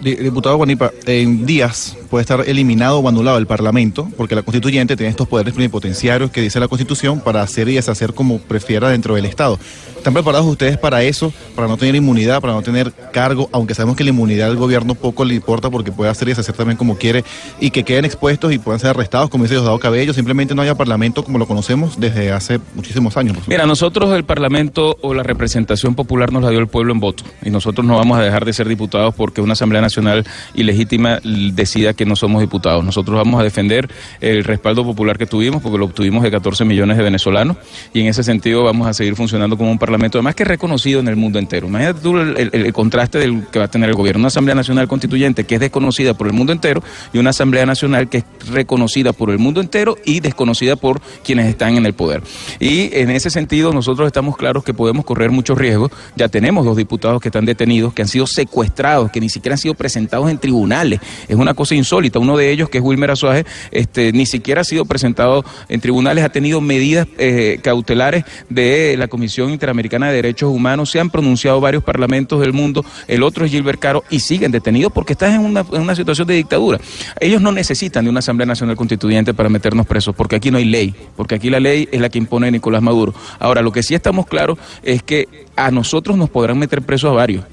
Diputado 0.00 0.56
Guanipa, 0.56 0.92
en 1.06 1.44
días 1.44 1.96
puede 2.08 2.22
estar 2.22 2.48
eliminado 2.48 2.98
o 2.98 3.08
anulado 3.08 3.38
el 3.38 3.46
Parlamento, 3.46 4.08
porque 4.16 4.34
la 4.34 4.42
constituyente 4.42 4.96
tiene 4.96 5.10
estos 5.10 5.28
poderes 5.28 5.54
plenipotenciarios 5.54 6.30
que 6.30 6.40
dice 6.40 6.60
la 6.60 6.68
Constitución 6.68 7.20
para 7.20 7.42
hacer 7.42 7.68
y 7.68 7.74
deshacer 7.74 8.14
como 8.14 8.38
prefiera 8.38 8.90
dentro 8.90 9.14
del 9.14 9.24
Estado. 9.24 9.58
¿Están 9.96 10.14
preparados 10.14 10.46
ustedes 10.46 10.78
para 10.78 11.02
eso, 11.02 11.32
para 11.56 11.66
no 11.66 11.76
tener 11.76 11.96
inmunidad, 11.96 12.40
para 12.40 12.52
no 12.52 12.62
tener 12.62 12.92
cargo, 13.12 13.50
aunque 13.52 13.74
sabemos 13.74 13.96
que 13.96 14.04
la 14.04 14.10
inmunidad 14.10 14.46
del 14.46 14.56
gobierno 14.56 14.94
poco 14.94 15.24
le 15.24 15.34
importa 15.34 15.70
porque 15.70 15.90
puede 15.90 16.08
hacer 16.10 16.28
y 16.28 16.30
deshacer 16.30 16.54
también 16.54 16.76
como 16.76 16.96
quiere 16.96 17.24
y 17.60 17.70
que 17.70 17.82
queden 17.82 18.04
expuestos 18.04 18.52
y 18.52 18.58
puedan 18.58 18.78
ser 18.78 18.90
arrestados, 18.90 19.28
como 19.28 19.44
dice 19.44 19.56
Diosdado 19.56 19.78
Cabello, 19.80 20.14
simplemente 20.14 20.54
no 20.54 20.62
haya 20.62 20.76
Parlamento 20.76 21.24
como 21.24 21.38
lo 21.38 21.46
conocemos 21.46 21.98
desde 21.98 22.30
hace 22.30 22.60
muchísimos 22.76 23.16
años? 23.16 23.36
Mira, 23.48 23.66
nosotros 23.66 24.14
el 24.14 24.24
Parlamento 24.24 24.96
o 25.02 25.14
la 25.14 25.24
representación 25.24 25.96
popular 25.96 26.32
nos 26.32 26.44
la 26.44 26.50
dio 26.50 26.60
el 26.60 26.68
pueblo 26.68 26.92
en 26.92 27.00
voto 27.00 27.24
y 27.42 27.50
nosotros 27.50 27.84
no 27.84 27.96
vamos 27.96 28.18
a 28.18 28.22
dejar 28.22 28.44
de 28.44 28.52
ser 28.52 28.68
diputados 28.68 29.14
porque 29.16 29.40
una 29.40 29.54
Asamblea 29.54 29.82
Nacional 29.88 30.24
ilegítima 30.54 31.18
decida 31.24 31.94
que 31.94 32.04
no 32.04 32.14
somos 32.14 32.40
diputados. 32.40 32.84
Nosotros 32.84 33.16
vamos 33.16 33.40
a 33.40 33.42
defender 33.42 33.88
el 34.20 34.44
respaldo 34.44 34.84
popular 34.84 35.16
que 35.18 35.26
tuvimos, 35.26 35.62
porque 35.62 35.78
lo 35.78 35.86
obtuvimos 35.86 36.22
de 36.22 36.30
14 36.30 36.64
millones 36.64 36.96
de 36.96 37.02
venezolanos, 37.02 37.56
y 37.94 38.00
en 38.00 38.06
ese 38.06 38.22
sentido 38.22 38.64
vamos 38.64 38.86
a 38.86 38.92
seguir 38.92 39.16
funcionando 39.16 39.56
como 39.56 39.70
un 39.70 39.78
parlamento, 39.78 40.18
además 40.18 40.34
que 40.34 40.44
reconocido 40.44 41.00
en 41.00 41.08
el 41.08 41.16
mundo 41.16 41.38
entero. 41.38 41.66
Imagínate 41.68 42.00
tú 42.00 42.18
el- 42.18 42.50
el 42.52 42.72
contraste 42.72 43.18
del 43.18 43.46
que 43.50 43.58
va 43.58 43.64
a 43.66 43.70
tener 43.70 43.88
el 43.88 43.94
gobierno, 43.96 44.20
una 44.20 44.28
Asamblea 44.28 44.54
Nacional 44.54 44.86
Constituyente 44.88 45.44
que 45.44 45.54
es 45.54 45.60
desconocida 45.60 46.14
por 46.14 46.26
el 46.26 46.32
mundo 46.32 46.52
entero 46.52 46.82
y 47.12 47.18
una 47.18 47.30
Asamblea 47.30 47.64
Nacional 47.66 48.08
que 48.08 48.18
es 48.18 48.24
reconocida 48.50 49.12
por 49.12 49.30
el 49.30 49.38
mundo 49.38 49.60
entero 49.60 49.96
y 50.04 50.20
desconocida 50.20 50.76
por 50.76 51.00
quienes 51.24 51.46
están 51.46 51.76
en 51.76 51.86
el 51.86 51.94
poder. 51.94 52.22
Y 52.60 52.90
en 52.94 53.10
ese 53.10 53.30
sentido 53.30 53.72
nosotros 53.72 54.06
estamos 54.06 54.36
claros 54.36 54.64
que 54.64 54.74
podemos 54.74 55.04
correr 55.04 55.30
muchos 55.30 55.56
riesgos. 55.56 55.90
Ya 56.16 56.28
tenemos 56.28 56.64
dos 56.64 56.76
diputados 56.76 57.20
que 57.22 57.28
están 57.28 57.44
detenidos, 57.46 57.94
que 57.94 58.02
han 58.02 58.08
sido 58.08 58.26
secuestrados, 58.26 59.10
que 59.10 59.20
ni 59.20 59.28
siquiera 59.28 59.54
han 59.54 59.58
sido 59.58 59.74
presentados 59.78 60.30
en 60.30 60.36
tribunales. 60.38 61.00
Es 61.28 61.36
una 61.36 61.54
cosa 61.54 61.74
insólita. 61.74 62.18
Uno 62.18 62.36
de 62.36 62.50
ellos, 62.50 62.68
que 62.68 62.78
es 62.78 62.84
Wilmer 62.84 63.12
Azuaje, 63.12 63.46
este, 63.70 64.12
ni 64.12 64.26
siquiera 64.26 64.60
ha 64.60 64.64
sido 64.64 64.84
presentado 64.84 65.44
en 65.68 65.80
tribunales, 65.80 66.24
ha 66.24 66.28
tenido 66.28 66.60
medidas 66.60 67.06
eh, 67.16 67.60
cautelares 67.62 68.24
de 68.50 68.96
la 68.98 69.08
Comisión 69.08 69.50
Interamericana 69.50 70.08
de 70.08 70.16
Derechos 70.16 70.50
Humanos. 70.50 70.90
Se 70.90 71.00
han 71.00 71.08
pronunciado 71.08 71.60
varios 71.60 71.82
parlamentos 71.82 72.40
del 72.40 72.52
mundo. 72.52 72.84
El 73.06 73.22
otro 73.22 73.44
es 73.44 73.50
Gilbert 73.50 73.80
Caro 73.80 74.04
y 74.10 74.20
siguen 74.20 74.52
detenidos 74.52 74.92
porque 74.92 75.14
están 75.14 75.32
en 75.32 75.40
una, 75.40 75.64
en 75.72 75.80
una 75.80 75.94
situación 75.94 76.26
de 76.26 76.34
dictadura. 76.34 76.78
Ellos 77.20 77.40
no 77.40 77.52
necesitan 77.52 78.04
de 78.04 78.10
una 78.10 78.18
Asamblea 78.18 78.46
Nacional 78.46 78.76
Constituyente 78.76 79.32
para 79.32 79.48
meternos 79.48 79.86
presos, 79.86 80.14
porque 80.14 80.36
aquí 80.36 80.50
no 80.50 80.58
hay 80.58 80.64
ley, 80.64 80.94
porque 81.16 81.36
aquí 81.36 81.50
la 81.50 81.60
ley 81.60 81.88
es 81.90 82.00
la 82.00 82.08
que 82.08 82.18
impone 82.18 82.50
Nicolás 82.50 82.82
Maduro. 82.82 83.14
Ahora, 83.38 83.62
lo 83.62 83.72
que 83.72 83.82
sí 83.82 83.94
estamos 83.94 84.26
claros 84.26 84.58
es 84.82 85.02
que 85.02 85.28
a 85.56 85.70
nosotros 85.70 86.16
nos 86.16 86.30
podrán 86.30 86.58
meter 86.58 86.82
presos 86.82 87.10
a 87.10 87.14
varios 87.14 87.44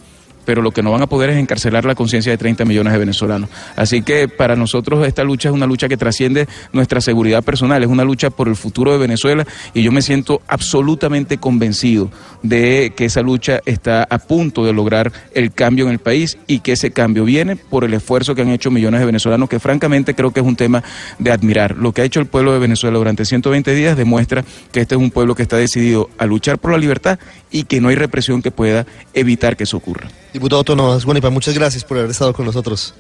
pero 0.46 0.62
lo 0.62 0.72
que 0.72 0.84
no 0.84 0.92
van 0.92 1.02
a 1.02 1.08
poder 1.08 1.32
es 1.32 1.38
encarcelar 1.38 1.86
la 1.86 1.96
conciencia 1.96 2.32
de 2.32 2.38
30 2.38 2.66
millones 2.66 2.94
de 2.94 3.00
venezolanos. 3.00 3.50
Así 3.76 4.02
que 4.02 4.28
para 4.28 4.56
nosotros 4.56 5.06
esta 5.06 5.24
lucha 5.24 5.50
es 5.50 5.56
una 5.56 5.66
lucha 5.66 5.88
que 5.88 5.98
trasciende 5.98 6.48
nuestra 6.72 7.02
seguridad 7.02 7.44
personal, 7.44 7.84
es 7.84 7.90
una 7.90 8.04
lucha 8.04 8.30
por 8.30 8.48
el 8.48 8.56
futuro 8.56 8.92
de 8.92 8.98
Venezuela 8.98 9.46
y 9.74 9.84
yo 9.84 9.92
me 9.92 10.02
siento 10.02 10.42
absolutamente 10.48 11.38
convencido 11.38 12.12
de 12.44 12.94
que 12.96 13.06
esa 13.06 13.22
lucha 13.22 13.62
está 13.66 14.04
a 14.04 14.20
punto 14.20 14.66
de 14.66 14.74
lograr 14.74 15.12
el 15.34 15.52
cambio 15.52 15.86
en 15.86 15.92
el 15.92 16.00
país 16.00 16.38
y 16.48 16.60
que 16.60 16.74
ese 16.74 16.92
cambio 16.92 17.26
viene 17.26 17.56
por 17.56 17.84
el 17.84 17.94
esfuerzo 17.94 18.36
que 18.36 18.42
han 18.42 18.50
hecho 18.50 18.72
millones 18.72 19.00
de 19.00 19.06
venezolanos, 19.06 19.50
que 19.50 19.60
francamente 19.60 20.14
creo 20.14 20.32
que 20.32 20.40
es 20.40 20.46
un 20.46 20.56
tema 20.56 20.84
de 21.20 21.32
admirar. 21.32 21.78
Lo 21.78 21.92
que 21.92 22.02
ha 22.02 22.06
hecho 22.06 22.20
el 22.20 22.28
pueblo 22.28 22.54
de 22.54 22.60
Venezuela 22.60 22.98
durante 22.98 23.26
120 23.26 23.74
días 23.74 23.98
demuestra 23.98 24.44
que 24.72 24.82
este 24.82 24.96
es 24.96 25.02
un 25.02 25.12
pueblo 25.12 25.36
que 25.36 25.44
está 25.44 25.58
decidido 25.58 26.10
a 26.18 26.26
luchar 26.26 26.60
por 26.60 26.72
la 26.72 26.78
libertad 26.78 27.20
y 27.52 27.64
que 27.64 27.82
no 27.82 27.90
hay 27.90 27.96
represión 27.96 28.42
que 28.42 28.52
pueda 28.52 28.86
evitar 29.14 29.58
que 29.58 29.64
eso 29.64 29.78
ocurra. 29.78 30.10
Diputado 30.36 30.66
Tomás 30.66 31.06
Guanipa, 31.06 31.30
muchas 31.30 31.54
gracias 31.54 31.86
por 31.86 31.98
haber 31.98 32.12
estado 32.12 32.34
con 32.34 32.46
nosotros. 32.46 32.94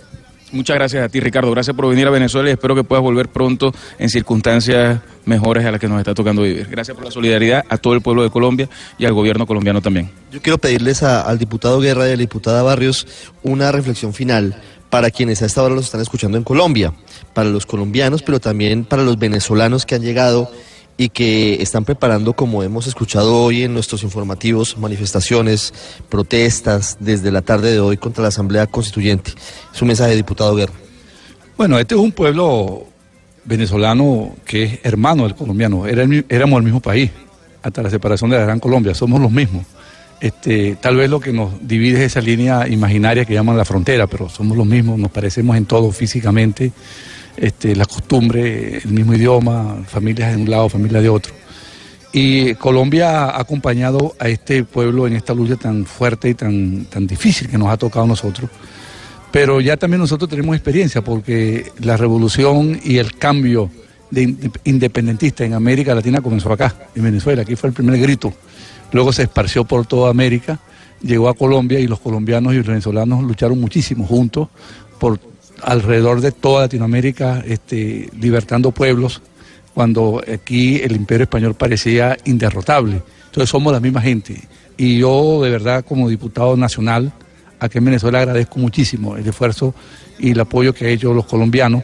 Muchas 0.53 0.77
gracias 0.77 1.03
a 1.03 1.09
ti, 1.09 1.19
Ricardo. 1.19 1.51
Gracias 1.51 1.75
por 1.75 1.89
venir 1.89 2.07
a 2.07 2.09
Venezuela 2.09 2.47
y 2.49 2.53
espero 2.53 2.75
que 2.75 2.85
puedas 2.85 3.03
volver 3.03 3.27
pronto 3.27 3.73
en 3.99 4.09
circunstancias 4.09 5.01
mejores 5.25 5.65
a 5.65 5.71
las 5.71 5.81
que 5.81 5.89
nos 5.89 5.99
está 5.99 6.13
tocando 6.13 6.43
vivir. 6.43 6.65
Gracias 6.69 6.95
por 6.95 7.03
la 7.03 7.11
solidaridad 7.11 7.65
a 7.67 7.77
todo 7.77 7.93
el 7.93 7.99
pueblo 7.99 8.23
de 8.23 8.29
Colombia 8.29 8.69
y 8.97 9.05
al 9.05 9.11
gobierno 9.11 9.45
colombiano 9.45 9.81
también. 9.81 10.09
Yo 10.31 10.41
quiero 10.41 10.57
pedirles 10.59 11.03
a- 11.03 11.23
al 11.23 11.37
diputado 11.37 11.81
Guerra 11.81 12.05
y 12.07 12.11
a 12.11 12.15
la 12.15 12.19
diputada 12.21 12.63
Barrios 12.63 13.05
una 13.43 13.69
reflexión 13.73 14.13
final 14.13 14.55
para 14.89 15.11
quienes 15.11 15.41
a 15.41 15.45
esta 15.45 15.61
hora 15.61 15.75
los 15.75 15.83
están 15.83 15.99
escuchando 15.99 16.37
en 16.37 16.45
Colombia, 16.45 16.93
para 17.33 17.49
los 17.49 17.65
colombianos, 17.65 18.21
pero 18.21 18.39
también 18.39 18.85
para 18.85 19.03
los 19.03 19.19
venezolanos 19.19 19.85
que 19.85 19.95
han 19.95 20.03
llegado 20.03 20.49
y 20.97 21.09
que 21.09 21.61
están 21.61 21.83
preparando, 21.83 22.33
como 22.33 22.63
hemos 22.63 22.87
escuchado 22.87 23.37
hoy 23.37 23.63
en 23.63 23.73
nuestros 23.73 24.03
informativos, 24.03 24.77
manifestaciones, 24.77 25.73
protestas 26.09 26.97
desde 26.99 27.31
la 27.31 27.41
tarde 27.41 27.71
de 27.71 27.79
hoy 27.79 27.97
contra 27.97 28.21
la 28.21 28.29
Asamblea 28.29 28.67
Constituyente. 28.67 29.31
Su 29.73 29.85
mensaje, 29.85 30.15
diputado 30.15 30.55
Guerra. 30.55 30.73
Bueno, 31.57 31.77
este 31.79 31.95
es 31.95 32.01
un 32.01 32.11
pueblo 32.11 32.85
venezolano 33.43 34.35
que 34.45 34.63
es 34.63 34.79
hermano 34.83 35.23
del 35.23 35.35
colombiano. 35.35 35.85
Éramos 35.85 36.57
el 36.57 36.63
mismo 36.63 36.79
país 36.79 37.11
hasta 37.61 37.81
la 37.81 37.89
separación 37.89 38.29
de 38.29 38.37
la 38.37 38.43
Gran 38.43 38.59
Colombia. 38.59 38.93
Somos 38.93 39.19
los 39.19 39.31
mismos. 39.31 39.65
Este, 40.21 40.77
tal 40.79 40.95
vez 40.95 41.09
lo 41.09 41.19
que 41.19 41.33
nos 41.33 41.67
divide 41.67 41.99
es 41.99 42.11
esa 42.11 42.21
línea 42.21 42.67
imaginaria 42.67 43.25
que 43.25 43.33
llaman 43.33 43.57
la 43.57 43.65
frontera, 43.65 44.07
pero 44.07 44.29
somos 44.29 44.57
los 44.57 44.65
mismos, 44.65 44.97
nos 44.97 45.11
parecemos 45.11 45.57
en 45.57 45.65
todo 45.65 45.91
físicamente, 45.91 46.71
este, 47.37 47.75
la 47.75 47.85
costumbre, 47.85 48.77
el 48.77 48.91
mismo 48.91 49.13
idioma, 49.13 49.83
familias 49.87 50.35
de 50.35 50.41
un 50.41 50.49
lado, 50.49 50.69
familias 50.69 51.03
de 51.03 51.09
otro. 51.09 51.33
Y 52.13 52.53
Colombia 52.55 53.25
ha 53.25 53.41
acompañado 53.41 54.15
a 54.19 54.29
este 54.29 54.63
pueblo 54.63 55.05
en 55.05 55.13
esta 55.13 55.33
lucha 55.33 55.57
tan 55.57 55.85
fuerte 55.85 56.29
y 56.29 56.33
tan, 56.33 56.85
tan 56.85 57.05
difícil 57.05 57.49
que 57.49 57.57
nos 57.57 57.67
ha 57.67 57.77
tocado 57.77 58.05
a 58.05 58.07
nosotros. 58.07 58.49
Pero 59.31 59.59
ya 59.59 59.75
también 59.75 59.99
nosotros 59.99 60.29
tenemos 60.29 60.55
experiencia 60.55 61.03
porque 61.03 61.71
la 61.81 61.97
revolución 61.97 62.79
y 62.83 62.99
el 62.99 63.17
cambio 63.17 63.69
de 64.11 64.21
in- 64.21 64.51
independentista 64.63 65.43
en 65.43 65.53
América 65.53 65.93
Latina 65.93 66.21
comenzó 66.21 66.53
acá, 66.53 66.73
en 66.95 67.03
Venezuela. 67.03 67.41
Aquí 67.41 67.57
fue 67.57 67.67
el 67.67 67.73
primer 67.73 67.99
grito. 67.99 68.33
Luego 68.93 69.11
se 69.11 69.23
esparció 69.23 69.65
por 69.65 69.85
toda 69.85 70.09
América, 70.09 70.59
llegó 71.01 71.27
a 71.27 71.33
Colombia 71.33 71.81
y 71.81 71.87
los 71.87 71.99
colombianos 71.99 72.53
y 72.53 72.57
los 72.57 72.67
venezolanos 72.67 73.23
lucharon 73.23 73.59
muchísimo 73.59 74.05
juntos 74.05 74.47
por 74.99 75.19
alrededor 75.61 76.21
de 76.21 76.31
toda 76.31 76.63
Latinoamérica, 76.63 77.43
este, 77.45 78.09
libertando 78.19 78.71
pueblos, 78.71 79.21
cuando 79.73 80.23
aquí 80.33 80.77
el 80.81 80.95
imperio 80.95 81.23
español 81.23 81.53
parecía 81.53 82.17
inderrotable. 82.25 83.01
Entonces 83.25 83.49
somos 83.49 83.73
la 83.73 83.79
misma 83.79 84.01
gente. 84.01 84.41
Y 84.77 84.99
yo 84.99 85.41
de 85.43 85.49
verdad 85.49 85.83
como 85.85 86.07
diputado 86.09 86.55
nacional, 86.55 87.11
aquí 87.59 87.77
en 87.77 87.85
Venezuela 87.85 88.19
agradezco 88.19 88.59
muchísimo 88.59 89.17
el 89.17 89.27
esfuerzo 89.27 89.73
y 90.17 90.31
el 90.31 90.39
apoyo 90.39 90.73
que 90.73 90.85
han 90.85 90.91
hecho 90.91 91.13
los 91.13 91.25
colombianos, 91.25 91.83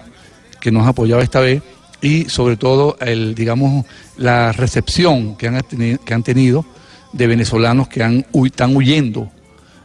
que 0.60 0.72
nos 0.72 0.84
han 0.84 0.90
apoyado 0.90 1.22
esta 1.22 1.40
vez, 1.42 1.62
y 2.02 2.26
sobre 2.26 2.58
todo 2.58 2.98
el, 3.00 3.36
digamos, 3.36 3.86
la 4.18 4.52
recepción 4.52 5.36
que 5.36 5.48
han, 5.48 5.62
que 6.04 6.14
han 6.14 6.24
tenido 6.24 6.66
de 7.14 7.28
venezolanos 7.28 7.88
que 7.88 8.04
han, 8.04 8.26
están 8.46 8.76
huyendo 8.76 9.30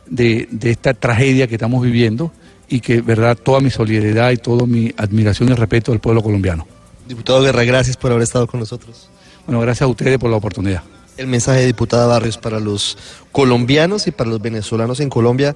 de, 0.06 0.48
de 0.50 0.70
esta 0.70 0.94
tragedia 0.94 1.46
que 1.46 1.56
estamos 1.56 1.82
viviendo 1.82 2.32
y 2.68 2.80
que, 2.80 3.00
verdad, 3.00 3.36
toda 3.36 3.60
mi 3.60 3.70
solidaridad 3.70 4.30
y 4.30 4.36
toda 4.36 4.66
mi 4.66 4.92
admiración 4.96 5.48
y 5.50 5.54
respeto 5.54 5.92
al 5.92 6.00
pueblo 6.00 6.22
colombiano. 6.22 6.66
Diputado 7.08 7.42
Guerra, 7.42 7.64
gracias 7.64 7.96
por 7.96 8.10
haber 8.10 8.24
estado 8.24 8.46
con 8.46 8.60
nosotros. 8.60 9.08
Bueno, 9.46 9.60
gracias 9.60 9.82
a 9.82 9.86
ustedes 9.86 10.18
por 10.18 10.30
la 10.30 10.36
oportunidad. 10.36 10.82
El 11.16 11.28
mensaje 11.28 11.60
de 11.60 11.66
diputada 11.66 12.06
Barrios 12.06 12.36
para 12.36 12.60
los 12.60 12.98
colombianos 13.32 14.06
y 14.06 14.10
para 14.10 14.28
los 14.28 14.42
venezolanos 14.42 15.00
en 15.00 15.08
Colombia. 15.08 15.54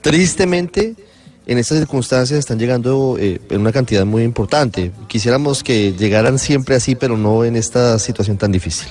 Tristemente, 0.00 0.94
en 1.46 1.58
estas 1.58 1.78
circunstancias 1.78 2.38
están 2.38 2.58
llegando 2.58 3.16
eh, 3.18 3.40
en 3.50 3.60
una 3.60 3.72
cantidad 3.72 4.04
muy 4.04 4.22
importante. 4.22 4.92
Quisiéramos 5.06 5.62
que 5.62 5.92
llegaran 5.92 6.38
siempre 6.38 6.74
así, 6.74 6.94
pero 6.94 7.16
no 7.16 7.44
en 7.44 7.56
esta 7.56 7.98
situación 7.98 8.38
tan 8.38 8.50
difícil. 8.50 8.88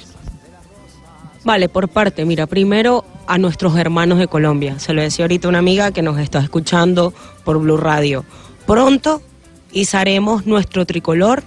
Vale, 1.47 1.69
por 1.69 1.87
parte, 1.87 2.25
mira, 2.25 2.45
primero 2.45 3.05
a 3.25 3.37
nuestros 3.37 3.77
hermanos 3.77 4.19
de 4.19 4.27
Colombia. 4.27 4.79
Se 4.79 4.91
lo 4.91 5.01
decía 5.01 5.23
ahorita 5.23 5.47
una 5.47 5.59
amiga 5.59 5.91
que 5.91 6.01
nos 6.01 6.19
está 6.19 6.39
escuchando 6.39 7.13
por 7.45 7.57
Blue 7.57 7.77
Radio. 7.77 8.25
Pronto 8.65 9.21
izaremos 9.71 10.45
nuestro 10.45 10.85
tricolor, 10.85 11.43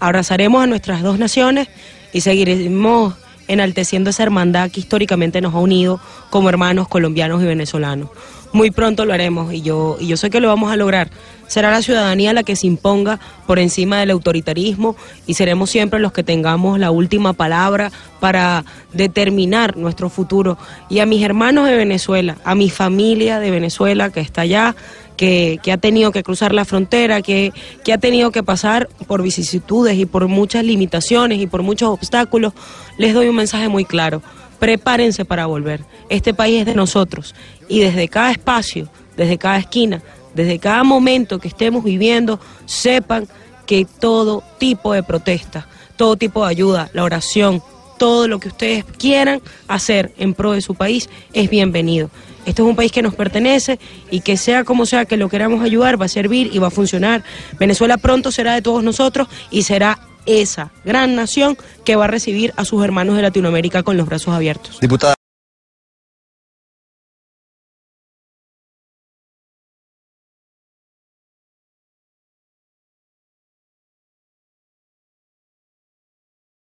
abrazaremos 0.00 0.64
a 0.64 0.66
nuestras 0.66 1.04
dos 1.04 1.20
naciones 1.20 1.68
y 2.12 2.22
seguiremos 2.22 3.14
enalteciendo 3.48 4.10
esa 4.10 4.22
hermandad 4.22 4.70
que 4.70 4.80
históricamente 4.80 5.40
nos 5.40 5.54
ha 5.54 5.58
unido 5.58 6.00
como 6.30 6.48
hermanos 6.48 6.88
colombianos 6.88 7.42
y 7.42 7.46
venezolanos. 7.46 8.10
Muy 8.52 8.70
pronto 8.70 9.04
lo 9.04 9.12
haremos 9.12 9.52
y 9.52 9.60
yo, 9.60 9.98
y 10.00 10.06
yo 10.06 10.16
sé 10.16 10.30
que 10.30 10.40
lo 10.40 10.48
vamos 10.48 10.72
a 10.72 10.76
lograr. 10.76 11.10
Será 11.48 11.70
la 11.70 11.82
ciudadanía 11.82 12.32
la 12.32 12.42
que 12.42 12.56
se 12.56 12.66
imponga 12.66 13.18
por 13.46 13.58
encima 13.58 14.00
del 14.00 14.10
autoritarismo 14.10 14.96
y 15.26 15.34
seremos 15.34 15.70
siempre 15.70 15.98
los 15.98 16.12
que 16.12 16.22
tengamos 16.22 16.78
la 16.78 16.90
última 16.90 17.34
palabra 17.34 17.90
para 18.20 18.64
determinar 18.92 19.76
nuestro 19.76 20.08
futuro. 20.08 20.56
Y 20.88 21.00
a 21.00 21.06
mis 21.06 21.22
hermanos 21.22 21.66
de 21.66 21.76
Venezuela, 21.76 22.36
a 22.44 22.54
mi 22.54 22.70
familia 22.70 23.38
de 23.38 23.50
Venezuela 23.50 24.10
que 24.10 24.20
está 24.20 24.42
allá, 24.42 24.76
que, 25.18 25.60
ha 25.70 25.76
tenido 25.76 26.12
que 26.12 26.22
cruzar 26.22 26.54
la 26.54 26.64
frontera, 26.64 27.20
que, 27.20 27.52
que 27.84 27.92
ha 27.92 27.98
tenido 27.98 28.30
que 28.30 28.42
pasar 28.42 28.88
por 29.06 29.20
vicisitudes 29.20 29.98
y 29.98 30.06
por 30.06 30.28
muchas 30.28 30.64
limitaciones 30.64 31.40
y 31.40 31.46
por 31.46 31.62
muchos 31.62 31.90
obstáculos, 31.90 32.54
les 32.96 33.12
doy 33.12 33.28
un 33.28 33.36
mensaje 33.36 33.68
muy 33.68 33.84
claro. 33.84 34.22
Prepárense 34.58 35.24
para 35.24 35.46
volver. 35.46 35.84
Este 36.08 36.32
país 36.32 36.60
es 36.60 36.66
de 36.66 36.74
nosotros 36.74 37.34
y 37.68 37.80
desde 37.80 38.08
cada 38.08 38.30
espacio, 38.30 38.88
desde 39.16 39.36
cada 39.36 39.58
esquina, 39.58 40.02
desde 40.34 40.58
cada 40.58 40.84
momento 40.84 41.38
que 41.38 41.48
estemos 41.48 41.84
viviendo, 41.84 42.40
sepan 42.64 43.28
que 43.66 43.84
todo 43.84 44.42
tipo 44.58 44.92
de 44.92 45.02
protesta, 45.02 45.66
todo 45.96 46.16
tipo 46.16 46.44
de 46.44 46.50
ayuda, 46.50 46.90
la 46.92 47.04
oración, 47.04 47.60
todo 47.98 48.28
lo 48.28 48.38
que 48.38 48.48
ustedes 48.48 48.84
quieran 48.84 49.42
hacer 49.66 50.12
en 50.16 50.32
pro 50.32 50.52
de 50.52 50.60
su 50.60 50.76
país 50.76 51.10
es 51.32 51.50
bienvenido. 51.50 52.08
Este 52.48 52.62
es 52.62 52.68
un 52.68 52.76
país 52.76 52.90
que 52.90 53.02
nos 53.02 53.14
pertenece 53.14 53.78
y 54.10 54.20
que 54.20 54.38
sea 54.38 54.64
como 54.64 54.86
sea 54.86 55.04
que 55.04 55.18
lo 55.18 55.28
queramos 55.28 55.62
ayudar, 55.62 56.00
va 56.00 56.06
a 56.06 56.08
servir 56.08 56.48
y 56.50 56.58
va 56.58 56.68
a 56.68 56.70
funcionar. 56.70 57.22
Venezuela 57.60 57.98
pronto 57.98 58.32
será 58.32 58.54
de 58.54 58.62
todos 58.62 58.82
nosotros 58.82 59.28
y 59.50 59.64
será 59.64 59.98
esa 60.24 60.70
gran 60.82 61.14
nación 61.14 61.58
que 61.84 61.96
va 61.96 62.04
a 62.04 62.08
recibir 62.08 62.54
a 62.56 62.64
sus 62.64 62.82
hermanos 62.82 63.16
de 63.16 63.22
Latinoamérica 63.22 63.82
con 63.82 63.98
los 63.98 64.06
brazos 64.06 64.34
abiertos. 64.34 64.80
Diputada. 64.80 65.17